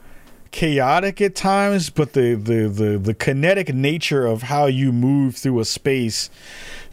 chaotic 0.51 1.21
at 1.21 1.35
times 1.35 1.89
but 1.89 2.13
the, 2.13 2.35
the 2.35 2.69
the 2.69 2.99
the 2.99 3.15
kinetic 3.15 3.73
nature 3.75 4.27
of 4.27 4.43
how 4.43 4.67
you 4.67 4.93
move 4.93 5.35
through 5.35 5.59
a 5.59 5.65
space 5.65 6.29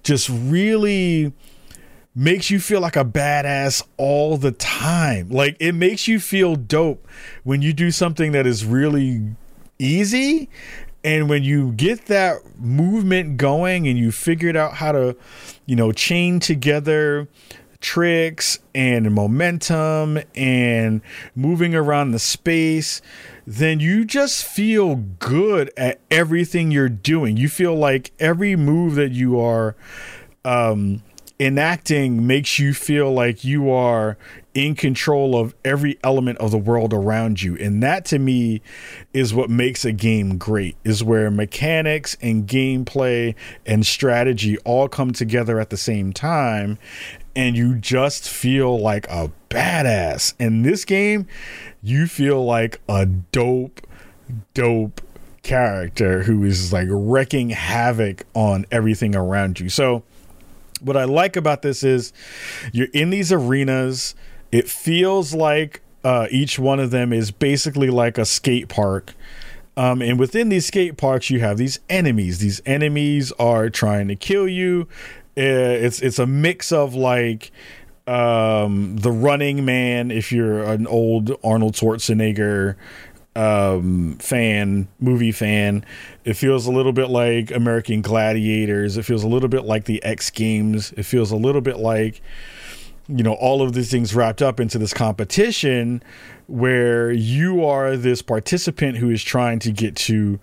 just 0.02 0.30
really 0.30 1.34
makes 2.16 2.50
you 2.50 2.60
feel 2.60 2.82
like 2.82 2.96
a 2.96 3.06
badass 3.06 3.84
all 3.98 4.38
the 4.38 4.52
time. 4.52 5.30
Like 5.30 5.56
it 5.60 5.74
makes 5.74 6.08
you 6.08 6.20
feel 6.20 6.56
dope 6.56 7.08
when 7.44 7.62
you 7.62 7.74
do 7.74 7.92
something 7.92 8.32
that 8.34 8.46
is 8.46 8.66
really 8.66 9.36
easy 9.78 10.50
and 11.04 11.30
when 11.30 11.44
you 11.44 11.72
get 11.74 12.08
that 12.08 12.38
movement 12.58 13.38
going 13.38 13.88
and 13.88 13.98
you 13.98 14.12
figured 14.12 14.56
out 14.56 14.76
how 14.76 14.92
to, 14.92 15.16
you 15.66 15.76
know, 15.76 15.92
chain 15.92 16.40
together 16.40 17.28
tricks 17.80 18.60
and 18.76 19.10
momentum 19.14 20.20
and 20.36 21.02
moving 21.36 21.74
around 21.74 22.12
the 22.12 22.20
space, 22.20 23.02
then 23.48 23.80
you 23.80 24.04
just 24.04 24.44
feel 24.44 24.96
good 24.96 25.72
at 25.78 26.00
everything 26.12 26.72
you're 26.72 26.90
doing. 26.90 27.38
You 27.38 27.48
feel 27.48 27.76
like 27.76 28.12
every 28.20 28.56
move 28.56 28.96
that 28.96 29.12
you 29.12 29.40
are 29.40 29.76
um, 30.44 31.02
enacting 31.40 32.28
makes 32.28 32.60
you 32.60 32.74
feel 32.74 33.14
like 33.14 33.46
you 33.46 33.70
are 33.72 34.18
in 34.66 34.76
control 34.76 35.40
of 35.40 35.56
every 35.64 35.98
element 36.04 36.38
of 36.40 36.52
the 36.52 36.58
world 36.58 36.94
around 36.94 37.42
you 37.42 37.56
and 37.58 37.82
that 37.82 38.04
to 38.06 38.20
me 38.20 38.62
is 39.14 39.34
what 39.34 39.50
makes 39.50 39.86
a 39.86 39.92
game 39.92 40.38
great 40.38 40.76
is 40.84 41.04
where 41.04 41.32
mechanics 41.32 42.18
and 42.22 42.48
gameplay 42.48 43.34
and 43.66 43.86
strategy 43.86 44.58
all 44.60 44.90
come 44.90 45.14
together 45.14 45.60
at 45.60 45.70
the 45.70 45.78
same 45.78 46.12
time 46.12 46.78
and 47.36 47.56
you 47.56 47.76
just 47.76 48.30
feel 48.30 48.78
like 48.78 49.08
a 49.08 49.32
badass. 49.50 50.34
In 50.40 50.64
this 50.64 50.84
game, 50.84 51.26
you 51.82 52.08
feel 52.08 52.44
like 52.44 52.82
a 52.90 53.06
dope, 53.06 53.82
dope 54.54 55.02
character 55.42 56.24
who 56.24 56.44
is 56.44 56.74
like 56.74 56.88
wrecking 56.90 57.50
havoc 57.50 58.26
on 58.34 58.66
everything 58.72 59.16
around 59.16 59.60
you. 59.60 59.70
So, 59.70 60.04
what 60.82 60.96
I 60.96 61.04
like 61.04 61.36
about 61.36 61.62
this 61.62 61.84
is 61.84 62.14
you're 62.72 62.88
in 62.94 63.10
these 63.10 63.32
arenas. 63.32 64.16
It 64.52 64.70
feels 64.70 65.34
like 65.34 65.82
uh, 66.04 66.28
each 66.32 66.58
one 66.58 66.80
of 66.80 66.92
them 66.92 67.14
is 67.14 67.32
basically 67.32 67.90
like 67.90 68.18
a 68.18 68.26
skate 68.26 68.68
park. 68.70 69.14
Um, 69.78 70.02
and 70.02 70.20
within 70.20 70.50
these 70.50 70.66
skate 70.66 70.98
parks, 70.98 71.30
you 71.30 71.40
have 71.40 71.58
these 71.58 71.80
enemies. 71.90 72.40
These 72.40 72.62
enemies 72.66 73.32
are 73.34 73.70
trying 73.70 74.08
to 74.10 74.16
kill 74.16 74.48
you. 74.48 74.88
Uh, 75.38 75.78
it's 75.80 76.02
it's 76.02 76.20
a 76.20 76.26
mix 76.26 76.72
of 76.72 76.96
like 76.96 77.52
um, 78.08 78.98
the 78.98 79.12
Running 79.12 79.64
Man, 79.64 80.12
if 80.12 80.32
you're 80.32 80.64
an 80.64 80.88
old 80.88 81.32
Arnold 81.44 81.76
Schwarzenegger 81.76 82.76
um, 83.36 84.18
fan, 84.20 84.88
movie 85.00 85.32
fan. 85.32 85.86
It 86.26 86.34
feels 86.34 86.66
a 86.66 86.72
little 86.72 86.92
bit 86.92 87.10
like 87.10 87.52
American 87.52 88.02
Gladiators. 88.02 88.98
It 88.98 89.04
feels 89.04 89.24
a 89.24 89.28
little 89.28 89.48
bit 89.48 89.64
like 89.64 89.86
the 89.86 90.04
X 90.04 90.30
Games. 90.30 90.92
It 90.98 91.04
feels 91.04 91.32
a 91.32 91.38
little 91.38 91.62
bit 91.62 91.78
like, 91.78 92.22
you 93.10 93.24
know, 93.24 93.34
all 93.34 93.62
of 93.62 93.74
these 93.74 93.90
things 93.90 94.14
wrapped 94.14 94.42
up 94.42 94.60
into 94.60 94.78
this 94.78 94.94
competition 94.94 96.04
where 96.48 97.12
you 97.12 97.66
are 97.66 97.98
this 97.98 98.22
participant 98.22 98.98
who 98.98 99.10
is 99.10 99.24
trying 99.24 99.60
to 99.60 99.72
get 99.72 99.96
to 99.96 100.40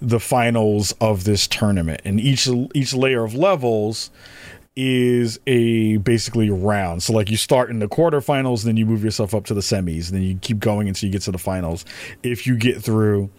the 0.00 0.18
finals 0.18 0.92
of 1.00 1.24
this 1.24 1.46
tournament. 1.46 2.00
And 2.04 2.18
each 2.18 2.48
each 2.74 2.94
layer 2.94 3.24
of 3.24 3.34
levels 3.34 4.10
is 4.76 5.40
a 5.46 5.96
basically 5.98 6.50
round. 6.50 7.02
So 7.02 7.12
like 7.12 7.30
you 7.30 7.36
start 7.36 7.70
in 7.70 7.78
the 7.78 7.88
quarterfinals, 7.88 8.64
then 8.64 8.76
you 8.76 8.84
move 8.84 9.02
yourself 9.02 9.34
up 9.34 9.44
to 9.46 9.54
the 9.54 9.62
semis, 9.62 10.08
then 10.08 10.22
you 10.22 10.38
keep 10.40 10.58
going 10.58 10.88
until 10.88 11.06
you 11.06 11.12
get 11.12 11.22
to 11.22 11.32
the 11.32 11.38
finals. 11.38 11.84
If 12.22 12.46
you 12.46 12.56
get 12.56 12.82
through 12.82 13.30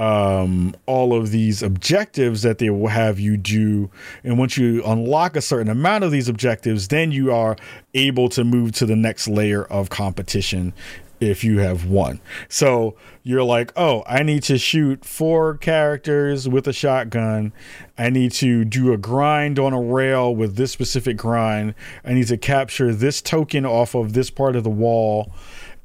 um, 0.00 0.74
all 0.86 1.12
of 1.12 1.30
these 1.30 1.62
objectives 1.62 2.40
that 2.40 2.56
they 2.56 2.70
will 2.70 2.88
have 2.88 3.20
you 3.20 3.36
do, 3.36 3.90
and 4.24 4.38
once 4.38 4.56
you 4.56 4.82
unlock 4.84 5.36
a 5.36 5.42
certain 5.42 5.68
amount 5.68 6.04
of 6.04 6.10
these 6.10 6.26
objectives, 6.26 6.88
then 6.88 7.12
you 7.12 7.30
are 7.32 7.54
able 7.92 8.30
to 8.30 8.42
move 8.42 8.72
to 8.72 8.86
the 8.86 8.96
next 8.96 9.28
layer 9.28 9.62
of 9.64 9.90
competition 9.90 10.72
if 11.20 11.44
you 11.44 11.58
have 11.58 11.84
won. 11.84 12.18
So 12.48 12.96
you're 13.22 13.44
like, 13.44 13.72
oh, 13.76 14.02
I 14.06 14.22
need 14.22 14.42
to 14.44 14.56
shoot 14.56 15.04
four 15.04 15.58
characters 15.58 16.48
with 16.48 16.66
a 16.66 16.72
shotgun. 16.72 17.52
I 17.98 18.08
need 18.08 18.32
to 18.32 18.64
do 18.64 18.94
a 18.94 18.96
grind 18.96 19.58
on 19.58 19.74
a 19.74 19.82
rail 19.82 20.34
with 20.34 20.56
this 20.56 20.72
specific 20.72 21.18
grind. 21.18 21.74
I 22.06 22.14
need 22.14 22.28
to 22.28 22.38
capture 22.38 22.94
this 22.94 23.20
token 23.20 23.66
off 23.66 23.94
of 23.94 24.14
this 24.14 24.30
part 24.30 24.56
of 24.56 24.64
the 24.64 24.70
wall. 24.70 25.30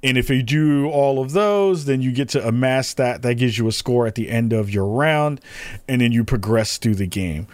And 0.06 0.18
if 0.18 0.30
you 0.30 0.43
do 0.43 0.88
all 0.88 1.20
of 1.20 1.32
those, 1.32 1.86
then 1.86 2.01
you 2.01 2.12
get 2.12 2.30
to 2.30 2.47
amass 2.47 2.93
that. 2.93 3.24
That 3.24 3.34
gives 3.34 3.58
you 3.58 3.68
a 3.68 3.72
score 3.72 4.06
at 4.06 4.14
the 4.14 4.30
end 4.30 4.53
of 4.53 4.70
your 4.70 4.86
round. 4.86 5.41
And 5.88 5.99
then 5.99 6.12
you 6.12 6.24
progress 6.24 6.78
through 6.78 6.95
the 6.95 7.08
game 7.08 7.47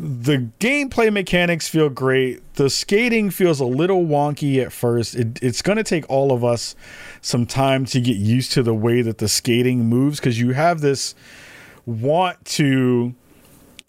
the 0.00 0.48
gameplay 0.60 1.12
mechanics 1.12 1.68
feel 1.68 1.90
great. 1.90 2.40
The 2.54 2.70
skating 2.70 3.28
feels 3.28 3.60
a 3.60 3.66
little 3.66 4.02
wonky 4.02 4.62
at 4.64 4.72
first. 4.72 5.14
It, 5.14 5.38
it's 5.42 5.60
going 5.60 5.76
to 5.76 5.84
take 5.84 6.08
all 6.08 6.32
of 6.32 6.42
us 6.42 6.74
some 7.20 7.44
time 7.44 7.84
to 7.86 8.00
get 8.00 8.16
used 8.16 8.52
to 8.52 8.62
the 8.62 8.72
way 8.72 9.02
that 9.02 9.18
the 9.18 9.28
skating 9.28 9.86
moves 9.86 10.18
because 10.18 10.40
you 10.40 10.52
have 10.52 10.80
this 10.80 11.14
want 11.84 12.42
to, 12.46 13.14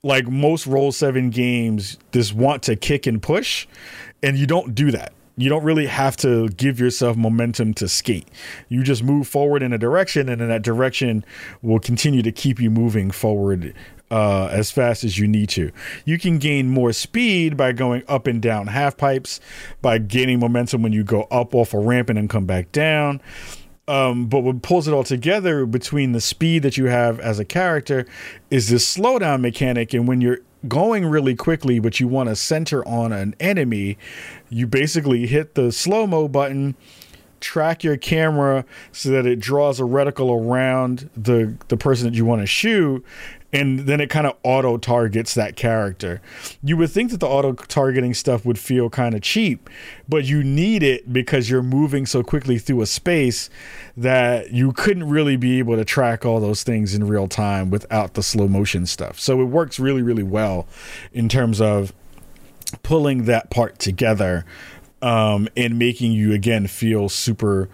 like 0.03 0.27
most 0.27 0.67
Roll 0.67 0.91
7 0.91 1.29
games, 1.29 1.97
this 2.11 2.33
want 2.33 2.63
to 2.63 2.75
kick 2.75 3.07
and 3.07 3.21
push, 3.21 3.65
and 4.21 4.37
you 4.37 4.45
don't 4.45 4.75
do 4.75 4.91
that. 4.91 5.13
You 5.37 5.49
don't 5.49 5.63
really 5.63 5.87
have 5.87 6.17
to 6.17 6.49
give 6.49 6.79
yourself 6.79 7.17
momentum 7.17 7.73
to 7.75 7.87
skate. 7.87 8.27
You 8.69 8.83
just 8.83 9.03
move 9.03 9.27
forward 9.27 9.63
in 9.63 9.73
a 9.73 9.77
direction, 9.77 10.29
and 10.29 10.41
then 10.41 10.49
that 10.49 10.61
direction 10.61 11.25
will 11.61 11.79
continue 11.79 12.21
to 12.21 12.31
keep 12.31 12.59
you 12.59 12.69
moving 12.69 13.11
forward 13.11 13.73
uh, 14.11 14.49
as 14.51 14.69
fast 14.69 15.03
as 15.03 15.17
you 15.17 15.27
need 15.27 15.49
to. 15.49 15.71
You 16.05 16.19
can 16.19 16.37
gain 16.37 16.69
more 16.69 16.91
speed 16.91 17.55
by 17.55 17.71
going 17.71 18.03
up 18.07 18.27
and 18.27 18.41
down 18.41 18.67
half 18.67 18.97
pipes, 18.97 19.39
by 19.81 19.97
gaining 19.97 20.39
momentum 20.39 20.83
when 20.83 20.91
you 20.91 21.03
go 21.03 21.23
up 21.31 21.55
off 21.55 21.73
a 21.73 21.79
ramp 21.79 22.09
and 22.09 22.17
then 22.17 22.27
come 22.27 22.45
back 22.45 22.71
down. 22.71 23.21
Um, 23.87 24.27
but 24.27 24.41
what 24.41 24.61
pulls 24.61 24.87
it 24.87 24.93
all 24.93 25.03
together 25.03 25.65
between 25.65 26.11
the 26.11 26.21
speed 26.21 26.63
that 26.63 26.77
you 26.77 26.85
have 26.85 27.19
as 27.19 27.39
a 27.39 27.45
character 27.45 28.05
is 28.49 28.69
this 28.69 28.97
slowdown 28.97 29.41
mechanic. 29.41 29.93
And 29.93 30.07
when 30.07 30.21
you're 30.21 30.39
going 30.67 31.05
really 31.05 31.35
quickly, 31.35 31.79
but 31.79 31.99
you 31.99 32.07
want 32.07 32.29
to 32.29 32.35
center 32.35 32.87
on 32.87 33.11
an 33.11 33.35
enemy, 33.39 33.97
you 34.49 34.67
basically 34.67 35.27
hit 35.27 35.55
the 35.55 35.71
slow 35.71 36.07
mo 36.07 36.27
button 36.27 36.75
track 37.39 37.83
your 37.83 37.97
camera 37.97 38.63
so 38.91 39.09
that 39.09 39.25
it 39.25 39.39
draws 39.39 39.79
a 39.79 39.83
reticle 39.83 40.39
around 40.39 41.09
the 41.17 41.53
the 41.67 41.75
person 41.75 42.05
that 42.07 42.15
you 42.15 42.23
want 42.23 42.39
to 42.39 42.45
shoot 42.45 43.03
and 43.53 43.81
then 43.81 43.99
it 43.99 44.09
kind 44.09 44.25
of 44.25 44.35
auto 44.43 44.77
targets 44.77 45.33
that 45.33 45.55
character. 45.55 46.21
You 46.63 46.77
would 46.77 46.91
think 46.91 47.11
that 47.11 47.19
the 47.19 47.27
auto 47.27 47.53
targeting 47.53 48.13
stuff 48.13 48.45
would 48.45 48.57
feel 48.57 48.89
kind 48.89 49.13
of 49.13 49.21
cheap, 49.21 49.69
but 50.07 50.25
you 50.25 50.43
need 50.43 50.83
it 50.83 51.11
because 51.11 51.49
you're 51.49 51.63
moving 51.63 52.05
so 52.05 52.23
quickly 52.23 52.57
through 52.57 52.81
a 52.81 52.85
space 52.85 53.49
that 53.97 54.51
you 54.51 54.71
couldn't 54.71 55.09
really 55.09 55.35
be 55.35 55.59
able 55.59 55.75
to 55.75 55.85
track 55.85 56.25
all 56.25 56.39
those 56.39 56.63
things 56.63 56.93
in 56.93 57.07
real 57.07 57.27
time 57.27 57.69
without 57.69 58.13
the 58.13 58.23
slow 58.23 58.47
motion 58.47 58.85
stuff. 58.85 59.19
So 59.19 59.41
it 59.41 59.45
works 59.45 59.79
really, 59.79 60.01
really 60.01 60.23
well 60.23 60.67
in 61.11 61.27
terms 61.27 61.59
of 61.59 61.93
pulling 62.83 63.25
that 63.25 63.49
part 63.49 63.79
together 63.79 64.45
um, 65.01 65.47
and 65.57 65.77
making 65.77 66.11
you 66.11 66.31
again 66.31 66.67
feel 66.67 67.09
super 67.09 67.69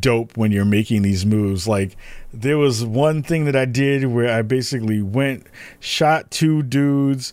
dope 0.00 0.36
when 0.36 0.52
you're 0.52 0.64
making 0.64 1.02
these 1.02 1.26
moves. 1.26 1.66
Like 1.66 1.96
there 2.32 2.58
was 2.58 2.84
one 2.84 3.22
thing 3.22 3.44
that 3.46 3.56
I 3.56 3.64
did 3.64 4.06
where 4.06 4.32
I 4.36 4.42
basically 4.42 5.02
went, 5.02 5.46
shot 5.80 6.30
two 6.30 6.62
dudes, 6.62 7.32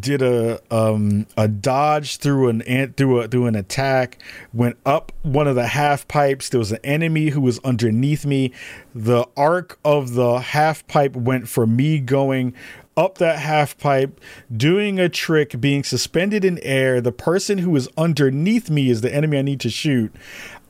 did 0.00 0.20
a 0.20 0.60
um 0.74 1.26
a 1.36 1.46
dodge 1.46 2.16
through 2.16 2.48
an 2.48 2.62
ant 2.62 2.96
through 2.96 3.20
a 3.20 3.28
through 3.28 3.46
an 3.46 3.54
attack, 3.54 4.18
went 4.52 4.76
up 4.84 5.12
one 5.22 5.46
of 5.46 5.54
the 5.54 5.68
half 5.68 6.08
pipes. 6.08 6.48
There 6.48 6.58
was 6.58 6.72
an 6.72 6.80
enemy 6.82 7.30
who 7.30 7.40
was 7.40 7.60
underneath 7.60 8.26
me. 8.26 8.52
The 8.94 9.26
arc 9.36 9.78
of 9.84 10.14
the 10.14 10.38
half 10.40 10.86
pipe 10.88 11.14
went 11.14 11.48
for 11.48 11.66
me 11.66 12.00
going 12.00 12.54
up 12.96 13.18
that 13.18 13.38
half 13.38 13.76
pipe, 13.76 14.20
doing 14.54 14.98
a 14.98 15.08
trick, 15.08 15.60
being 15.60 15.84
suspended 15.84 16.44
in 16.44 16.58
air. 16.60 17.00
The 17.00 17.12
person 17.12 17.58
who 17.58 17.76
is 17.76 17.88
underneath 17.98 18.70
me 18.70 18.88
is 18.88 19.02
the 19.02 19.14
enemy 19.14 19.38
I 19.38 19.42
need 19.42 19.60
to 19.60 19.70
shoot. 19.70 20.14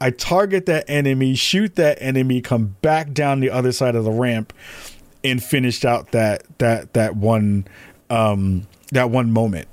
I 0.01 0.11
target 0.11 0.66
that 0.66 0.84
enemy, 0.88 1.34
shoot 1.34 1.76
that 1.76 1.99
enemy, 2.01 2.40
come 2.40 2.76
back 2.82 3.12
down 3.12 3.40
the 3.40 3.51
other 3.51 3.72
side 3.72 3.94
of 3.94 4.05
the 4.05 4.11
ramp, 4.11 4.53
and 5.24 5.42
finished 5.42 5.84
out 5.84 6.12
that 6.12 6.42
that 6.59 6.92
that 6.94 7.16
one 7.16 7.66
um 8.11 8.66
that 8.92 9.11
one 9.11 9.32
moment. 9.32 9.68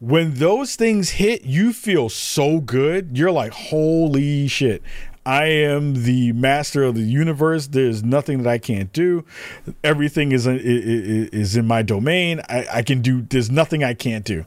When 0.00 0.34
those 0.34 0.76
things 0.76 1.10
hit, 1.10 1.44
you 1.44 1.72
feel 1.72 2.08
so 2.08 2.60
good. 2.60 3.18
You're 3.18 3.32
like, 3.32 3.52
holy 3.52 4.46
shit. 4.46 4.82
I 5.26 5.46
am 5.46 6.04
the 6.04 6.32
master 6.32 6.84
of 6.84 6.94
the 6.94 7.02
universe. 7.02 7.66
There's 7.66 8.02
nothing 8.02 8.44
that 8.44 8.48
I 8.48 8.56
can't 8.56 8.90
do. 8.92 9.26
Everything 9.84 10.32
is 10.32 10.46
in, 10.46 10.58
is 10.58 11.54
in 11.54 11.66
my 11.66 11.82
domain. 11.82 12.40
I, 12.48 12.66
I 12.72 12.82
can 12.82 13.02
do. 13.02 13.22
There's 13.22 13.50
nothing 13.50 13.84
I 13.84 13.92
can't 13.92 14.24
do. 14.24 14.46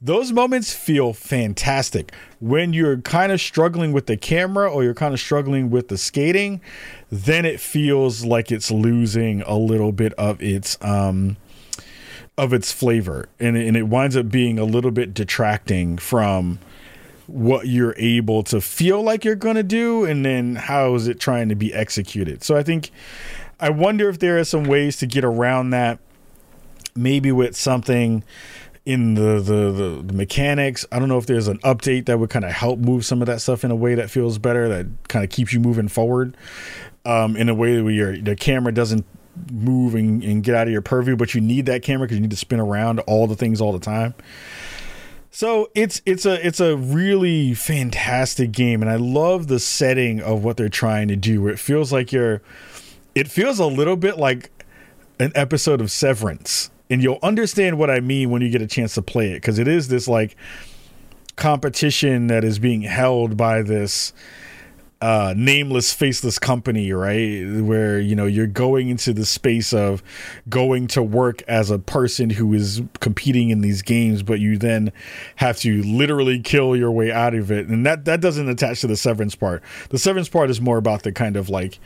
Those 0.00 0.30
moments 0.30 0.72
feel 0.72 1.12
fantastic 1.12 2.12
when 2.38 2.72
you're 2.72 2.98
kind 2.98 3.32
of 3.32 3.40
struggling 3.40 3.92
with 3.92 4.06
the 4.06 4.16
camera 4.16 4.70
or 4.70 4.84
you're 4.84 4.94
kind 4.94 5.12
of 5.12 5.18
struggling 5.18 5.70
with 5.70 5.88
the 5.88 5.98
skating. 5.98 6.60
Then 7.10 7.44
it 7.44 7.58
feels 7.58 8.24
like 8.24 8.52
it's 8.52 8.70
losing 8.70 9.42
a 9.42 9.56
little 9.56 9.90
bit 9.90 10.12
of 10.14 10.40
its 10.40 10.78
um 10.82 11.36
of 12.36 12.52
its 12.52 12.70
flavor, 12.70 13.28
and 13.40 13.56
and 13.56 13.76
it 13.76 13.84
winds 13.84 14.16
up 14.16 14.28
being 14.28 14.58
a 14.58 14.64
little 14.64 14.92
bit 14.92 15.12
detracting 15.14 15.98
from 15.98 16.60
what 17.26 17.66
you're 17.66 17.94
able 17.98 18.42
to 18.42 18.60
feel 18.60 19.02
like 19.02 19.24
you're 19.24 19.34
going 19.34 19.56
to 19.56 19.62
do 19.62 20.04
and 20.04 20.24
then 20.24 20.54
how 20.54 20.94
is 20.94 21.06
it 21.06 21.20
trying 21.20 21.48
to 21.48 21.54
be 21.54 21.74
executed. 21.74 22.42
So 22.42 22.56
I 22.56 22.62
think 22.62 22.90
I 23.60 23.70
wonder 23.70 24.08
if 24.08 24.20
there 24.20 24.38
are 24.38 24.44
some 24.44 24.64
ways 24.64 24.96
to 24.98 25.06
get 25.06 25.24
around 25.24 25.70
that 25.70 25.98
maybe 26.94 27.30
with 27.32 27.56
something 27.56 28.22
in 28.88 29.12
the, 29.12 29.34
the 29.34 29.70
the, 29.70 30.02
the 30.06 30.12
mechanics. 30.14 30.86
I 30.90 30.98
don't 30.98 31.08
know 31.08 31.18
if 31.18 31.26
there's 31.26 31.46
an 31.46 31.58
update 31.58 32.06
that 32.06 32.18
would 32.18 32.30
kind 32.30 32.46
of 32.46 32.52
help 32.52 32.78
move 32.78 33.04
some 33.04 33.20
of 33.20 33.26
that 33.26 33.42
stuff 33.42 33.62
in 33.62 33.70
a 33.70 33.76
way 33.76 33.94
that 33.94 34.10
feels 34.10 34.38
better 34.38 34.66
that 34.68 34.86
kind 35.08 35.22
of 35.22 35.30
keeps 35.30 35.52
you 35.52 35.60
moving 35.60 35.88
forward 35.88 36.34
um, 37.04 37.36
in 37.36 37.50
a 37.50 37.54
way 37.54 37.82
where 37.82 37.92
your 37.92 38.16
the 38.16 38.34
camera 38.34 38.72
doesn't 38.72 39.04
move 39.52 39.94
and, 39.94 40.24
and 40.24 40.42
get 40.42 40.54
out 40.54 40.66
of 40.66 40.72
your 40.72 40.80
purview, 40.80 41.16
but 41.16 41.34
you 41.34 41.40
need 41.42 41.66
that 41.66 41.82
camera 41.82 42.06
because 42.06 42.16
you 42.16 42.22
need 42.22 42.30
to 42.30 42.36
spin 42.36 42.60
around 42.60 43.00
all 43.00 43.26
the 43.26 43.36
things 43.36 43.60
all 43.60 43.72
the 43.72 43.78
time. 43.78 44.14
So 45.30 45.70
it's 45.74 46.00
it's 46.06 46.24
a 46.24 46.44
it's 46.44 46.58
a 46.58 46.74
really 46.74 47.52
fantastic 47.52 48.52
game, 48.52 48.80
and 48.80 48.90
I 48.90 48.96
love 48.96 49.48
the 49.48 49.60
setting 49.60 50.22
of 50.22 50.42
what 50.42 50.56
they're 50.56 50.70
trying 50.70 51.08
to 51.08 51.16
do. 51.16 51.42
Where 51.42 51.52
it 51.52 51.58
feels 51.58 51.92
like 51.92 52.10
you're, 52.10 52.40
it 53.14 53.28
feels 53.28 53.58
a 53.58 53.66
little 53.66 53.96
bit 53.96 54.16
like 54.16 54.50
an 55.20 55.30
episode 55.34 55.82
of 55.82 55.90
Severance, 55.90 56.70
and 56.90 57.02
you'll 57.02 57.18
understand 57.22 57.78
what 57.78 57.90
I 57.90 58.00
mean 58.00 58.30
when 58.30 58.42
you 58.42 58.50
get 58.50 58.62
a 58.62 58.66
chance 58.66 58.94
to 58.94 59.02
play 59.02 59.30
it 59.32 59.36
because 59.36 59.58
it 59.58 59.68
is 59.68 59.88
this 59.88 60.08
like 60.08 60.36
competition 61.36 62.26
that 62.28 62.44
is 62.44 62.58
being 62.58 62.82
held 62.82 63.36
by 63.36 63.62
this 63.62 64.12
uh, 65.00 65.32
nameless, 65.36 65.92
faceless 65.92 66.40
company, 66.40 66.92
right? 66.92 67.62
Where 67.62 68.00
you 68.00 68.16
know 68.16 68.26
you're 68.26 68.48
going 68.48 68.88
into 68.88 69.12
the 69.12 69.24
space 69.24 69.72
of 69.72 70.02
going 70.48 70.88
to 70.88 71.02
work 71.02 71.42
as 71.42 71.70
a 71.70 71.78
person 71.78 72.30
who 72.30 72.52
is 72.52 72.82
competing 72.98 73.50
in 73.50 73.60
these 73.60 73.82
games, 73.82 74.24
but 74.24 74.40
you 74.40 74.58
then 74.58 74.92
have 75.36 75.58
to 75.58 75.82
literally 75.82 76.40
kill 76.40 76.74
your 76.74 76.90
way 76.90 77.12
out 77.12 77.34
of 77.34 77.52
it, 77.52 77.68
and 77.68 77.86
that 77.86 78.06
that 78.06 78.20
doesn't 78.20 78.48
attach 78.48 78.80
to 78.80 78.88
the 78.88 78.96
severance 78.96 79.36
part. 79.36 79.62
The 79.90 79.98
severance 79.98 80.28
part 80.28 80.50
is 80.50 80.60
more 80.60 80.78
about 80.78 81.04
the 81.04 81.12
kind 81.12 81.36
of 81.36 81.48
like 81.48 81.78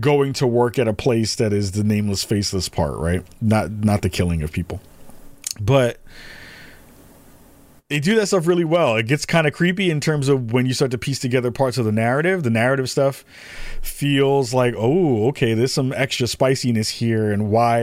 going 0.00 0.32
to 0.34 0.46
work 0.46 0.78
at 0.78 0.88
a 0.88 0.92
place 0.92 1.34
that 1.36 1.52
is 1.52 1.72
the 1.72 1.84
nameless, 1.84 2.24
faceless 2.24 2.68
part, 2.68 2.96
right? 2.98 3.22
Not 3.40 3.70
not 3.70 4.02
the 4.02 4.10
killing 4.10 4.42
of 4.42 4.52
people, 4.52 4.80
but 5.60 5.98
they 7.88 8.00
do 8.00 8.16
that 8.16 8.26
stuff 8.26 8.48
really 8.48 8.64
well. 8.64 8.96
It 8.96 9.06
gets 9.06 9.24
kind 9.24 9.46
of 9.46 9.52
creepy 9.52 9.90
in 9.90 10.00
terms 10.00 10.28
of 10.28 10.52
when 10.52 10.66
you 10.66 10.74
start 10.74 10.90
to 10.90 10.98
piece 10.98 11.20
together 11.20 11.52
parts 11.52 11.78
of 11.78 11.84
the 11.84 11.92
narrative. 11.92 12.42
The 12.42 12.50
narrative 12.50 12.90
stuff 12.90 13.24
feels 13.80 14.52
like, 14.52 14.74
oh, 14.76 15.28
okay, 15.28 15.54
there's 15.54 15.72
some 15.72 15.92
extra 15.92 16.26
spiciness 16.26 16.88
here. 16.88 17.30
And 17.30 17.48
why 17.48 17.82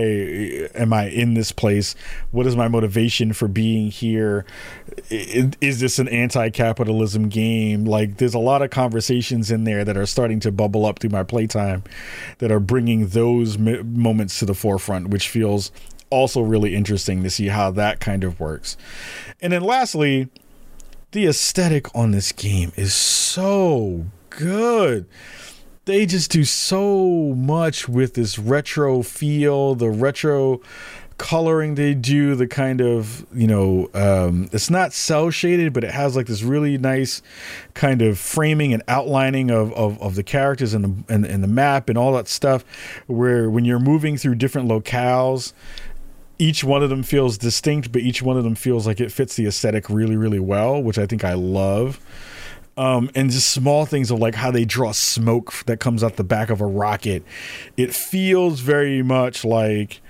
am 0.76 0.92
I 0.92 1.08
in 1.08 1.36
this 1.36 1.54
place? 1.54 1.96
What 2.32 2.46
is 2.46 2.58
my 2.58 2.68
motivation 2.68 3.32
for 3.32 3.48
being 3.48 3.92
here? 3.92 4.46
Is 5.10 5.80
this 5.80 6.00
an 6.00 6.10
anti 6.10 6.50
capitalism 6.50 7.30
game? 7.30 7.86
Like, 7.86 8.18
there's 8.18 8.34
a 8.34 8.40
lot 8.40 8.62
of 8.62 8.72
conversations 8.72 9.52
in 9.52 9.64
there 9.64 9.86
that 9.86 9.96
are 9.96 10.06
starting 10.06 10.42
to 10.42 10.52
bubble 10.52 10.86
up 10.86 11.00
through 11.00 11.12
my 11.12 11.24
playtime 11.24 11.82
that 12.40 12.52
are 12.52 12.60
bringing 12.60 13.08
those 13.08 13.58
moments 13.58 14.40
to 14.40 14.46
the 14.46 14.54
forefront, 14.54 15.08
which 15.08 15.30
feels 15.30 15.72
also 16.14 16.42
really 16.42 16.76
interesting 16.76 17.24
to 17.24 17.30
see 17.30 17.48
how 17.48 17.72
that 17.72 18.00
kind 18.00 18.24
of 18.24 18.40
works. 18.40 18.78
And 19.42 19.52
then 19.52 19.64
lastly, 19.64 20.30
the 21.12 21.26
aesthetic 21.26 21.94
on 21.96 22.12
this 22.12 22.32
game 22.32 22.72
is 22.76 22.94
so 22.94 24.06
good. 24.30 25.06
They 25.86 26.06
just 26.06 26.32
do 26.32 26.46
so 26.46 27.34
much 27.36 27.90
with 27.90 28.14
this 28.14 28.40
retro 28.40 29.02
feel, 29.02 29.76
the 29.76 29.90
retro 29.90 30.62
coloring 31.18 31.76
they 31.76 31.94
do, 31.94 32.36
the 32.36 32.48
kind 32.48 32.82
of, 32.82 33.26
you 33.34 33.48
know, 33.48 33.90
um, 33.94 34.50
it's 34.52 34.70
not 34.70 34.94
cel 34.94 35.30
shaded, 35.30 35.74
but 35.74 35.84
it 35.84 35.92
has 35.92 36.16
like 36.16 36.28
this 36.28 36.42
really 36.44 36.78
nice 36.78 37.22
kind 37.74 38.02
of 38.02 38.18
framing 38.18 38.74
and 38.74 38.82
outlining 38.88 39.52
of, 39.52 39.72
of, 39.74 40.02
of 40.02 40.16
the 40.16 40.24
characters 40.24 40.74
and 40.74 40.84
the, 40.84 41.14
and, 41.14 41.26
and 41.26 41.44
the 41.44 41.48
map 41.48 41.90
and 41.90 41.98
all 41.98 42.14
that 42.14 42.28
stuff. 42.28 42.64
Where 43.08 43.50
when 43.50 43.66
you're 43.66 43.80
moving 43.80 44.18
through 44.18 44.36
different 44.36 44.68
locales, 44.68 45.54
each 46.40 46.64
one 46.64 46.84
of 46.84 46.90
them 46.90 47.04
feels 47.04 47.38
distinct, 47.38 47.92
but 47.92 48.02
each 48.02 48.22
one 48.22 48.38
of 48.38 48.44
them 48.44 48.56
feels 48.56 48.88
like 48.88 49.00
it 49.00 49.12
fits 49.12 49.36
the 49.36 49.46
aesthetic 49.46 49.90
really, 49.90 50.16
really 50.16 50.40
well, 50.40 50.82
which 50.82 50.98
I 50.98 51.06
think 51.06 51.24
I 51.24 51.34
love. 51.34 52.00
Um, 52.76 53.12
and 53.14 53.30
just 53.30 53.50
small 53.50 53.86
things 53.86 54.10
of 54.10 54.20
like 54.20 54.34
how 54.34 54.50
they 54.50 54.66
draw 54.66 54.92
smoke 54.94 55.54
that 55.66 55.80
comes 55.80 56.04
out 56.04 56.16
the 56.16 56.24
back 56.24 56.50
of 56.50 56.60
a 56.60 56.66
rocket. 56.66 57.24
It 57.78 57.94
feels 57.94 58.62
very 58.62 59.04
much 59.04 59.46
like 59.46 60.02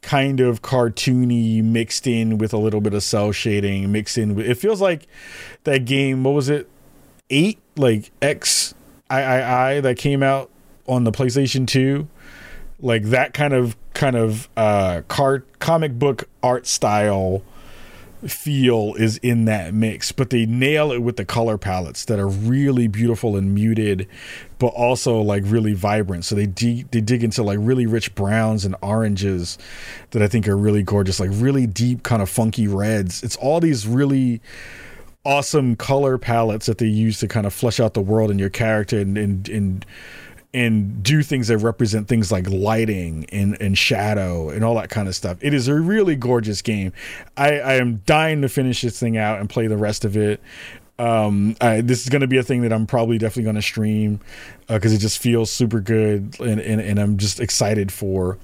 kind 0.00 0.40
of 0.40 0.62
cartoony 0.62 1.62
mixed 1.62 2.06
in 2.06 2.38
with 2.38 2.52
a 2.52 2.56
little 2.56 2.80
bit 2.80 2.94
of 2.94 3.02
cel 3.02 3.32
shading 3.32 3.92
mixed 3.92 4.16
in 4.16 4.34
with 4.34 4.46
it 4.46 4.54
feels 4.54 4.80
like 4.80 5.06
that 5.64 5.84
game 5.84 6.24
what 6.24 6.30
was 6.30 6.48
it 6.48 6.66
8 7.28 7.58
like 7.76 8.10
X 8.22 8.74
I 9.10 9.80
that 9.80 9.98
came 9.98 10.22
out 10.22 10.50
on 10.86 11.04
the 11.04 11.12
PlayStation 11.12 11.66
2 11.66 12.08
like 12.82 13.04
that 13.04 13.34
kind 13.34 13.52
of 13.52 13.76
kind 13.94 14.16
of 14.16 14.48
uh 14.56 15.02
card 15.08 15.44
comic 15.58 15.98
book 15.98 16.28
art 16.42 16.66
style 16.66 17.42
feel 18.26 18.94
is 18.98 19.16
in 19.18 19.46
that 19.46 19.72
mix 19.72 20.12
but 20.12 20.28
they 20.28 20.44
nail 20.44 20.92
it 20.92 20.98
with 20.98 21.16
the 21.16 21.24
color 21.24 21.56
palettes 21.56 22.04
that 22.04 22.18
are 22.18 22.28
really 22.28 22.86
beautiful 22.86 23.34
and 23.36 23.54
muted 23.54 24.06
but 24.60 24.68
also 24.68 25.20
like 25.20 25.42
really 25.46 25.72
vibrant. 25.72 26.24
So 26.24 26.36
they 26.36 26.44
they 26.46 27.00
dig 27.00 27.24
into 27.24 27.42
like 27.42 27.58
really 27.60 27.86
rich 27.86 28.14
browns 28.14 28.64
and 28.64 28.76
oranges 28.82 29.58
that 30.10 30.22
i 30.22 30.28
think 30.28 30.46
are 30.46 30.56
really 30.56 30.84
gorgeous 30.84 31.18
like 31.18 31.30
really 31.32 31.66
deep 31.66 32.04
kind 32.04 32.22
of 32.22 32.28
funky 32.28 32.68
reds. 32.68 33.24
It's 33.24 33.36
all 33.36 33.58
these 33.58 33.88
really 33.88 34.40
awesome 35.24 35.76
color 35.76 36.18
palettes 36.18 36.66
that 36.66 36.78
they 36.78 36.86
use 36.86 37.18
to 37.20 37.28
kind 37.28 37.46
of 37.46 37.52
flesh 37.52 37.80
out 37.80 37.94
the 37.94 38.00
world 38.00 38.30
and 38.30 38.38
your 38.38 38.50
character 38.50 39.00
and 39.00 39.18
and, 39.18 39.48
and 39.48 39.86
and 40.52 41.02
do 41.02 41.22
things 41.22 41.48
that 41.48 41.58
represent 41.58 42.08
things 42.08 42.32
like 42.32 42.48
lighting 42.48 43.24
and, 43.30 43.60
and 43.60 43.78
shadow 43.78 44.50
and 44.50 44.64
all 44.64 44.74
that 44.74 44.90
kind 44.90 45.06
of 45.06 45.14
stuff. 45.14 45.38
It 45.40 45.54
is 45.54 45.68
a 45.68 45.74
really 45.74 46.16
gorgeous 46.16 46.60
game. 46.60 46.92
I, 47.36 47.60
I 47.60 47.74
am 47.74 47.98
dying 48.06 48.42
to 48.42 48.48
finish 48.48 48.82
this 48.82 48.98
thing 48.98 49.16
out 49.16 49.38
and 49.38 49.48
play 49.48 49.68
the 49.68 49.76
rest 49.76 50.04
of 50.04 50.16
it. 50.16 50.40
Um, 50.98 51.56
I, 51.60 51.80
this 51.80 52.02
is 52.02 52.08
going 52.08 52.20
to 52.20 52.26
be 52.26 52.36
a 52.36 52.42
thing 52.42 52.62
that 52.62 52.72
I'm 52.72 52.86
probably 52.86 53.16
definitely 53.16 53.44
going 53.44 53.56
to 53.56 53.62
stream 53.62 54.20
because 54.66 54.92
uh, 54.92 54.96
it 54.96 54.98
just 54.98 55.18
feels 55.18 55.50
super 55.50 55.80
good 55.80 56.38
and, 56.40 56.60
and, 56.60 56.80
and 56.80 56.98
I'm 56.98 57.16
just 57.16 57.40
excited 57.40 57.92
for 57.92 58.36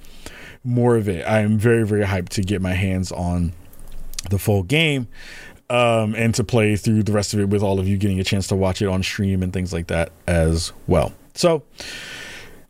more 0.65 0.97
of 0.97 1.09
it. 1.09 1.27
I 1.27 1.41
am 1.41 1.59
very, 1.59 1.85
very 1.85 2.05
hyped 2.05 2.31
to 2.31 2.43
get 2.43 2.63
my 2.63 2.73
hands 2.73 3.11
on 3.13 3.53
the 4.31 4.39
full 4.39 4.63
game 4.63 5.09
um, 5.69 6.15
and 6.15 6.35
to 6.37 6.45
play 6.45 6.77
through 6.77 7.03
the 7.03 7.13
rest 7.13 7.35
of 7.35 7.41
it 7.41 7.49
with 7.49 7.63
all 7.63 7.81
of 7.81 7.89
you 7.89 7.99
getting 7.99 8.21
a 8.21 8.25
chance 8.25 8.47
to 8.49 8.57
watch 8.57 8.81
it 8.81 8.87
on 8.87 9.03
stream 9.03 9.43
and 9.43 9.53
things 9.53 9.73
like 9.73 9.89
that 9.89 10.13
as 10.27 10.73
well. 10.87 11.13
So, 11.37 11.65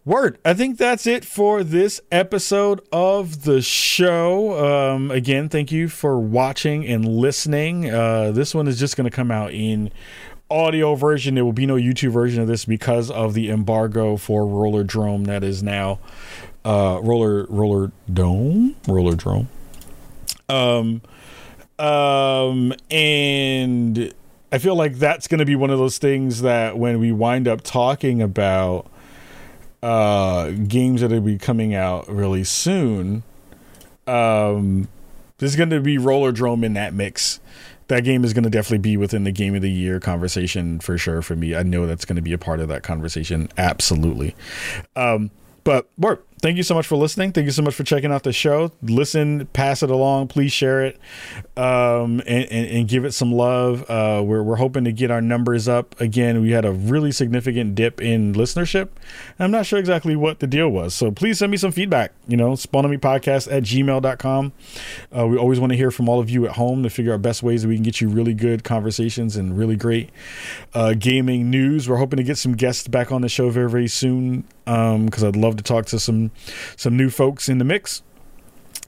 word. 0.05 0.39
I 0.45 0.53
think 0.53 0.77
that's 0.77 1.07
it 1.07 1.25
for 1.25 1.63
this 1.63 2.01
episode 2.11 2.81
of 2.91 3.45
the 3.45 3.63
show. 3.63 4.93
Um, 4.93 5.11
again, 5.13 5.49
thank 5.49 5.71
you 5.71 5.89
for 5.89 6.19
watching 6.19 6.85
and 6.85 7.07
listening. 7.07 7.89
Uh, 7.89 8.33
this 8.33 8.57
one 8.57 8.67
is 8.67 8.79
just 8.79 8.97
going 8.97 9.09
to 9.09 9.15
come 9.15 9.31
out 9.31 9.53
in 9.53 9.93
audio 10.51 10.97
version. 10.97 11.37
There 11.37 11.45
will 11.45 11.53
be 11.53 11.67
no 11.67 11.77
YouTube 11.77 12.11
version 12.11 12.43
of 12.43 12.49
this 12.49 12.65
because 12.65 13.09
of 13.09 13.35
the 13.35 13.51
embargo 13.51 14.17
for 14.17 14.43
Rollerdrome 14.43 15.27
that 15.27 15.45
is 15.45 15.63
now 15.63 16.01
uh, 16.65 16.99
Roller 17.03 17.47
Roller 17.47 17.93
Dome 18.13 18.75
Rollerdrome. 18.85 19.47
Um, 20.49 21.03
um, 21.79 22.73
and 22.91 24.13
I 24.53 24.59
feel 24.59 24.77
like 24.77 24.95
that's 24.95 25.29
going 25.29 25.41
to 25.41 25.45
be 25.45 25.57
one 25.57 25.71
of 25.71 25.79
those 25.79 25.99
things 25.99 26.43
that 26.43 26.79
when 26.79 27.01
we 27.01 27.13
wind 27.13 27.49
up 27.49 27.63
talking 27.63 28.23
about 28.23 28.87
uh, 29.83 30.51
games 30.51 31.01
that 31.01 31.11
will 31.11 31.21
be 31.21 31.39
coming 31.39 31.75
out 31.75 32.09
really 32.09 32.45
soon, 32.45 33.23
um, 34.07 34.89
there's 35.39 35.57
going 35.57 35.71
to 35.71 35.81
be 35.81 35.99
Rollerdrome 35.99 36.65
in 36.65 36.75
that 36.75 36.95
mix. 36.95 37.41
That 37.89 38.03
game 38.03 38.25
is 38.25 38.33
going 38.33 38.45
to 38.45 38.51
definitely 38.51 38.79
be 38.79 38.97
within 38.97 39.25
the 39.25 39.33
game 39.33 39.55
of 39.55 39.63
the 39.63 39.71
year 39.71 40.01
conversation 40.01 40.81
for 40.81 40.99
sure 40.99 41.23
for 41.23 41.37
me. 41.37 41.55
I 41.55 41.63
know 41.63 41.87
that's 41.87 42.05
going 42.05 42.17
to 42.17 42.23
be 42.23 42.33
a 42.33 42.39
part 42.39 42.59
of 42.59 42.69
that 42.69 42.83
conversation. 42.83 43.49
Absolutely. 43.57 44.35
Um, 44.97 45.31
but 45.63 45.89
Bart, 45.97 46.26
thank 46.47 46.57
you 46.57 46.63
so 46.63 46.77
much 46.77 46.87
for 46.87 46.97
listening. 46.97 47.33
Thank 47.33 47.47
you 47.47 47.51
so 47.51 47.63
much 47.63 47.75
for 47.75 47.83
checking 47.83 48.13
out 48.13 48.23
the 48.23 48.33
show. 48.33 48.71
Listen, 48.81 49.47
pass 49.47 49.83
it 49.83 49.91
along. 49.91 50.29
Please 50.29 50.53
share 50.53 50.85
it 50.85 50.97
um, 51.57 52.21
and, 52.21 52.45
and, 52.53 52.71
and, 52.71 52.89
give 52.89 53.05
it 53.05 53.11
some 53.13 53.33
love. 53.33 53.85
Uh, 53.91 54.23
we're, 54.25 54.45
we're 54.45 54.57
hoping 54.57 54.85
to 54.85 54.93
get 54.93 55.11
our 55.11 55.21
numbers 55.21 55.67
up. 55.67 56.01
Again, 56.01 56.41
we 56.41 56.53
had 56.53 56.65
a 56.65 56.71
really 56.71 57.11
significant 57.11 57.75
dip 57.75 58.01
in 58.01 58.33
listenership. 58.33 58.91
I'm 59.41 59.51
not 59.51 59.67
sure 59.67 59.81
exactly 59.81 60.15
what 60.15 60.39
the 60.39 60.47
deal 60.47 60.69
was. 60.69 60.95
So 60.95 61.11
please 61.11 61.41
send 61.41 61.51
me 61.51 61.57
some 61.57 61.73
feedback. 61.73 62.13
You 62.29 62.37
know, 62.37 62.53
podcast 62.53 63.51
at 63.51 63.65
gmail.com. 63.65 64.53
Uh, 65.17 65.27
we 65.27 65.37
always 65.37 65.59
want 65.59 65.73
to 65.73 65.77
hear 65.77 65.91
from 65.91 66.09
all 66.09 66.21
of 66.21 66.31
you 66.31 66.47
at 66.47 66.53
home 66.53 66.85
to 66.85 66.91
figure 66.91 67.13
out 67.13 67.23
best 67.23 67.43
ways 67.43 67.63
that 67.63 67.69
we 67.69 67.75
can 67.75 67.83
get 67.83 68.01
you 68.01 68.09
really 68.09 68.35
good 68.35 68.63
conversations 68.63 69.35
and 69.35 69.59
really 69.59 69.75
great 69.75 70.11
uh, 70.75 70.95
gaming 70.97 71.51
news. 71.51 71.89
We're 71.89 71.97
hoping 71.97 72.19
to 72.19 72.23
get 72.23 72.39
some 72.39 72.53
guests 72.53 72.87
back 72.87 73.11
on 73.11 73.23
the 73.23 73.29
show 73.29 73.51
very, 73.51 73.69
very 73.69 73.89
soon 73.89 74.45
because 74.65 75.23
um, 75.23 75.29
I'd 75.29 75.37
love 75.37 75.57
to 75.57 75.63
talk 75.63 75.87
to 75.87 76.01
some 76.01 76.33
some 76.77 76.97
new 76.97 77.11
folks 77.11 77.49
in 77.49 77.59
the 77.59 77.65
mix. 77.65 78.03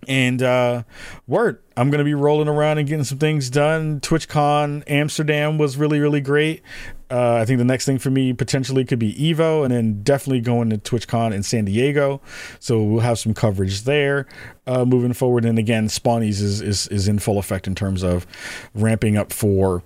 And 0.07 0.43
uh, 0.43 0.85
word, 1.27 1.61
I'm 1.77 1.91
gonna 1.91 2.05
be 2.05 2.15
rolling 2.15 2.49
around 2.49 2.79
and 2.79 2.89
getting 2.89 3.05
some 3.05 3.19
things 3.19 3.51
done. 3.51 4.01
TwitchCon 4.01 4.85
Amsterdam 4.87 5.59
was 5.59 5.77
really 5.77 6.01
really 6.01 6.21
great. 6.21 6.63
Uh, 7.11 7.37
I 7.37 7.45
think 7.47 7.59
the 7.59 7.65
next 7.65 7.87
thing 7.87 7.99
for 7.99 8.11
me 8.11 8.33
potentially 8.33 8.85
could 8.85 8.99
be 8.99 9.15
Evo, 9.15 9.65
and 9.65 9.73
then 9.73 10.03
definitely 10.03 10.41
going 10.41 10.71
to 10.71 10.79
TwitchCon 10.79 11.33
in 11.33 11.43
San 11.43 11.65
Diego. 11.65 12.21
So 12.61 12.83
we'll 12.83 13.01
have 13.01 13.19
some 13.19 13.35
coverage 13.35 13.83
there 13.83 14.27
uh, 14.67 14.85
moving 14.85 15.15
forward. 15.15 15.45
And 15.45 15.59
again, 15.59 15.89
Spawnies 15.89 16.41
is, 16.41 16.61
is 16.61 16.87
is 16.89 17.09
in 17.09 17.19
full 17.19 17.39
effect 17.39 17.67
in 17.67 17.75
terms 17.75 18.03
of 18.03 18.27
ramping 18.75 19.17
up 19.17 19.33
for. 19.33 19.83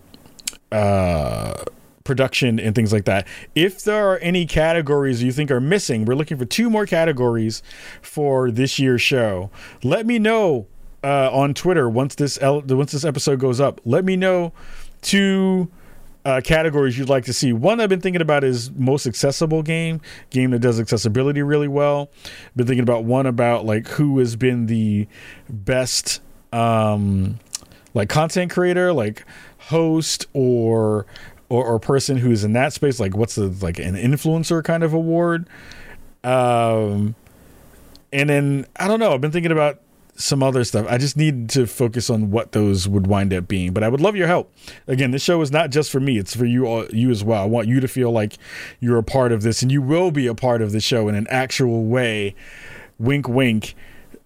Uh, 0.70 1.61
production 2.04 2.58
and 2.58 2.74
things 2.74 2.92
like 2.92 3.04
that. 3.04 3.26
If 3.54 3.84
there 3.84 4.08
are 4.08 4.18
any 4.18 4.46
categories 4.46 5.22
you 5.22 5.32
think 5.32 5.50
are 5.50 5.60
missing, 5.60 6.04
we're 6.04 6.14
looking 6.14 6.38
for 6.38 6.44
two 6.44 6.70
more 6.70 6.86
categories 6.86 7.62
for 8.00 8.50
this 8.50 8.78
year's 8.78 9.02
show. 9.02 9.50
Let 9.82 10.06
me 10.06 10.18
know 10.18 10.66
uh, 11.04 11.30
on 11.32 11.54
Twitter 11.54 11.88
once 11.88 12.14
this 12.14 12.38
once 12.40 12.92
this 12.92 13.04
episode 13.04 13.38
goes 13.38 13.60
up. 13.60 13.80
Let 13.84 14.04
me 14.04 14.16
know 14.16 14.52
two 15.00 15.70
uh, 16.24 16.40
categories 16.44 16.96
you'd 16.96 17.08
like 17.08 17.24
to 17.24 17.32
see. 17.32 17.52
One 17.52 17.80
I've 17.80 17.88
been 17.88 18.00
thinking 18.00 18.22
about 18.22 18.44
is 18.44 18.70
most 18.70 19.06
accessible 19.06 19.62
game, 19.62 20.00
game 20.30 20.52
that 20.52 20.60
does 20.60 20.78
accessibility 20.78 21.42
really 21.42 21.68
well. 21.68 22.10
Been 22.54 22.66
thinking 22.66 22.84
about 22.84 23.04
one 23.04 23.26
about 23.26 23.64
like 23.64 23.88
who 23.88 24.18
has 24.18 24.36
been 24.36 24.66
the 24.66 25.08
best. 25.48 26.20
Um, 26.52 27.38
like 27.94 28.08
content 28.08 28.50
creator, 28.50 28.92
like 28.92 29.24
host 29.58 30.26
or 30.32 31.06
or, 31.52 31.66
or 31.66 31.78
person 31.78 32.16
who's 32.16 32.44
in 32.44 32.54
that 32.54 32.72
space, 32.72 32.98
like 32.98 33.14
what's 33.14 33.34
the 33.34 33.48
like 33.60 33.78
an 33.78 33.94
influencer 33.94 34.64
kind 34.64 34.82
of 34.82 34.94
award. 34.94 35.46
Um 36.24 37.14
and 38.10 38.30
then 38.30 38.66
I 38.76 38.88
don't 38.88 38.98
know, 38.98 39.12
I've 39.12 39.20
been 39.20 39.32
thinking 39.32 39.52
about 39.52 39.80
some 40.14 40.42
other 40.42 40.64
stuff. 40.64 40.86
I 40.88 40.96
just 40.96 41.16
need 41.16 41.50
to 41.50 41.66
focus 41.66 42.08
on 42.08 42.30
what 42.30 42.52
those 42.52 42.88
would 42.88 43.06
wind 43.06 43.34
up 43.34 43.48
being. 43.48 43.72
But 43.72 43.82
I 43.82 43.88
would 43.88 44.00
love 44.00 44.16
your 44.16 44.28
help. 44.28 44.50
Again, 44.86 45.10
this 45.10 45.22
show 45.22 45.40
is 45.42 45.50
not 45.52 45.70
just 45.70 45.90
for 45.90 46.00
me; 46.00 46.18
it's 46.18 46.34
for 46.34 46.46
you, 46.46 46.66
all, 46.66 46.86
you 46.86 47.10
as 47.10 47.22
well. 47.22 47.42
I 47.42 47.46
want 47.46 47.68
you 47.68 47.80
to 47.80 47.88
feel 47.88 48.10
like 48.10 48.38
you're 48.80 48.98
a 48.98 49.02
part 49.02 49.32
of 49.32 49.42
this, 49.42 49.62
and 49.62 49.70
you 49.70 49.82
will 49.82 50.10
be 50.10 50.26
a 50.26 50.34
part 50.34 50.62
of 50.62 50.72
the 50.72 50.80
show 50.80 51.08
in 51.08 51.14
an 51.14 51.26
actual 51.28 51.84
way. 51.84 52.34
Wink, 52.98 53.28
wink. 53.28 53.74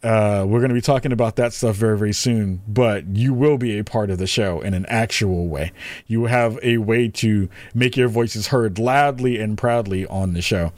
Uh, 0.02 0.44
we're 0.46 0.60
going 0.60 0.68
to 0.68 0.74
be 0.74 0.80
talking 0.80 1.12
about 1.12 1.36
that 1.36 1.52
stuff 1.52 1.76
very, 1.76 1.98
very 1.98 2.12
soon. 2.12 2.62
But 2.68 3.06
you 3.16 3.32
will 3.32 3.58
be 3.58 3.78
a 3.78 3.84
part 3.84 4.10
of 4.10 4.18
the 4.18 4.26
show 4.26 4.60
in 4.60 4.74
an 4.74 4.86
actual 4.86 5.48
way. 5.48 5.72
You 6.06 6.26
have 6.26 6.58
a 6.62 6.78
way 6.78 7.08
to 7.08 7.48
make 7.74 7.96
your 7.96 8.08
voices 8.08 8.48
heard 8.48 8.78
loudly 8.78 9.38
and 9.40 9.56
proudly 9.58 10.06
on 10.06 10.34
the 10.34 10.42
show. 10.42 10.72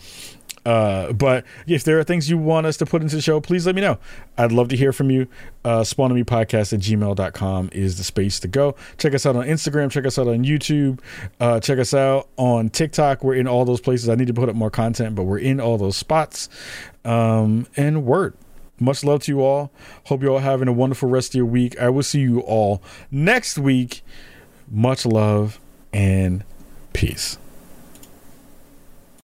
Uh, 0.69 1.15
but 1.15 1.47
if 1.67 1.83
there 1.85 1.99
are 1.99 2.05
things 2.05 2.29
you 2.29 2.37
want 2.37 2.67
us 2.67 2.77
to 2.77 2.85
put 2.85 3.01
into 3.01 3.17
the 3.17 3.23
show, 3.23 3.41
please 3.41 3.65
let 3.65 3.75
me 3.75 3.81
know. 3.81 3.99
I'd 4.37 4.53
love 4.53 4.69
to 4.69 4.77
hear 4.77 4.93
from 4.93 5.11
you. 5.11 5.27
Uh, 5.65 5.81
podcast 5.81 6.73
at 6.75 6.81
gmail.com 6.81 7.71
is 7.73 7.97
the 7.97 8.05
space 8.05 8.39
to 8.41 8.49
go. 8.49 8.75
Check 8.99 9.15
us 9.15 9.25
out 9.25 9.35
on 9.35 9.47
Instagram. 9.47 9.91
Check 9.91 10.05
us 10.05 10.19
out 10.19 10.29
on 10.29 10.45
YouTube. 10.45 11.01
Uh, 11.41 11.59
check 11.61 11.79
us 11.79 11.95
out 11.95 12.29
on 12.37 12.69
TikTok. 12.69 13.25
We're 13.25 13.37
in 13.37 13.49
all 13.49 13.65
those 13.65 13.81
places. 13.81 14.11
I 14.11 14.15
need 14.15 14.27
to 14.27 14.35
put 14.35 14.51
up 14.51 14.55
more 14.57 14.71
content, 14.71 15.15
but 15.15 15.25
we're 15.25 15.39
in 15.39 15.59
all 15.59 15.79
those 15.79 15.97
spots. 15.97 16.51
Um, 17.03 17.67
and 17.77 18.05
word. 18.05 18.35
Much 18.81 19.05
love 19.05 19.23
to 19.25 19.33
you 19.33 19.41
all. 19.43 19.71
Hope 20.05 20.23
you 20.23 20.29
all 20.29 20.39
having 20.39 20.69
a 20.69 20.73
wonderful 20.73 21.09
rest 21.09 21.31
of 21.31 21.35
your 21.37 21.47
week. 21.47 21.79
I 21.81 21.89
will 21.89 22.03
see 22.03 22.21
you 22.21 22.41
all 22.41 22.83
next 23.11 23.59
week. 23.59 24.03
Much 24.71 25.05
love 25.07 25.61
and 25.93 26.45
peace. 26.93 27.39